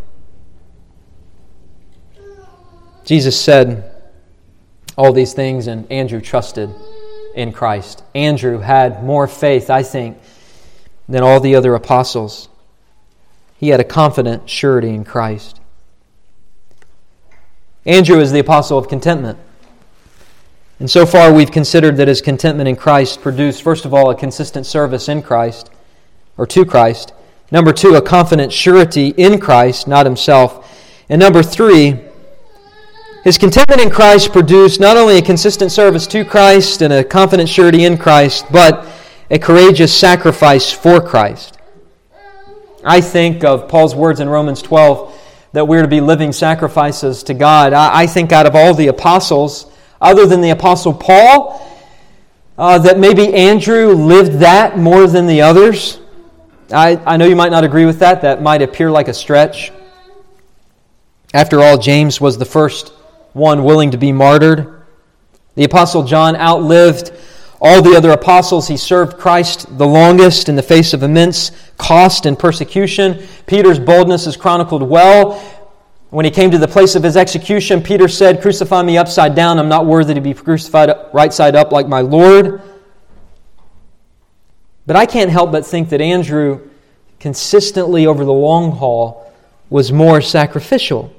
Jesus 3.04 3.40
said 3.40 3.92
all 4.96 5.12
these 5.12 5.32
things, 5.32 5.66
and 5.66 5.90
Andrew 5.90 6.20
trusted 6.20 6.70
in 7.34 7.52
Christ. 7.52 8.02
Andrew 8.14 8.58
had 8.58 9.04
more 9.04 9.26
faith, 9.26 9.68
I 9.68 9.82
think, 9.82 10.16
than 11.08 11.22
all 11.22 11.40
the 11.40 11.54
other 11.54 11.74
apostles. 11.74 12.48
He 13.58 13.68
had 13.68 13.80
a 13.80 13.84
confident 13.84 14.48
surety 14.48 14.90
in 14.90 15.04
Christ. 15.04 15.60
Andrew 17.84 18.18
is 18.18 18.32
the 18.32 18.40
apostle 18.40 18.78
of 18.78 18.88
contentment. 18.88 19.38
And 20.78 20.90
so 20.90 21.06
far, 21.06 21.32
we've 21.32 21.50
considered 21.50 21.96
that 21.96 22.08
his 22.08 22.20
contentment 22.20 22.68
in 22.68 22.76
Christ 22.76 23.22
produced, 23.22 23.62
first 23.62 23.84
of 23.84 23.94
all, 23.94 24.10
a 24.10 24.14
consistent 24.14 24.66
service 24.66 25.08
in 25.08 25.22
Christ, 25.22 25.70
or 26.36 26.46
to 26.48 26.64
Christ. 26.64 27.14
Number 27.50 27.72
two, 27.72 27.94
a 27.94 28.02
confident 28.02 28.52
surety 28.52 29.08
in 29.08 29.40
Christ, 29.40 29.88
not 29.88 30.04
himself. 30.04 30.70
And 31.08 31.20
number 31.20 31.42
three, 31.42 32.00
his 33.24 33.38
contentment 33.38 33.80
in 33.80 33.90
Christ 33.90 34.32
produced 34.32 34.78
not 34.78 34.96
only 34.96 35.18
a 35.18 35.22
consistent 35.22 35.72
service 35.72 36.06
to 36.08 36.24
Christ 36.24 36.82
and 36.82 36.92
a 36.92 37.02
confident 37.02 37.48
surety 37.48 37.84
in 37.84 37.96
Christ, 37.98 38.44
but 38.52 38.86
a 39.30 39.38
courageous 39.38 39.92
sacrifice 39.92 40.70
for 40.70 41.00
Christ. 41.00 41.58
I 42.84 43.00
think 43.00 43.42
of 43.42 43.68
Paul's 43.68 43.94
words 43.94 44.20
in 44.20 44.28
Romans 44.28 44.62
12 44.62 45.22
that 45.52 45.66
we're 45.66 45.82
to 45.82 45.88
be 45.88 46.00
living 46.00 46.32
sacrifices 46.32 47.22
to 47.24 47.34
God. 47.34 47.72
I, 47.72 48.06
think 48.06 48.30
out 48.30 48.46
of 48.46 48.54
all 48.54 48.74
the 48.74 48.88
apostles, 48.88 49.72
other 50.00 50.26
than 50.26 50.40
the 50.40 50.50
Apostle 50.50 50.94
Paul, 50.94 51.62
uh, 52.58 52.78
that 52.78 52.98
maybe 52.98 53.34
Andrew 53.34 53.92
lived 53.92 54.40
that 54.40 54.78
more 54.78 55.06
than 55.06 55.26
the 55.26 55.42
others. 55.42 56.00
I, 56.72 57.00
I 57.06 57.16
know 57.16 57.26
you 57.26 57.36
might 57.36 57.50
not 57.52 57.64
agree 57.64 57.84
with 57.84 57.98
that. 58.00 58.22
That 58.22 58.42
might 58.42 58.62
appear 58.62 58.90
like 58.90 59.08
a 59.08 59.14
stretch. 59.14 59.72
After 61.34 61.60
all, 61.60 61.78
James 61.78 62.20
was 62.20 62.38
the 62.38 62.44
first 62.44 62.92
one 63.32 63.62
willing 63.62 63.90
to 63.90 63.98
be 63.98 64.10
martyred. 64.12 64.82
The 65.54 65.64
Apostle 65.64 66.02
John 66.02 66.36
outlived 66.36 67.12
all 67.60 67.82
the 67.82 67.96
other 67.96 68.10
apostles. 68.10 68.68
He 68.68 68.76
served 68.76 69.18
Christ 69.18 69.78
the 69.78 69.86
longest 69.86 70.48
in 70.48 70.56
the 70.56 70.62
face 70.62 70.92
of 70.92 71.02
immense 71.02 71.50
cost 71.78 72.26
and 72.26 72.38
persecution. 72.38 73.26
Peter's 73.46 73.78
boldness 73.78 74.26
is 74.26 74.36
chronicled 74.36 74.82
well. 74.82 75.42
When 76.16 76.24
he 76.24 76.30
came 76.30 76.50
to 76.52 76.56
the 76.56 76.66
place 76.66 76.94
of 76.94 77.02
his 77.02 77.14
execution, 77.14 77.82
Peter 77.82 78.08
said, 78.08 78.40
Crucify 78.40 78.82
me 78.82 78.96
upside 78.96 79.34
down. 79.34 79.58
I'm 79.58 79.68
not 79.68 79.84
worthy 79.84 80.14
to 80.14 80.22
be 80.22 80.32
crucified 80.32 80.90
right 81.12 81.30
side 81.30 81.54
up 81.54 81.72
like 81.72 81.88
my 81.88 82.00
Lord. 82.00 82.62
But 84.86 84.96
I 84.96 85.04
can't 85.04 85.30
help 85.30 85.52
but 85.52 85.66
think 85.66 85.90
that 85.90 86.00
Andrew 86.00 86.70
consistently 87.20 88.06
over 88.06 88.24
the 88.24 88.32
long 88.32 88.72
haul 88.72 89.30
was 89.68 89.92
more 89.92 90.22
sacrificial, 90.22 91.14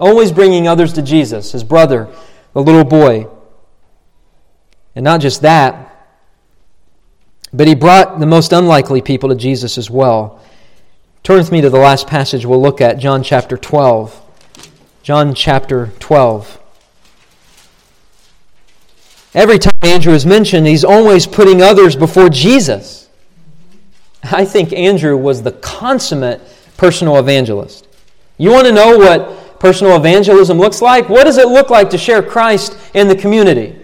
always 0.00 0.32
bringing 0.32 0.66
others 0.66 0.92
to 0.94 1.02
Jesus, 1.02 1.52
his 1.52 1.62
brother, 1.62 2.08
the 2.54 2.62
little 2.62 2.82
boy. 2.82 3.28
And 4.96 5.04
not 5.04 5.20
just 5.20 5.42
that, 5.42 6.08
but 7.52 7.68
he 7.68 7.76
brought 7.76 8.18
the 8.18 8.26
most 8.26 8.52
unlikely 8.52 9.00
people 9.00 9.28
to 9.28 9.36
Jesus 9.36 9.78
as 9.78 9.88
well. 9.88 10.42
Turn 11.26 11.38
with 11.38 11.50
me 11.50 11.60
to 11.60 11.70
the 11.70 11.80
last 11.80 12.06
passage 12.06 12.46
we'll 12.46 12.62
look 12.62 12.80
at, 12.80 12.98
John 12.98 13.20
chapter 13.20 13.56
12. 13.56 14.22
John 15.02 15.34
chapter 15.34 15.90
12. 15.98 16.60
Every 19.34 19.58
time 19.58 19.74
Andrew 19.82 20.12
is 20.12 20.24
mentioned, 20.24 20.68
he's 20.68 20.84
always 20.84 21.26
putting 21.26 21.62
others 21.62 21.96
before 21.96 22.28
Jesus. 22.28 23.08
I 24.22 24.44
think 24.44 24.72
Andrew 24.72 25.16
was 25.16 25.42
the 25.42 25.50
consummate 25.50 26.40
personal 26.76 27.16
evangelist. 27.16 27.88
You 28.38 28.52
want 28.52 28.68
to 28.68 28.72
know 28.72 28.96
what 28.96 29.58
personal 29.58 29.96
evangelism 29.96 30.60
looks 30.60 30.80
like? 30.80 31.08
What 31.08 31.24
does 31.24 31.38
it 31.38 31.48
look 31.48 31.70
like 31.70 31.90
to 31.90 31.98
share 31.98 32.22
Christ 32.22 32.78
in 32.94 33.08
the 33.08 33.16
community? 33.16 33.76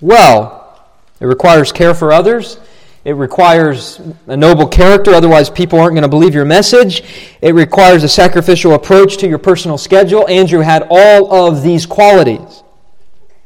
Well, 0.00 0.80
it 1.20 1.26
requires 1.26 1.72
care 1.72 1.92
for 1.92 2.10
others. 2.10 2.58
It 3.06 3.12
requires 3.12 4.00
a 4.26 4.36
noble 4.36 4.66
character, 4.66 5.12
otherwise, 5.12 5.48
people 5.48 5.78
aren't 5.78 5.94
going 5.94 6.02
to 6.02 6.08
believe 6.08 6.34
your 6.34 6.44
message. 6.44 7.04
It 7.40 7.54
requires 7.54 8.02
a 8.02 8.08
sacrificial 8.08 8.74
approach 8.74 9.18
to 9.18 9.28
your 9.28 9.38
personal 9.38 9.78
schedule. 9.78 10.28
Andrew 10.28 10.58
had 10.58 10.88
all 10.90 11.46
of 11.46 11.62
these 11.62 11.86
qualities. 11.86 12.64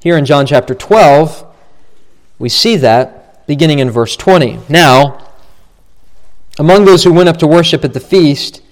Here 0.03 0.17
in 0.17 0.25
John 0.25 0.47
chapter 0.47 0.75
12, 0.75 1.45
we 2.39 2.49
see 2.49 2.77
that 2.77 3.47
beginning 3.47 3.81
in 3.81 3.91
verse 3.91 4.17
20. 4.17 4.61
Now, 4.71 5.29
among 6.59 6.87
those 6.87 7.05
who 7.05 7.13
went 7.13 7.29
up 7.29 7.37
to 7.41 7.47
worship 7.47 7.85
at 7.85 7.93
the 7.93 8.01
feast 8.01 8.63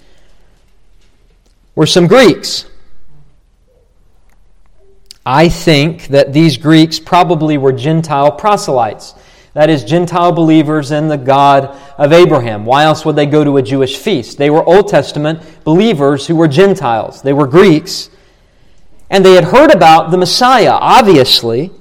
were 1.74 1.84
some 1.84 2.06
Greeks. 2.06 2.64
I 5.26 5.50
think 5.50 6.06
that 6.06 6.32
these 6.32 6.56
Greeks 6.56 6.98
probably 6.98 7.58
were 7.58 7.72
Gentile 7.72 8.32
proselytes. 8.32 9.12
That 9.58 9.70
is, 9.70 9.82
Gentile 9.82 10.30
believers 10.30 10.92
in 10.92 11.08
the 11.08 11.18
God 11.18 11.76
of 11.98 12.12
Abraham. 12.12 12.64
Why 12.64 12.84
else 12.84 13.04
would 13.04 13.16
they 13.16 13.26
go 13.26 13.42
to 13.42 13.56
a 13.56 13.62
Jewish 13.62 13.96
feast? 13.96 14.38
They 14.38 14.50
were 14.50 14.62
Old 14.62 14.86
Testament 14.86 15.40
believers 15.64 16.28
who 16.28 16.36
were 16.36 16.46
Gentiles. 16.46 17.22
They 17.22 17.32
were 17.32 17.48
Greeks. 17.48 18.08
And 19.10 19.24
they 19.24 19.34
had 19.34 19.42
heard 19.42 19.72
about 19.72 20.12
the 20.12 20.16
Messiah, 20.16 20.74
obviously. 20.74 21.72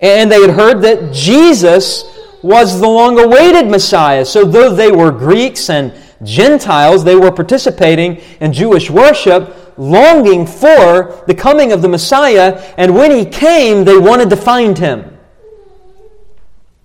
And 0.00 0.32
they 0.32 0.40
had 0.40 0.50
heard 0.50 0.82
that 0.82 1.14
Jesus 1.14 2.04
was 2.42 2.80
the 2.80 2.88
long 2.88 3.20
awaited 3.20 3.70
Messiah. 3.70 4.24
So, 4.24 4.44
though 4.44 4.74
they 4.74 4.90
were 4.90 5.12
Greeks 5.12 5.70
and 5.70 5.94
Gentiles, 6.24 7.04
they 7.04 7.14
were 7.14 7.30
participating 7.30 8.20
in 8.40 8.52
Jewish 8.52 8.90
worship, 8.90 9.78
longing 9.78 10.48
for 10.48 11.22
the 11.28 11.36
coming 11.36 11.70
of 11.70 11.82
the 11.82 11.88
Messiah. 11.88 12.74
And 12.76 12.96
when 12.96 13.12
he 13.12 13.26
came, 13.26 13.84
they 13.84 13.96
wanted 13.96 14.28
to 14.30 14.36
find 14.36 14.76
him. 14.76 15.12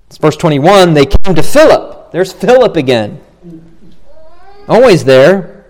It's 0.08 0.18
verse 0.18 0.38
21 0.38 0.94
they 0.94 1.06
came 1.06 1.36
to 1.36 1.44
Philip. 1.44 2.12
There's 2.12 2.34
Philip 2.34 2.76
again. 2.76 3.22
Always 4.68 5.06
there. 5.06 5.66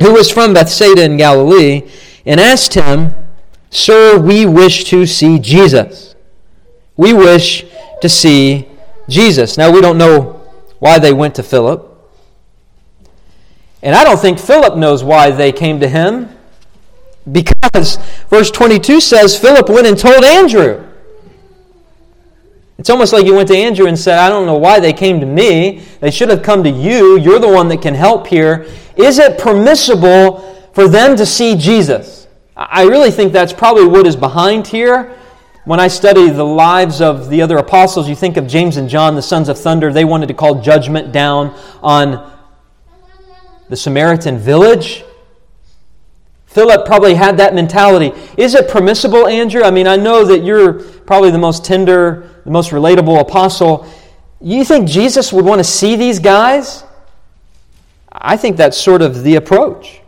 Who 0.00 0.14
was 0.14 0.30
from 0.30 0.54
Bethsaida 0.54 1.02
in 1.02 1.16
Galilee 1.16 1.90
and 2.24 2.40
asked 2.40 2.74
him, 2.74 3.14
Sir, 3.70 4.18
we 4.18 4.46
wish 4.46 4.84
to 4.84 5.06
see 5.06 5.38
Jesus. 5.38 6.14
We 6.96 7.12
wish 7.12 7.64
to 8.00 8.08
see 8.08 8.66
Jesus. 9.08 9.56
Now, 9.56 9.70
we 9.70 9.80
don't 9.80 9.98
know 9.98 10.40
why 10.78 10.98
they 10.98 11.12
went 11.12 11.34
to 11.36 11.42
Philip. 11.42 11.86
And 13.82 13.94
I 13.94 14.04
don't 14.04 14.18
think 14.18 14.38
Philip 14.38 14.76
knows 14.76 15.04
why 15.04 15.30
they 15.30 15.52
came 15.52 15.80
to 15.80 15.88
him. 15.88 16.36
Because 17.30 17.96
verse 18.28 18.50
22 18.50 19.00
says 19.00 19.38
Philip 19.38 19.68
went 19.68 19.86
and 19.86 19.98
told 19.98 20.24
Andrew. 20.24 20.86
It's 22.80 22.90
almost 22.90 23.12
like 23.12 23.24
he 23.24 23.30
went 23.30 23.46
to 23.48 23.56
Andrew 23.56 23.86
and 23.86 23.96
said, 23.96 24.18
I 24.18 24.28
don't 24.28 24.46
know 24.46 24.58
why 24.58 24.80
they 24.80 24.92
came 24.92 25.20
to 25.20 25.26
me. 25.26 25.84
They 26.00 26.10
should 26.10 26.30
have 26.30 26.42
come 26.42 26.64
to 26.64 26.70
you. 26.70 27.16
You're 27.18 27.38
the 27.38 27.48
one 27.48 27.68
that 27.68 27.80
can 27.80 27.94
help 27.94 28.26
here. 28.26 28.66
Is 28.96 29.20
it 29.20 29.38
permissible 29.38 30.50
for 30.72 30.88
them 30.88 31.16
to 31.16 31.26
see 31.26 31.56
Jesus. 31.56 32.28
I 32.56 32.84
really 32.84 33.10
think 33.10 33.32
that's 33.32 33.52
probably 33.52 33.86
what 33.86 34.06
is 34.06 34.16
behind 34.16 34.66
here. 34.66 35.16
When 35.64 35.80
I 35.80 35.88
study 35.88 36.30
the 36.30 36.44
lives 36.44 37.00
of 37.00 37.28
the 37.28 37.42
other 37.42 37.58
apostles, 37.58 38.08
you 38.08 38.14
think 38.14 38.36
of 38.36 38.46
James 38.46 38.76
and 38.76 38.88
John, 38.88 39.14
the 39.14 39.22
sons 39.22 39.48
of 39.48 39.58
thunder. 39.58 39.92
They 39.92 40.04
wanted 40.04 40.28
to 40.28 40.34
call 40.34 40.60
judgment 40.60 41.12
down 41.12 41.54
on 41.82 42.32
the 43.68 43.76
Samaritan 43.76 44.38
village. 44.38 45.04
Philip 46.46 46.86
probably 46.86 47.14
had 47.14 47.36
that 47.36 47.54
mentality. 47.54 48.12
Is 48.36 48.54
it 48.54 48.68
permissible, 48.68 49.26
Andrew? 49.26 49.62
I 49.62 49.70
mean, 49.70 49.86
I 49.86 49.96
know 49.96 50.24
that 50.24 50.42
you're 50.42 50.72
probably 50.72 51.30
the 51.30 51.38
most 51.38 51.64
tender, 51.64 52.29
the 52.50 52.52
most 52.52 52.70
relatable 52.70 53.20
apostle. 53.20 53.86
You 54.40 54.64
think 54.64 54.88
Jesus 54.88 55.32
would 55.32 55.44
want 55.44 55.60
to 55.60 55.64
see 55.64 55.94
these 55.94 56.18
guys? 56.18 56.82
I 58.10 58.36
think 58.36 58.56
that's 58.56 58.76
sort 58.76 59.02
of 59.02 59.22
the 59.22 59.36
approach. 59.36 60.00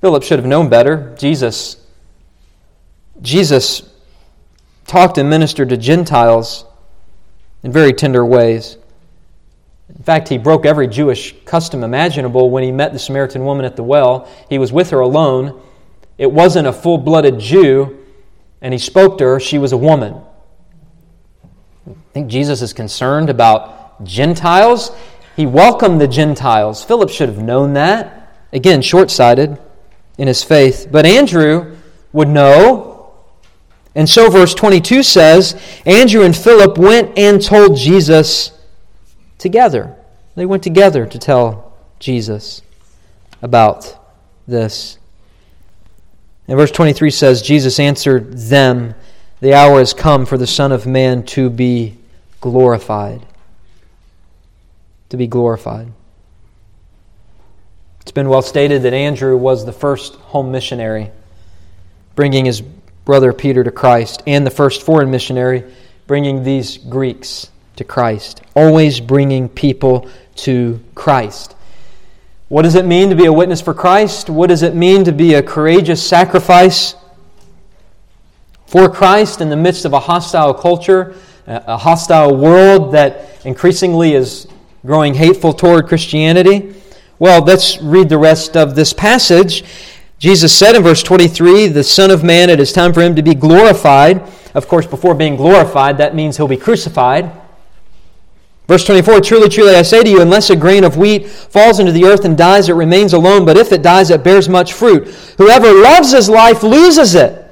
Philip 0.00 0.22
should 0.22 0.38
have 0.38 0.46
known 0.46 0.68
better. 0.68 1.12
Jesus 1.18 1.84
Jesus 3.22 3.90
talked 4.86 5.18
and 5.18 5.28
ministered 5.28 5.70
to 5.70 5.76
Gentiles 5.76 6.64
in 7.64 7.72
very 7.72 7.92
tender 7.92 8.24
ways. 8.24 8.76
In 9.88 10.02
fact, 10.04 10.28
he 10.28 10.38
broke 10.38 10.64
every 10.64 10.86
Jewish 10.86 11.34
custom 11.44 11.82
imaginable 11.82 12.50
when 12.50 12.62
he 12.62 12.70
met 12.70 12.92
the 12.92 13.00
Samaritan 13.00 13.44
woman 13.44 13.64
at 13.64 13.74
the 13.74 13.82
well. 13.82 14.28
He 14.48 14.58
was 14.58 14.72
with 14.72 14.90
her 14.90 15.00
alone. 15.00 15.60
It 16.18 16.30
wasn't 16.30 16.68
a 16.68 16.72
full 16.72 16.98
blooded 16.98 17.40
Jew, 17.40 17.98
and 18.60 18.72
he 18.72 18.78
spoke 18.78 19.18
to 19.18 19.24
her. 19.24 19.40
She 19.40 19.58
was 19.58 19.72
a 19.72 19.76
woman. 19.76 20.20
I 21.88 21.94
think 22.12 22.28
Jesus 22.28 22.62
is 22.62 22.72
concerned 22.72 23.30
about 23.30 24.04
Gentiles. 24.04 24.90
He 25.36 25.46
welcomed 25.46 26.00
the 26.00 26.08
Gentiles. 26.08 26.82
Philip 26.82 27.10
should 27.10 27.28
have 27.28 27.42
known 27.42 27.74
that. 27.74 28.34
Again, 28.52 28.82
short 28.82 29.10
sighted 29.10 29.58
in 30.16 30.28
his 30.28 30.42
faith. 30.42 30.88
But 30.90 31.06
Andrew 31.06 31.76
would 32.12 32.28
know. 32.28 33.12
And 33.94 34.08
so, 34.08 34.30
verse 34.30 34.54
22 34.54 35.02
says 35.02 35.60
Andrew 35.84 36.22
and 36.22 36.36
Philip 36.36 36.78
went 36.78 37.18
and 37.18 37.42
told 37.42 37.76
Jesus 37.76 38.52
together. 39.38 39.96
They 40.34 40.46
went 40.46 40.62
together 40.62 41.06
to 41.06 41.18
tell 41.18 41.76
Jesus 41.98 42.62
about 43.42 43.96
this. 44.46 44.98
And 46.48 46.58
verse 46.58 46.70
23 46.70 47.10
says 47.10 47.42
Jesus 47.42 47.78
answered 47.78 48.36
them, 48.36 48.94
The 49.40 49.54
hour 49.54 49.78
has 49.78 49.92
come 49.92 50.26
for 50.26 50.38
the 50.38 50.46
Son 50.46 50.72
of 50.72 50.86
Man 50.86 51.24
to 51.26 51.50
be 51.50 51.96
glorified. 52.40 53.26
To 55.10 55.16
be 55.16 55.26
glorified. 55.26 55.92
It's 58.00 58.12
been 58.12 58.28
well 58.28 58.42
stated 58.42 58.82
that 58.82 58.92
Andrew 58.92 59.36
was 59.36 59.64
the 59.64 59.72
first 59.72 60.14
home 60.16 60.52
missionary, 60.52 61.10
bringing 62.14 62.44
his 62.44 62.60
brother 62.60 63.32
Peter 63.32 63.64
to 63.64 63.70
Christ, 63.70 64.22
and 64.26 64.46
the 64.46 64.50
first 64.50 64.82
foreign 64.82 65.10
missionary, 65.10 65.64
bringing 66.06 66.42
these 66.42 66.78
Greeks 66.78 67.50
to 67.76 67.84
Christ. 67.84 68.42
Always 68.54 69.00
bringing 69.00 69.48
people 69.48 70.08
to 70.36 70.80
Christ. 70.94 71.54
What 72.48 72.62
does 72.62 72.74
it 72.74 72.84
mean 72.84 73.10
to 73.10 73.16
be 73.16 73.24
a 73.24 73.32
witness 73.32 73.60
for 73.60 73.74
Christ? 73.74 74.30
What 74.30 74.48
does 74.48 74.62
it 74.62 74.74
mean 74.74 75.04
to 75.04 75.12
be 75.12 75.34
a 75.34 75.42
courageous 75.42 76.06
sacrifice 76.06 76.94
for 78.74 78.88
Christ 78.88 79.40
in 79.40 79.50
the 79.50 79.56
midst 79.56 79.84
of 79.84 79.92
a 79.92 80.00
hostile 80.00 80.52
culture, 80.52 81.14
a 81.46 81.76
hostile 81.76 82.36
world 82.36 82.92
that 82.92 83.46
increasingly 83.46 84.14
is 84.14 84.48
growing 84.84 85.14
hateful 85.14 85.52
toward 85.52 85.86
Christianity? 85.86 86.74
Well, 87.20 87.44
let's 87.44 87.80
read 87.80 88.08
the 88.08 88.18
rest 88.18 88.56
of 88.56 88.74
this 88.74 88.92
passage. 88.92 89.62
Jesus 90.18 90.52
said 90.52 90.74
in 90.74 90.82
verse 90.82 91.04
23, 91.04 91.68
The 91.68 91.84
Son 91.84 92.10
of 92.10 92.24
Man, 92.24 92.50
it 92.50 92.58
is 92.58 92.72
time 92.72 92.92
for 92.92 93.00
him 93.00 93.14
to 93.14 93.22
be 93.22 93.32
glorified. 93.32 94.28
Of 94.54 94.66
course, 94.66 94.88
before 94.88 95.14
being 95.14 95.36
glorified, 95.36 95.98
that 95.98 96.16
means 96.16 96.36
he'll 96.36 96.48
be 96.48 96.56
crucified. 96.56 97.30
Verse 98.66 98.84
24 98.84 99.20
Truly, 99.20 99.48
truly, 99.48 99.76
I 99.76 99.82
say 99.82 100.02
to 100.02 100.10
you, 100.10 100.20
unless 100.20 100.50
a 100.50 100.56
grain 100.56 100.82
of 100.82 100.96
wheat 100.96 101.28
falls 101.28 101.78
into 101.78 101.92
the 101.92 102.06
earth 102.06 102.24
and 102.24 102.36
dies, 102.36 102.68
it 102.68 102.72
remains 102.72 103.12
alone, 103.12 103.44
but 103.44 103.56
if 103.56 103.70
it 103.70 103.82
dies, 103.82 104.10
it 104.10 104.24
bears 104.24 104.48
much 104.48 104.72
fruit. 104.72 105.06
Whoever 105.38 105.72
loves 105.72 106.10
his 106.10 106.28
life 106.28 106.64
loses 106.64 107.14
it. 107.14 107.43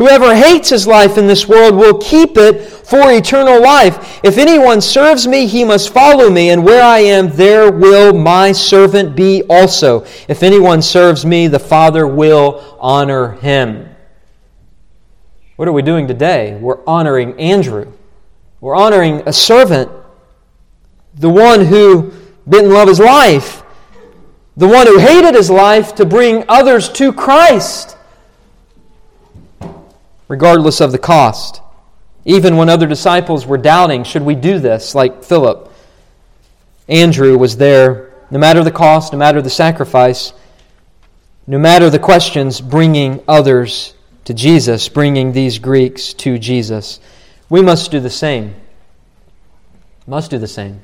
Whoever 0.00 0.34
hates 0.34 0.70
his 0.70 0.86
life 0.86 1.18
in 1.18 1.26
this 1.26 1.46
world 1.46 1.76
will 1.76 1.98
keep 1.98 2.38
it 2.38 2.62
for 2.62 3.12
eternal 3.12 3.60
life. 3.60 4.18
If 4.24 4.38
anyone 4.38 4.80
serves 4.80 5.28
me, 5.28 5.46
he 5.46 5.62
must 5.62 5.92
follow 5.92 6.30
me, 6.30 6.48
and 6.48 6.64
where 6.64 6.82
I 6.82 7.00
am, 7.00 7.28
there 7.36 7.70
will 7.70 8.14
my 8.14 8.52
servant 8.52 9.14
be 9.14 9.42
also. 9.50 10.06
If 10.26 10.42
anyone 10.42 10.80
serves 10.80 11.26
me, 11.26 11.48
the 11.48 11.58
Father 11.58 12.06
will 12.06 12.78
honor 12.80 13.32
him. 13.32 13.94
What 15.56 15.68
are 15.68 15.72
we 15.72 15.82
doing 15.82 16.08
today? 16.08 16.56
We're 16.58 16.82
honoring 16.86 17.38
Andrew. 17.38 17.92
We're 18.62 18.76
honoring 18.76 19.28
a 19.28 19.34
servant, 19.34 19.90
the 21.12 21.28
one 21.28 21.66
who 21.66 22.10
didn't 22.48 22.70
love 22.70 22.88
his 22.88 23.00
life, 23.00 23.62
the 24.56 24.66
one 24.66 24.86
who 24.86 24.98
hated 24.98 25.34
his 25.34 25.50
life 25.50 25.94
to 25.96 26.06
bring 26.06 26.46
others 26.48 26.88
to 26.92 27.12
Christ, 27.12 27.98
regardless 30.30 30.80
of 30.80 30.92
the 30.92 30.98
cost. 30.98 31.60
Even 32.24 32.56
when 32.56 32.68
other 32.68 32.86
disciples 32.86 33.46
were 33.46 33.58
doubting, 33.58 34.04
should 34.04 34.22
we 34.22 34.36
do 34.36 34.60
this, 34.60 34.94
like 34.94 35.24
Philip? 35.24 35.72
Andrew 36.86 37.36
was 37.36 37.56
there, 37.56 38.12
no 38.30 38.38
matter 38.38 38.62
the 38.62 38.70
cost, 38.70 39.12
no 39.12 39.18
matter 39.18 39.42
the 39.42 39.50
sacrifice, 39.50 40.32
no 41.48 41.58
matter 41.58 41.90
the 41.90 41.98
questions, 41.98 42.60
bringing 42.60 43.20
others 43.26 43.94
to 44.24 44.32
Jesus, 44.32 44.88
bringing 44.88 45.32
these 45.32 45.58
Greeks 45.58 46.14
to 46.14 46.38
Jesus. 46.38 47.00
We 47.48 47.60
must 47.60 47.90
do 47.90 47.98
the 47.98 48.08
same. 48.08 48.54
Must 50.06 50.30
do 50.30 50.38
the 50.38 50.46
same. 50.46 50.80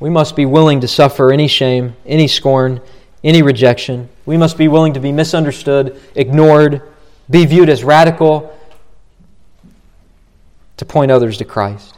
We 0.00 0.10
must 0.10 0.34
be 0.34 0.46
willing 0.46 0.80
to 0.80 0.88
suffer 0.88 1.32
any 1.32 1.46
shame, 1.46 1.94
any 2.04 2.26
scorn, 2.26 2.80
any 3.22 3.42
rejection. 3.42 4.08
We 4.26 4.36
must 4.36 4.58
be 4.58 4.66
willing 4.66 4.94
to 4.94 5.00
be 5.00 5.12
misunderstood, 5.12 6.00
ignored, 6.16 6.82
be 7.30 7.46
viewed 7.46 7.68
as 7.68 7.84
radical, 7.84 8.56
to 10.76 10.84
point 10.84 11.10
others 11.10 11.38
to 11.38 11.44
Christ. 11.44 11.96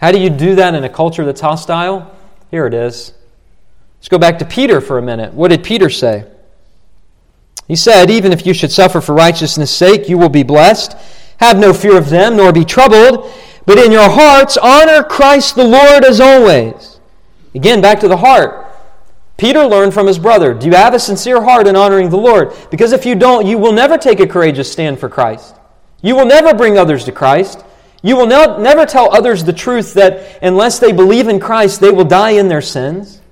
How 0.00 0.10
do 0.10 0.18
you 0.18 0.30
do 0.30 0.56
that 0.56 0.74
in 0.74 0.84
a 0.84 0.88
culture 0.88 1.24
that's 1.24 1.40
hostile? 1.40 2.14
Here 2.50 2.66
it 2.66 2.74
is. 2.74 3.12
Let's 3.98 4.08
go 4.08 4.18
back 4.18 4.38
to 4.40 4.44
Peter 4.44 4.80
for 4.80 4.98
a 4.98 5.02
minute. 5.02 5.32
What 5.32 5.50
did 5.50 5.62
Peter 5.62 5.88
say? 5.88 6.26
He 7.68 7.76
said, 7.76 8.10
Even 8.10 8.32
if 8.32 8.46
you 8.46 8.54
should 8.54 8.72
suffer 8.72 9.00
for 9.00 9.14
righteousness' 9.14 9.70
sake, 9.70 10.08
you 10.08 10.18
will 10.18 10.28
be 10.28 10.42
blessed. 10.42 10.96
Have 11.38 11.58
no 11.58 11.72
fear 11.72 11.96
of 11.96 12.10
them, 12.10 12.36
nor 12.36 12.52
be 12.52 12.64
troubled, 12.64 13.30
but 13.66 13.78
in 13.78 13.92
your 13.92 14.10
hearts 14.10 14.56
honor 14.56 15.02
Christ 15.02 15.56
the 15.56 15.64
Lord 15.64 16.04
as 16.04 16.20
always. 16.20 17.00
Again, 17.54 17.80
back 17.80 18.00
to 18.00 18.08
the 18.08 18.16
heart. 18.16 18.63
Peter 19.36 19.64
learned 19.66 19.92
from 19.92 20.06
his 20.06 20.18
brother 20.18 20.54
Do 20.54 20.66
you 20.66 20.74
have 20.74 20.94
a 20.94 20.98
sincere 20.98 21.42
heart 21.42 21.66
in 21.66 21.76
honoring 21.76 22.10
the 22.10 22.16
Lord? 22.16 22.52
Because 22.70 22.92
if 22.92 23.04
you 23.04 23.14
don't, 23.14 23.46
you 23.46 23.58
will 23.58 23.72
never 23.72 23.98
take 23.98 24.20
a 24.20 24.26
courageous 24.26 24.70
stand 24.70 24.98
for 24.98 25.08
Christ. 25.08 25.54
You 26.02 26.14
will 26.14 26.26
never 26.26 26.54
bring 26.54 26.78
others 26.78 27.04
to 27.04 27.12
Christ. 27.12 27.64
You 28.02 28.16
will 28.16 28.26
never 28.26 28.84
tell 28.84 29.14
others 29.14 29.42
the 29.42 29.52
truth 29.52 29.94
that 29.94 30.38
unless 30.42 30.78
they 30.78 30.92
believe 30.92 31.26
in 31.28 31.40
Christ, 31.40 31.80
they 31.80 31.90
will 31.90 32.04
die 32.04 32.32
in 32.32 32.48
their 32.48 32.60
sins. 32.60 33.22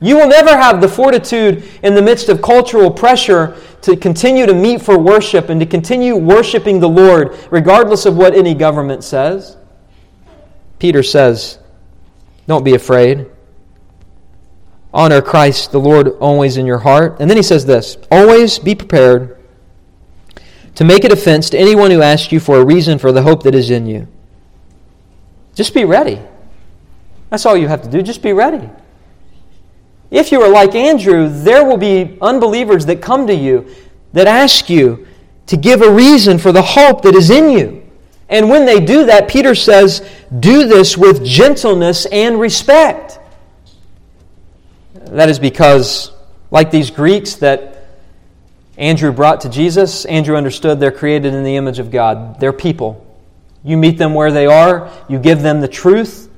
You 0.00 0.16
will 0.16 0.28
never 0.28 0.56
have 0.56 0.80
the 0.80 0.88
fortitude 0.88 1.64
in 1.82 1.94
the 1.94 2.02
midst 2.02 2.28
of 2.28 2.40
cultural 2.40 2.90
pressure 2.90 3.56
to 3.82 3.96
continue 3.96 4.46
to 4.46 4.54
meet 4.54 4.82
for 4.82 4.98
worship 4.98 5.48
and 5.48 5.58
to 5.60 5.66
continue 5.66 6.14
worshiping 6.14 6.78
the 6.78 6.88
Lord, 6.88 7.36
regardless 7.50 8.06
of 8.06 8.16
what 8.16 8.34
any 8.34 8.54
government 8.54 9.02
says. 9.02 9.56
Peter 10.78 11.02
says, 11.02 11.58
Don't 12.46 12.64
be 12.64 12.74
afraid. 12.74 13.26
Honor 14.94 15.20
Christ 15.20 15.72
the 15.72 15.80
Lord 15.80 16.08
always 16.20 16.56
in 16.56 16.64
your 16.64 16.78
heart. 16.78 17.16
And 17.18 17.28
then 17.28 17.36
he 17.36 17.42
says 17.42 17.66
this 17.66 17.98
Always 18.10 18.58
be 18.58 18.74
prepared 18.74 19.36
to 20.76 20.84
make 20.84 21.04
a 21.04 21.08
defense 21.08 21.50
to 21.50 21.58
anyone 21.58 21.90
who 21.90 22.00
asks 22.00 22.32
you 22.32 22.40
for 22.40 22.58
a 22.58 22.64
reason 22.64 22.98
for 22.98 23.12
the 23.12 23.22
hope 23.22 23.42
that 23.42 23.54
is 23.54 23.70
in 23.70 23.86
you. 23.86 24.08
Just 25.54 25.74
be 25.74 25.84
ready. 25.84 26.20
That's 27.30 27.44
all 27.44 27.56
you 27.56 27.68
have 27.68 27.82
to 27.82 27.90
do. 27.90 28.02
Just 28.02 28.22
be 28.22 28.32
ready. 28.32 28.70
If 30.10 30.30
you 30.30 30.40
are 30.42 30.48
like 30.48 30.74
Andrew, 30.74 31.28
there 31.28 31.64
will 31.64 31.76
be 31.76 32.16
unbelievers 32.22 32.86
that 32.86 33.02
come 33.02 33.26
to 33.26 33.34
you 33.34 33.66
that 34.12 34.28
ask 34.28 34.70
you 34.70 35.06
to 35.46 35.56
give 35.56 35.82
a 35.82 35.90
reason 35.90 36.38
for 36.38 36.52
the 36.52 36.62
hope 36.62 37.02
that 37.02 37.14
is 37.14 37.30
in 37.30 37.50
you. 37.50 37.82
And 38.28 38.48
when 38.48 38.64
they 38.64 38.80
do 38.80 39.04
that, 39.06 39.28
Peter 39.28 39.54
says, 39.54 40.08
do 40.38 40.66
this 40.66 40.96
with 40.96 41.24
gentleness 41.24 42.06
and 42.06 42.40
respect. 42.40 43.18
That 45.14 45.28
is 45.28 45.38
because, 45.38 46.10
like 46.50 46.72
these 46.72 46.90
Greeks 46.90 47.36
that 47.36 47.86
Andrew 48.76 49.12
brought 49.12 49.42
to 49.42 49.48
Jesus, 49.48 50.04
Andrew 50.06 50.36
understood 50.36 50.80
they're 50.80 50.90
created 50.90 51.34
in 51.34 51.44
the 51.44 51.54
image 51.54 51.78
of 51.78 51.92
God. 51.92 52.40
They're 52.40 52.52
people. 52.52 53.00
You 53.62 53.76
meet 53.76 53.96
them 53.96 54.12
where 54.12 54.32
they 54.32 54.46
are, 54.46 54.90
you 55.08 55.20
give 55.20 55.40
them 55.40 55.60
the 55.60 55.68
truth, 55.68 56.28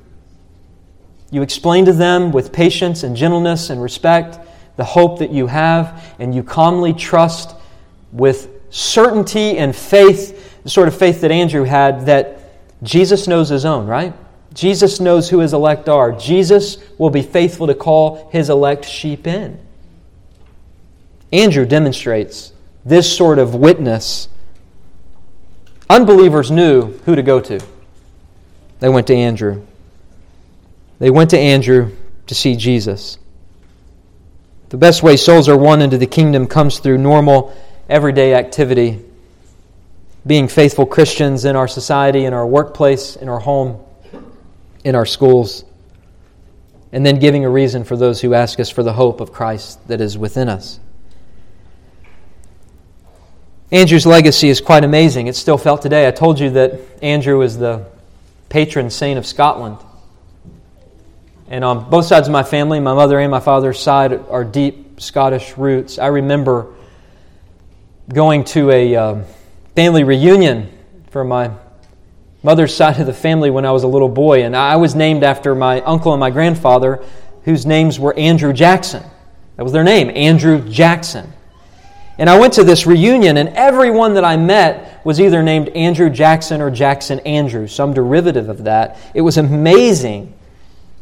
you 1.30 1.40
explain 1.40 1.86
to 1.86 1.92
them 1.92 2.32
with 2.32 2.52
patience 2.52 3.02
and 3.02 3.16
gentleness 3.16 3.70
and 3.70 3.82
respect 3.82 4.38
the 4.76 4.84
hope 4.84 5.20
that 5.20 5.30
you 5.30 5.46
have, 5.46 6.14
and 6.18 6.34
you 6.34 6.42
calmly 6.42 6.92
trust 6.92 7.56
with 8.12 8.50
certainty 8.68 9.56
and 9.56 9.74
faith, 9.74 10.62
the 10.62 10.68
sort 10.68 10.86
of 10.86 10.96
faith 10.96 11.22
that 11.22 11.30
Andrew 11.30 11.64
had, 11.64 12.06
that 12.06 12.38
Jesus 12.82 13.26
knows 13.26 13.48
his 13.48 13.64
own, 13.64 13.86
right? 13.86 14.12
Jesus 14.57 15.00
knows 15.00 15.28
who 15.28 15.40
his 15.40 15.52
elect 15.52 15.86
are. 15.86 16.12
Jesus 16.12 16.78
will 16.96 17.11
be 17.11 17.20
faithful 17.20 17.66
to 17.66 17.74
call 17.74 18.30
his 18.32 18.48
elect 18.48 18.86
sheep 18.86 19.26
in. 19.26 19.61
Andrew 21.30 21.66
demonstrates 21.66 22.52
this 22.82 23.14
sort 23.14 23.38
of 23.38 23.54
witness. 23.54 24.28
Unbelievers 25.90 26.50
knew 26.50 26.98
who 27.04 27.14
to 27.14 27.22
go 27.22 27.38
to. 27.38 27.61
They 28.80 28.88
went 28.88 29.09
to 29.09 29.14
Andrew. 29.14 29.62
They 31.00 31.11
went 31.11 31.30
to 31.30 31.38
Andrew 31.38 31.94
to 32.26 32.34
see 32.34 32.57
Jesus. 32.57 33.18
The 34.70 34.78
best 34.78 35.02
way 35.02 35.18
souls 35.18 35.50
are 35.50 35.59
won 35.59 35.82
into 35.82 35.98
the 35.98 36.07
kingdom 36.07 36.46
comes 36.46 36.78
through 36.78 36.96
normal, 36.96 37.54
everyday 37.90 38.32
activity. 38.32 39.04
Being 40.26 40.48
faithful 40.48 40.86
Christians 40.86 41.44
in 41.44 41.57
our 41.57 41.68
society, 41.68 42.24
in 42.24 42.32
our 42.32 42.46
workplace, 42.46 43.16
in 43.16 43.28
our 43.28 43.40
home, 43.40 43.82
in 44.87 44.95
our 44.95 45.05
schools. 45.05 45.64
And 46.93 47.05
then 47.05 47.18
giving 47.18 47.45
a 47.45 47.51
reason 47.51 47.82
for 47.82 47.97
those 47.97 48.20
who 48.20 48.34
ask 48.34 48.61
us 48.61 48.70
for 48.70 48.84
the 48.84 48.93
hope 48.93 49.20
of 49.20 49.32
Christ 49.32 49.87
that 49.89 50.01
is 50.01 50.16
within 50.16 50.49
us. 50.49 50.78
Andrew's 53.72 54.07
legacy 54.07 54.49
is 54.49 54.61
quite 54.61 54.84
amazing. 54.84 55.26
It's 55.26 55.41
still 55.41 55.59
felt 55.59 55.82
today. 55.82 56.07
I 56.07 56.12
told 56.12 56.39
you 56.39 56.51
that 56.51 56.80
Andrew 57.03 57.43
is 57.43 57.59
the 57.59 57.84
patron 58.49 58.89
saint 58.89 59.18
of 59.18 59.26
Scotland. 59.26 59.78
And 61.49 61.64
on 61.64 61.91
both 61.91 62.05
sides 62.07 62.28
of 62.28 62.32
my 62.32 62.45
family, 62.45 62.78
my 62.78 62.95
mother 62.95 63.18
and 63.18 63.28
my 63.28 63.41
father's 63.41 63.80
side, 63.80 64.12
are 64.28 64.45
deep 64.45 65.01
Scottish 65.01 65.59
roots. 65.59 65.99
I 65.99 66.07
remember 66.07 66.74
going 68.09 68.45
to 68.45 68.70
a 68.70 68.95
uh, 68.95 69.24
family 69.74 70.05
reunion 70.05 70.72
for 71.11 71.24
my 71.24 71.51
mother's 72.47 72.72
side 72.72 73.01
of 73.01 73.07
the 73.07 73.12
family 73.12 73.51
when 73.51 73.66
I 73.66 73.72
was 73.72 73.82
a 73.82 73.88
little 73.88 74.09
boy, 74.09 74.44
and 74.44 74.55
I 74.55 74.76
was 74.76 74.94
named 74.94 75.24
after 75.24 75.53
my 75.57 75.80
uncle 75.80 76.12
and 76.12 76.20
my 76.20 76.30
grandfather, 76.30 77.03
whose 77.42 77.66
names 77.66 77.99
were 77.99 78.16
Andrew 78.16 78.53
Jackson. 78.53 79.03
That 79.57 79.64
was 79.64 79.72
their 79.72 79.82
name, 79.82 80.11
Andrew 80.14 80.61
Jackson. 80.70 81.32
And 82.18 82.30
I 82.30 82.38
went 82.38 82.53
to 82.53 82.62
this 82.62 82.86
reunion, 82.86 83.36
and 83.36 83.49
everyone 83.49 84.14
that 84.14 84.24
I 84.24 84.36
met 84.36 85.05
was 85.05 85.20
either 85.20 85.42
named 85.42 85.70
Andrew 85.70 86.09
Jackson 86.09 86.61
or 86.61 86.70
Jackson 86.70 87.18
Andrew, 87.20 87.66
some 87.66 87.92
derivative 87.92 88.49
of 88.49 88.62
that. 88.62 88.97
It 89.12 89.22
was 89.22 89.38
amazing, 89.38 90.32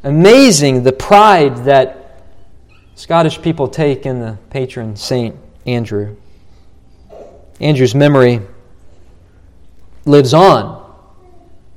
amazing 0.02 0.82
the 0.82 0.92
pride 0.92 1.66
that 1.66 2.22
Scottish 2.94 3.42
people 3.42 3.68
take 3.68 4.06
in 4.06 4.18
the 4.18 4.38
patron 4.48 4.96
saint 4.96 5.36
Andrew. 5.66 6.16
Andrew's 7.60 7.94
memory 7.94 8.40
lives 10.06 10.32
on. 10.32 10.83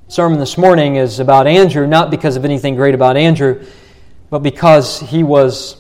Sermon 0.08 0.40
this 0.40 0.58
morning 0.58 0.96
is 0.96 1.20
about 1.20 1.48
Andrew, 1.48 1.86
not 1.86 2.12
because 2.12 2.36
of 2.36 2.46
anything 2.46 2.76
great 2.76 2.96
about 2.96 3.18
Andrew, 3.18 3.66
but 4.30 4.40
because 4.40 5.00
he 5.00 5.24
was 5.24 5.76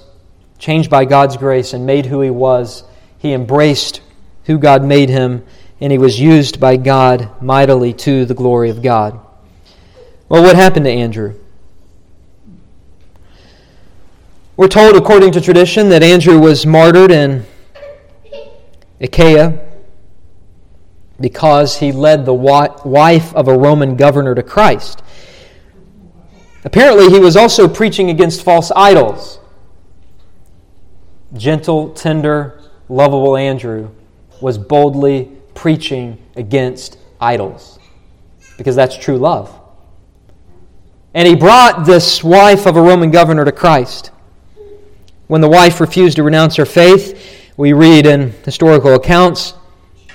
changed 0.59 0.89
by 0.89 1.05
God's 1.05 1.37
grace 1.37 1.73
and 1.73 1.85
made 1.85 2.05
who 2.05 2.21
he 2.21 2.29
was 2.29 2.83
he 3.17 3.33
embraced 3.33 4.01
who 4.45 4.57
God 4.57 4.83
made 4.83 5.09
him, 5.09 5.43
and 5.81 5.91
he 5.91 5.97
was 5.97 6.19
used 6.19 6.59
by 6.59 6.77
God 6.77 7.41
mightily 7.41 7.93
to 7.93 8.25
the 8.25 8.33
glory 8.33 8.69
of 8.69 8.81
God. 8.81 9.19
Well, 10.29 10.43
what 10.43 10.55
happened 10.55 10.85
to 10.85 10.91
Andrew? 10.91 11.39
We're 14.55 14.67
told, 14.67 14.95
according 14.95 15.33
to 15.33 15.41
tradition, 15.41 15.89
that 15.89 16.03
Andrew 16.03 16.39
was 16.39 16.65
martyred 16.65 17.11
in 17.11 17.45
Achaia 18.99 19.66
because 21.19 21.77
he 21.77 21.91
led 21.91 22.25
the 22.25 22.33
wife 22.33 23.33
of 23.35 23.47
a 23.47 23.57
Roman 23.57 23.95
governor 23.95 24.35
to 24.35 24.43
Christ. 24.43 25.01
Apparently, 26.63 27.09
he 27.09 27.19
was 27.19 27.35
also 27.35 27.67
preaching 27.67 28.09
against 28.09 28.43
false 28.43 28.71
idols. 28.75 29.39
Gentle, 31.33 31.89
tender, 31.93 32.61
lovable 32.89 33.35
Andrew 33.35 33.89
was 34.41 34.57
boldly 34.57 35.31
preaching 35.55 36.17
against 36.35 36.97
idols 37.19 37.79
because 38.57 38.75
that's 38.75 38.97
true 38.97 39.17
love. 39.17 39.53
And 41.13 41.27
he 41.27 41.35
brought 41.35 41.85
this 41.85 42.23
wife 42.23 42.67
of 42.67 42.75
a 42.75 42.81
Roman 42.81 43.09
governor 43.09 43.43
to 43.43 43.51
Christ. 43.51 44.11
When 45.27 45.41
the 45.41 45.49
wife 45.49 45.81
refused 45.81 46.17
to 46.17 46.23
renounce 46.23 46.55
her 46.57 46.65
faith, 46.65 47.51
we 47.57 47.73
read 47.73 48.05
in 48.05 48.31
historical 48.45 48.93
accounts, 48.93 49.53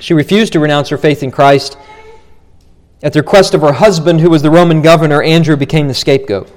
she 0.03 0.14
refused 0.14 0.53
to 0.53 0.59
renounce 0.59 0.88
her 0.88 0.98
faith 0.98 1.22
in 1.22 1.30
Christ. 1.30 1.78
At 3.05 3.12
the 3.12 3.20
request 3.20 3.55
of 3.55 3.61
her 3.61 3.72
husband, 3.72 4.20
who 4.20 4.30
was 4.30 4.42
the 4.42 4.50
Roman 4.50 4.82
governor, 4.82 5.22
Andrew 5.22 5.57
became 5.57 5.86
the 5.86 5.94
scapegoat. 5.94 6.50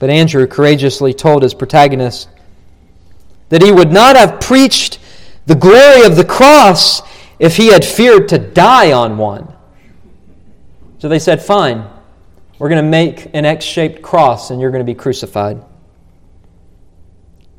But 0.00 0.10
Andrew 0.10 0.48
courageously 0.48 1.14
told 1.14 1.44
his 1.44 1.54
protagonist 1.54 2.28
that 3.50 3.62
he 3.62 3.70
would 3.70 3.92
not 3.92 4.16
have 4.16 4.40
preached 4.40 4.98
the 5.46 5.54
glory 5.54 6.04
of 6.04 6.16
the 6.16 6.24
cross 6.24 7.02
if 7.38 7.56
he 7.56 7.68
had 7.68 7.84
feared 7.84 8.28
to 8.30 8.38
die 8.38 8.90
on 8.90 9.16
one. 9.16 9.54
So 10.98 11.08
they 11.08 11.20
said, 11.20 11.40
Fine, 11.40 11.88
we're 12.58 12.68
going 12.68 12.82
to 12.82 12.90
make 12.90 13.32
an 13.32 13.44
X 13.44 13.64
shaped 13.64 14.02
cross 14.02 14.50
and 14.50 14.60
you're 14.60 14.72
going 14.72 14.84
to 14.84 14.92
be 14.92 14.98
crucified. 14.98 15.64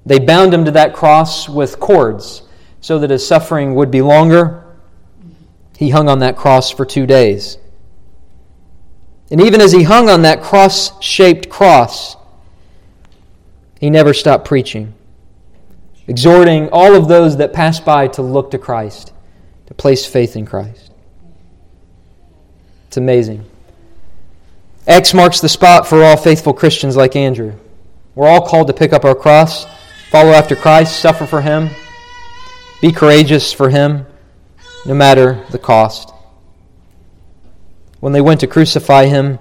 They 0.06 0.20
bound 0.20 0.54
him 0.54 0.66
to 0.66 0.72
that 0.72 0.94
cross 0.94 1.48
with 1.48 1.80
cords 1.80 2.44
so 2.82 3.00
that 3.00 3.10
his 3.10 3.26
suffering 3.26 3.76
would 3.76 3.92
be 3.92 4.02
longer. 4.02 4.64
He 5.78 5.90
hung 5.90 6.10
on 6.10 6.20
that 6.20 6.36
cross 6.36 6.72
for 6.72 6.86
two 6.86 7.06
days. 7.06 7.58
And 9.32 9.42
even 9.42 9.62
as 9.62 9.72
he 9.72 9.84
hung 9.84 10.10
on 10.10 10.24
that 10.24 10.42
cross 10.42 11.02
shaped 11.04 11.50
cross, 11.50 12.18
he 13.80 13.90
never 13.90 14.14
stopped 14.14 14.46
preaching, 14.46 14.94
exhorting 16.08 16.70
all 16.72 16.96
of 16.96 17.08
those 17.08 17.38
that 17.38 17.54
passed 17.54 17.86
by 17.86 18.08
to 18.10 18.22
look 18.22 18.52
to 18.52 18.58
Christ, 18.58 19.14
to 19.68 19.74
place 19.74 20.06
faith 20.06 20.36
in 20.36 20.46
Christ. 20.46 20.92
It's 22.88 22.98
amazing. 22.98 23.46
X 24.88 25.14
marks 25.14 25.40
the 25.40 25.50
spot 25.50 25.88
for 25.88 26.04
all 26.04 26.18
faithful 26.18 26.54
Christians 26.54 26.96
like 26.98 27.16
Andrew. 27.16 27.54
We're 28.16 28.28
all 28.28 28.46
called 28.46 28.68
to 28.68 28.74
pick 28.74 28.92
up 28.92 29.06
our 29.06 29.14
cross, 29.14 29.68
follow 30.10 30.32
after 30.32 30.56
Christ, 30.56 31.00
suffer 31.00 31.28
for 31.28 31.42
Him, 31.42 31.70
be 32.82 32.92
courageous 32.92 33.52
for 33.54 33.70
Him, 33.70 34.06
no 34.86 34.94
matter 34.94 35.46
the 35.52 35.60
cost. 35.60 36.14
When 38.00 38.14
they 38.14 38.22
went 38.22 38.40
to 38.40 38.48
crucify 38.48 39.06
Him, 39.06 39.40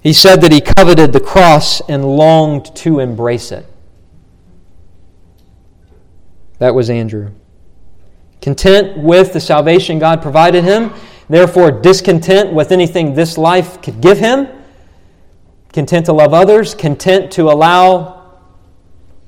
he 0.00 0.12
said 0.12 0.40
that 0.42 0.52
he 0.52 0.60
coveted 0.60 1.12
the 1.12 1.20
cross 1.20 1.80
and 1.88 2.04
longed 2.04 2.74
to 2.76 3.00
embrace 3.00 3.50
it. 3.50 3.66
That 6.58 6.74
was 6.74 6.88
Andrew. 6.88 7.32
Content 8.40 8.98
with 8.98 9.32
the 9.32 9.40
salvation 9.40 9.98
God 9.98 10.22
provided 10.22 10.64
him, 10.64 10.92
therefore 11.28 11.70
discontent 11.70 12.52
with 12.52 12.72
anything 12.72 13.14
this 13.14 13.36
life 13.36 13.82
could 13.82 14.00
give 14.00 14.18
him, 14.18 14.48
content 15.72 16.06
to 16.06 16.12
love 16.12 16.32
others, 16.32 16.74
content 16.74 17.32
to 17.32 17.50
allow 17.50 18.38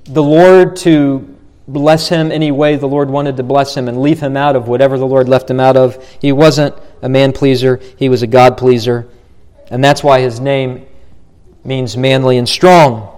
the 0.05 0.23
Lord 0.23 0.77
to 0.77 1.30
bless 1.73 2.09
him 2.09 2.33
any 2.33 2.51
way 2.51 2.77
the 2.77 2.89
Lord 2.89 3.11
wanted 3.11 3.37
to 3.37 3.43
bless 3.43 3.77
him 3.77 3.89
and 3.89 4.01
leave 4.01 4.21
him 4.21 4.37
out 4.37 4.57
of 4.57 4.69
whatever 4.69 4.99
the 4.99 5.07
Lord 5.07 5.29
left 5.29 5.51
him 5.51 5.61
out 5.61 5.77
of. 5.77 6.03
He 6.21 6.33
wasn't 6.33 6.75
a 7.03 7.09
man 7.09 7.33
pleaser, 7.33 7.81
he 7.97 8.09
was 8.09 8.23
a 8.23 8.27
God 8.27 8.57
pleaser. 8.57 9.09
And 9.71 9.83
that's 9.85 10.03
why 10.03 10.21
his 10.21 10.41
name 10.41 10.87
means 11.65 11.97
manly 11.97 12.37
and 12.39 12.49
strong. 12.49 13.09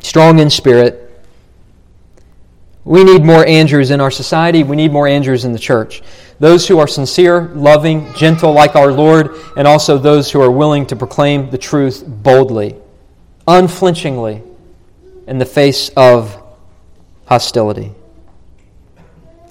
Strong 0.00 0.38
in 0.38 0.48
spirit. 0.50 1.04
We 2.84 3.04
need 3.04 3.22
more 3.22 3.46
Andrews 3.46 3.90
in 3.90 4.00
our 4.00 4.10
society. 4.10 4.62
We 4.62 4.76
need 4.76 4.92
more 4.92 5.06
Andrews 5.06 5.44
in 5.44 5.52
the 5.52 5.58
church. 5.58 6.02
Those 6.38 6.66
who 6.66 6.78
are 6.78 6.88
sincere, 6.88 7.42
loving, 7.54 8.14
gentle 8.14 8.52
like 8.52 8.76
our 8.76 8.92
Lord, 8.92 9.36
and 9.56 9.68
also 9.68 9.98
those 9.98 10.30
who 10.30 10.40
are 10.40 10.50
willing 10.50 10.86
to 10.86 10.96
proclaim 10.96 11.50
the 11.50 11.58
truth 11.58 12.02
boldly, 12.06 12.76
unflinchingly, 13.46 14.42
in 15.26 15.36
the 15.36 15.44
face 15.44 15.90
of 15.90 16.42
hostility. 17.28 17.92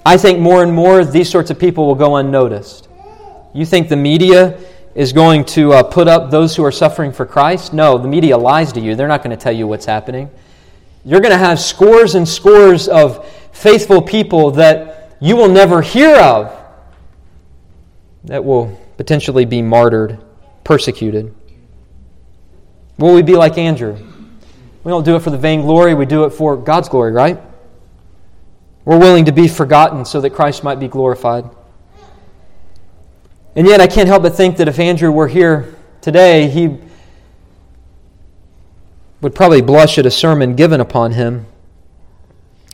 I 0.04 0.16
think 0.16 0.40
more 0.40 0.62
and 0.62 0.72
more 0.72 1.04
these 1.04 1.30
sorts 1.30 1.50
of 1.50 1.58
people 1.58 1.86
will 1.86 1.94
go 1.94 2.16
unnoticed. 2.16 2.88
You 3.54 3.64
think 3.64 3.88
the 3.88 3.96
media 3.96 4.58
is 4.94 5.12
going 5.12 5.44
to 5.44 5.72
uh, 5.72 5.82
put 5.84 6.08
up 6.08 6.30
those 6.30 6.56
who 6.56 6.64
are 6.64 6.72
suffering 6.72 7.12
for 7.12 7.24
Christ? 7.24 7.72
No, 7.72 7.98
the 7.98 8.08
media 8.08 8.36
lies 8.36 8.72
to 8.72 8.80
you. 8.80 8.96
They're 8.96 9.08
not 9.08 9.22
going 9.22 9.36
to 9.36 9.42
tell 9.42 9.52
you 9.52 9.66
what's 9.66 9.86
happening. 9.86 10.28
You're 11.04 11.20
going 11.20 11.32
to 11.32 11.38
have 11.38 11.60
scores 11.60 12.16
and 12.16 12.28
scores 12.28 12.88
of 12.88 13.28
faithful 13.52 14.02
people 14.02 14.50
that 14.52 15.16
you 15.20 15.36
will 15.36 15.48
never 15.48 15.80
hear 15.82 16.16
of 16.16 16.54
that 18.24 18.44
will 18.44 18.78
potentially 18.96 19.44
be 19.44 19.62
martyred, 19.62 20.18
persecuted. 20.64 21.32
Will 22.98 23.14
we 23.14 23.22
be 23.22 23.36
like 23.36 23.56
Andrew? 23.56 23.96
We 24.82 24.90
don't 24.90 25.04
do 25.04 25.14
it 25.16 25.20
for 25.20 25.30
the 25.30 25.38
vainglory, 25.38 25.94
we 25.94 26.06
do 26.06 26.24
it 26.24 26.30
for 26.30 26.56
God's 26.56 26.88
glory, 26.88 27.12
right? 27.12 27.40
We're 28.88 28.98
willing 28.98 29.26
to 29.26 29.32
be 29.32 29.48
forgotten 29.48 30.06
so 30.06 30.22
that 30.22 30.30
Christ 30.30 30.64
might 30.64 30.80
be 30.80 30.88
glorified. 30.88 31.44
And 33.54 33.66
yet, 33.66 33.82
I 33.82 33.86
can't 33.86 34.08
help 34.08 34.22
but 34.22 34.34
think 34.34 34.56
that 34.56 34.66
if 34.66 34.78
Andrew 34.78 35.12
were 35.12 35.28
here 35.28 35.76
today, 36.00 36.48
he 36.48 36.78
would 39.20 39.34
probably 39.34 39.60
blush 39.60 39.98
at 39.98 40.06
a 40.06 40.10
sermon 40.10 40.56
given 40.56 40.80
upon 40.80 41.12
him. 41.12 41.44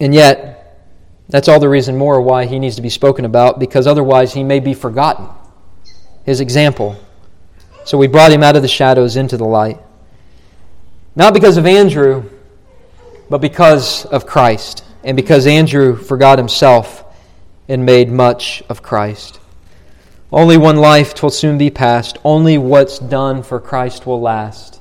And 0.00 0.14
yet, 0.14 0.86
that's 1.30 1.48
all 1.48 1.58
the 1.58 1.68
reason 1.68 1.98
more 1.98 2.20
why 2.20 2.46
he 2.46 2.60
needs 2.60 2.76
to 2.76 2.82
be 2.82 2.90
spoken 2.90 3.24
about, 3.24 3.58
because 3.58 3.88
otherwise 3.88 4.34
he 4.34 4.44
may 4.44 4.60
be 4.60 4.72
forgotten. 4.72 5.26
His 6.24 6.40
example. 6.40 6.96
So 7.84 7.98
we 7.98 8.06
brought 8.06 8.30
him 8.30 8.44
out 8.44 8.54
of 8.54 8.62
the 8.62 8.68
shadows 8.68 9.16
into 9.16 9.36
the 9.36 9.46
light. 9.46 9.80
Not 11.16 11.34
because 11.34 11.56
of 11.56 11.66
Andrew, 11.66 12.30
but 13.28 13.38
because 13.38 14.04
of 14.06 14.26
Christ 14.26 14.84
and 15.04 15.16
because 15.16 15.46
Andrew 15.46 15.96
forgot 15.96 16.38
himself 16.38 17.04
and 17.68 17.84
made 17.84 18.10
much 18.10 18.62
of 18.68 18.82
Christ. 18.82 19.40
Only 20.32 20.56
one 20.56 20.76
life 20.76 21.22
will 21.22 21.30
soon 21.30 21.58
be 21.58 21.70
past. 21.70 22.18
Only 22.24 22.58
what's 22.58 22.98
done 22.98 23.42
for 23.42 23.60
Christ 23.60 24.06
will 24.06 24.20
last. 24.20 24.80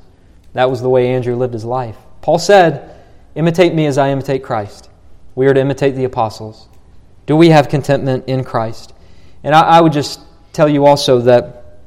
That 0.53 0.69
was 0.69 0.81
the 0.81 0.89
way 0.89 1.09
Andrew 1.09 1.35
lived 1.35 1.53
his 1.53 1.65
life. 1.65 1.97
Paul 2.21 2.39
said, 2.39 2.89
Imitate 3.35 3.73
me 3.73 3.85
as 3.85 3.97
I 3.97 4.11
imitate 4.11 4.43
Christ. 4.43 4.89
We 5.35 5.47
are 5.47 5.53
to 5.53 5.59
imitate 5.59 5.95
the 5.95 6.03
apostles. 6.03 6.67
Do 7.25 7.35
we 7.35 7.49
have 7.49 7.69
contentment 7.69 8.25
in 8.27 8.43
Christ? 8.43 8.93
And 9.43 9.55
I, 9.55 9.61
I 9.61 9.81
would 9.81 9.93
just 9.93 10.19
tell 10.53 10.69
you 10.69 10.85
also 10.85 11.19
that 11.21 11.79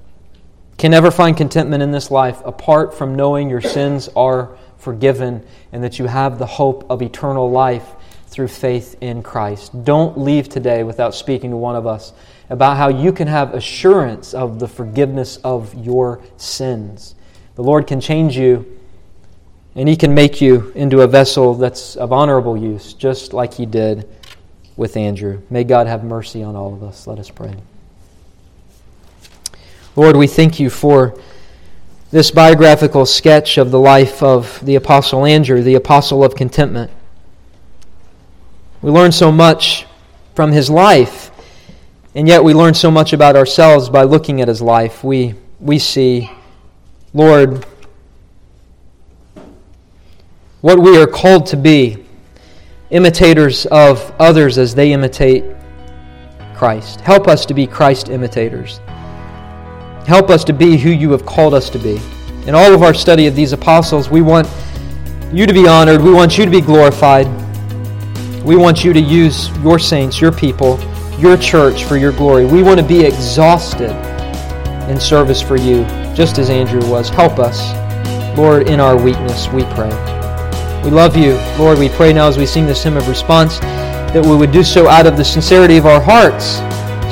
can 0.76 0.90
never 0.90 1.10
find 1.10 1.36
contentment 1.36 1.82
in 1.82 1.92
this 1.92 2.10
life 2.10 2.40
apart 2.44 2.94
from 2.94 3.14
knowing 3.14 3.48
your 3.48 3.60
sins 3.60 4.08
are 4.16 4.56
forgiven 4.76 5.44
and 5.72 5.82
that 5.84 5.98
you 5.98 6.06
have 6.06 6.38
the 6.38 6.46
hope 6.46 6.90
of 6.90 7.00
eternal 7.00 7.50
life 7.50 7.95
through 8.36 8.48
faith 8.48 8.96
in 9.00 9.22
Christ. 9.22 9.82
Don't 9.82 10.18
leave 10.18 10.50
today 10.50 10.82
without 10.82 11.14
speaking 11.14 11.52
to 11.52 11.56
one 11.56 11.74
of 11.74 11.86
us 11.86 12.12
about 12.50 12.76
how 12.76 12.88
you 12.88 13.10
can 13.10 13.26
have 13.26 13.54
assurance 13.54 14.34
of 14.34 14.58
the 14.58 14.68
forgiveness 14.68 15.38
of 15.38 15.74
your 15.74 16.20
sins. 16.36 17.14
The 17.54 17.62
Lord 17.62 17.86
can 17.86 17.98
change 17.98 18.36
you, 18.36 18.78
and 19.74 19.88
He 19.88 19.96
can 19.96 20.12
make 20.12 20.42
you 20.42 20.70
into 20.74 21.00
a 21.00 21.06
vessel 21.06 21.54
that's 21.54 21.96
of 21.96 22.12
honorable 22.12 22.58
use, 22.58 22.92
just 22.92 23.32
like 23.32 23.54
He 23.54 23.64
did 23.64 24.06
with 24.76 24.98
Andrew. 24.98 25.40
May 25.48 25.64
God 25.64 25.86
have 25.86 26.04
mercy 26.04 26.42
on 26.42 26.54
all 26.54 26.74
of 26.74 26.82
us. 26.82 27.06
Let 27.06 27.18
us 27.18 27.30
pray. 27.30 27.54
Lord, 29.96 30.14
we 30.14 30.26
thank 30.26 30.60
you 30.60 30.68
for 30.68 31.18
this 32.10 32.30
biographical 32.30 33.06
sketch 33.06 33.56
of 33.56 33.70
the 33.70 33.80
life 33.80 34.22
of 34.22 34.62
the 34.62 34.74
Apostle 34.74 35.24
Andrew, 35.24 35.62
the 35.62 35.76
Apostle 35.76 36.22
of 36.22 36.34
Contentment. 36.34 36.90
We 38.86 38.92
learn 38.92 39.10
so 39.10 39.32
much 39.32 39.84
from 40.36 40.52
his 40.52 40.70
life, 40.70 41.32
and 42.14 42.28
yet 42.28 42.44
we 42.44 42.54
learn 42.54 42.72
so 42.72 42.88
much 42.88 43.12
about 43.12 43.34
ourselves 43.34 43.90
by 43.90 44.04
looking 44.04 44.40
at 44.40 44.46
his 44.46 44.62
life. 44.62 45.02
We, 45.02 45.34
we 45.58 45.80
see, 45.80 46.30
Lord, 47.12 47.66
what 50.60 50.78
we 50.78 50.96
are 51.02 51.08
called 51.08 51.46
to 51.46 51.56
be 51.56 52.06
imitators 52.90 53.66
of 53.72 54.14
others 54.20 54.56
as 54.56 54.72
they 54.72 54.92
imitate 54.92 55.44
Christ. 56.54 57.00
Help 57.00 57.26
us 57.26 57.44
to 57.46 57.54
be 57.54 57.66
Christ 57.66 58.08
imitators. 58.08 58.78
Help 60.06 60.30
us 60.30 60.44
to 60.44 60.52
be 60.52 60.76
who 60.76 60.90
you 60.90 61.10
have 61.10 61.26
called 61.26 61.54
us 61.54 61.68
to 61.70 61.80
be. 61.80 62.00
In 62.46 62.54
all 62.54 62.72
of 62.72 62.84
our 62.84 62.94
study 62.94 63.26
of 63.26 63.34
these 63.34 63.52
apostles, 63.52 64.10
we 64.10 64.22
want 64.22 64.48
you 65.32 65.44
to 65.44 65.52
be 65.52 65.66
honored. 65.66 66.00
We 66.00 66.12
want 66.12 66.38
you 66.38 66.44
to 66.44 66.50
be 66.52 66.60
glorified. 66.60 67.45
We 68.46 68.54
want 68.54 68.84
you 68.84 68.92
to 68.92 69.00
use 69.00 69.50
your 69.58 69.80
saints, 69.80 70.20
your 70.20 70.30
people, 70.30 70.78
your 71.18 71.36
church 71.36 71.82
for 71.82 71.96
your 71.96 72.12
glory. 72.12 72.44
We 72.44 72.62
want 72.62 72.78
to 72.78 72.86
be 72.86 73.04
exhausted 73.04 73.90
in 74.88 75.00
service 75.00 75.42
for 75.42 75.56
you, 75.56 75.82
just 76.14 76.38
as 76.38 76.48
Andrew 76.48 76.88
was. 76.88 77.08
Help 77.08 77.40
us, 77.40 77.74
Lord, 78.38 78.68
in 78.68 78.78
our 78.78 78.96
weakness, 78.96 79.48
we 79.48 79.64
pray. 79.74 79.90
We 80.84 80.90
love 80.92 81.16
you, 81.16 81.32
Lord. 81.58 81.80
We 81.80 81.88
pray 81.88 82.12
now 82.12 82.28
as 82.28 82.38
we 82.38 82.46
sing 82.46 82.66
this 82.66 82.84
hymn 82.84 82.96
of 82.96 83.08
response 83.08 83.58
that 83.58 84.24
we 84.24 84.36
would 84.36 84.52
do 84.52 84.62
so 84.62 84.86
out 84.86 85.08
of 85.08 85.16
the 85.16 85.24
sincerity 85.24 85.76
of 85.76 85.86
our 85.86 86.00
hearts, 86.00 86.60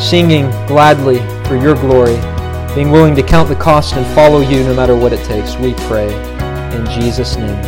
singing 0.01 0.49
gladly 0.68 1.18
for 1.49 1.57
your 1.57 1.74
glory, 1.74 2.14
being 2.76 2.93
willing 2.93 3.16
to 3.16 3.24
count 3.24 3.49
the 3.49 3.57
cost 3.57 3.97
and 3.97 4.07
follow 4.14 4.39
you 4.39 4.62
no 4.62 4.74
matter 4.76 4.95
what 4.95 5.12
it 5.12 5.24
takes. 5.24 5.57
We 5.57 5.74
pray 5.89 6.14
in 6.76 6.87
Jesus' 6.87 7.35
name. 7.35 7.59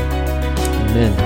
Amen. 0.91 1.26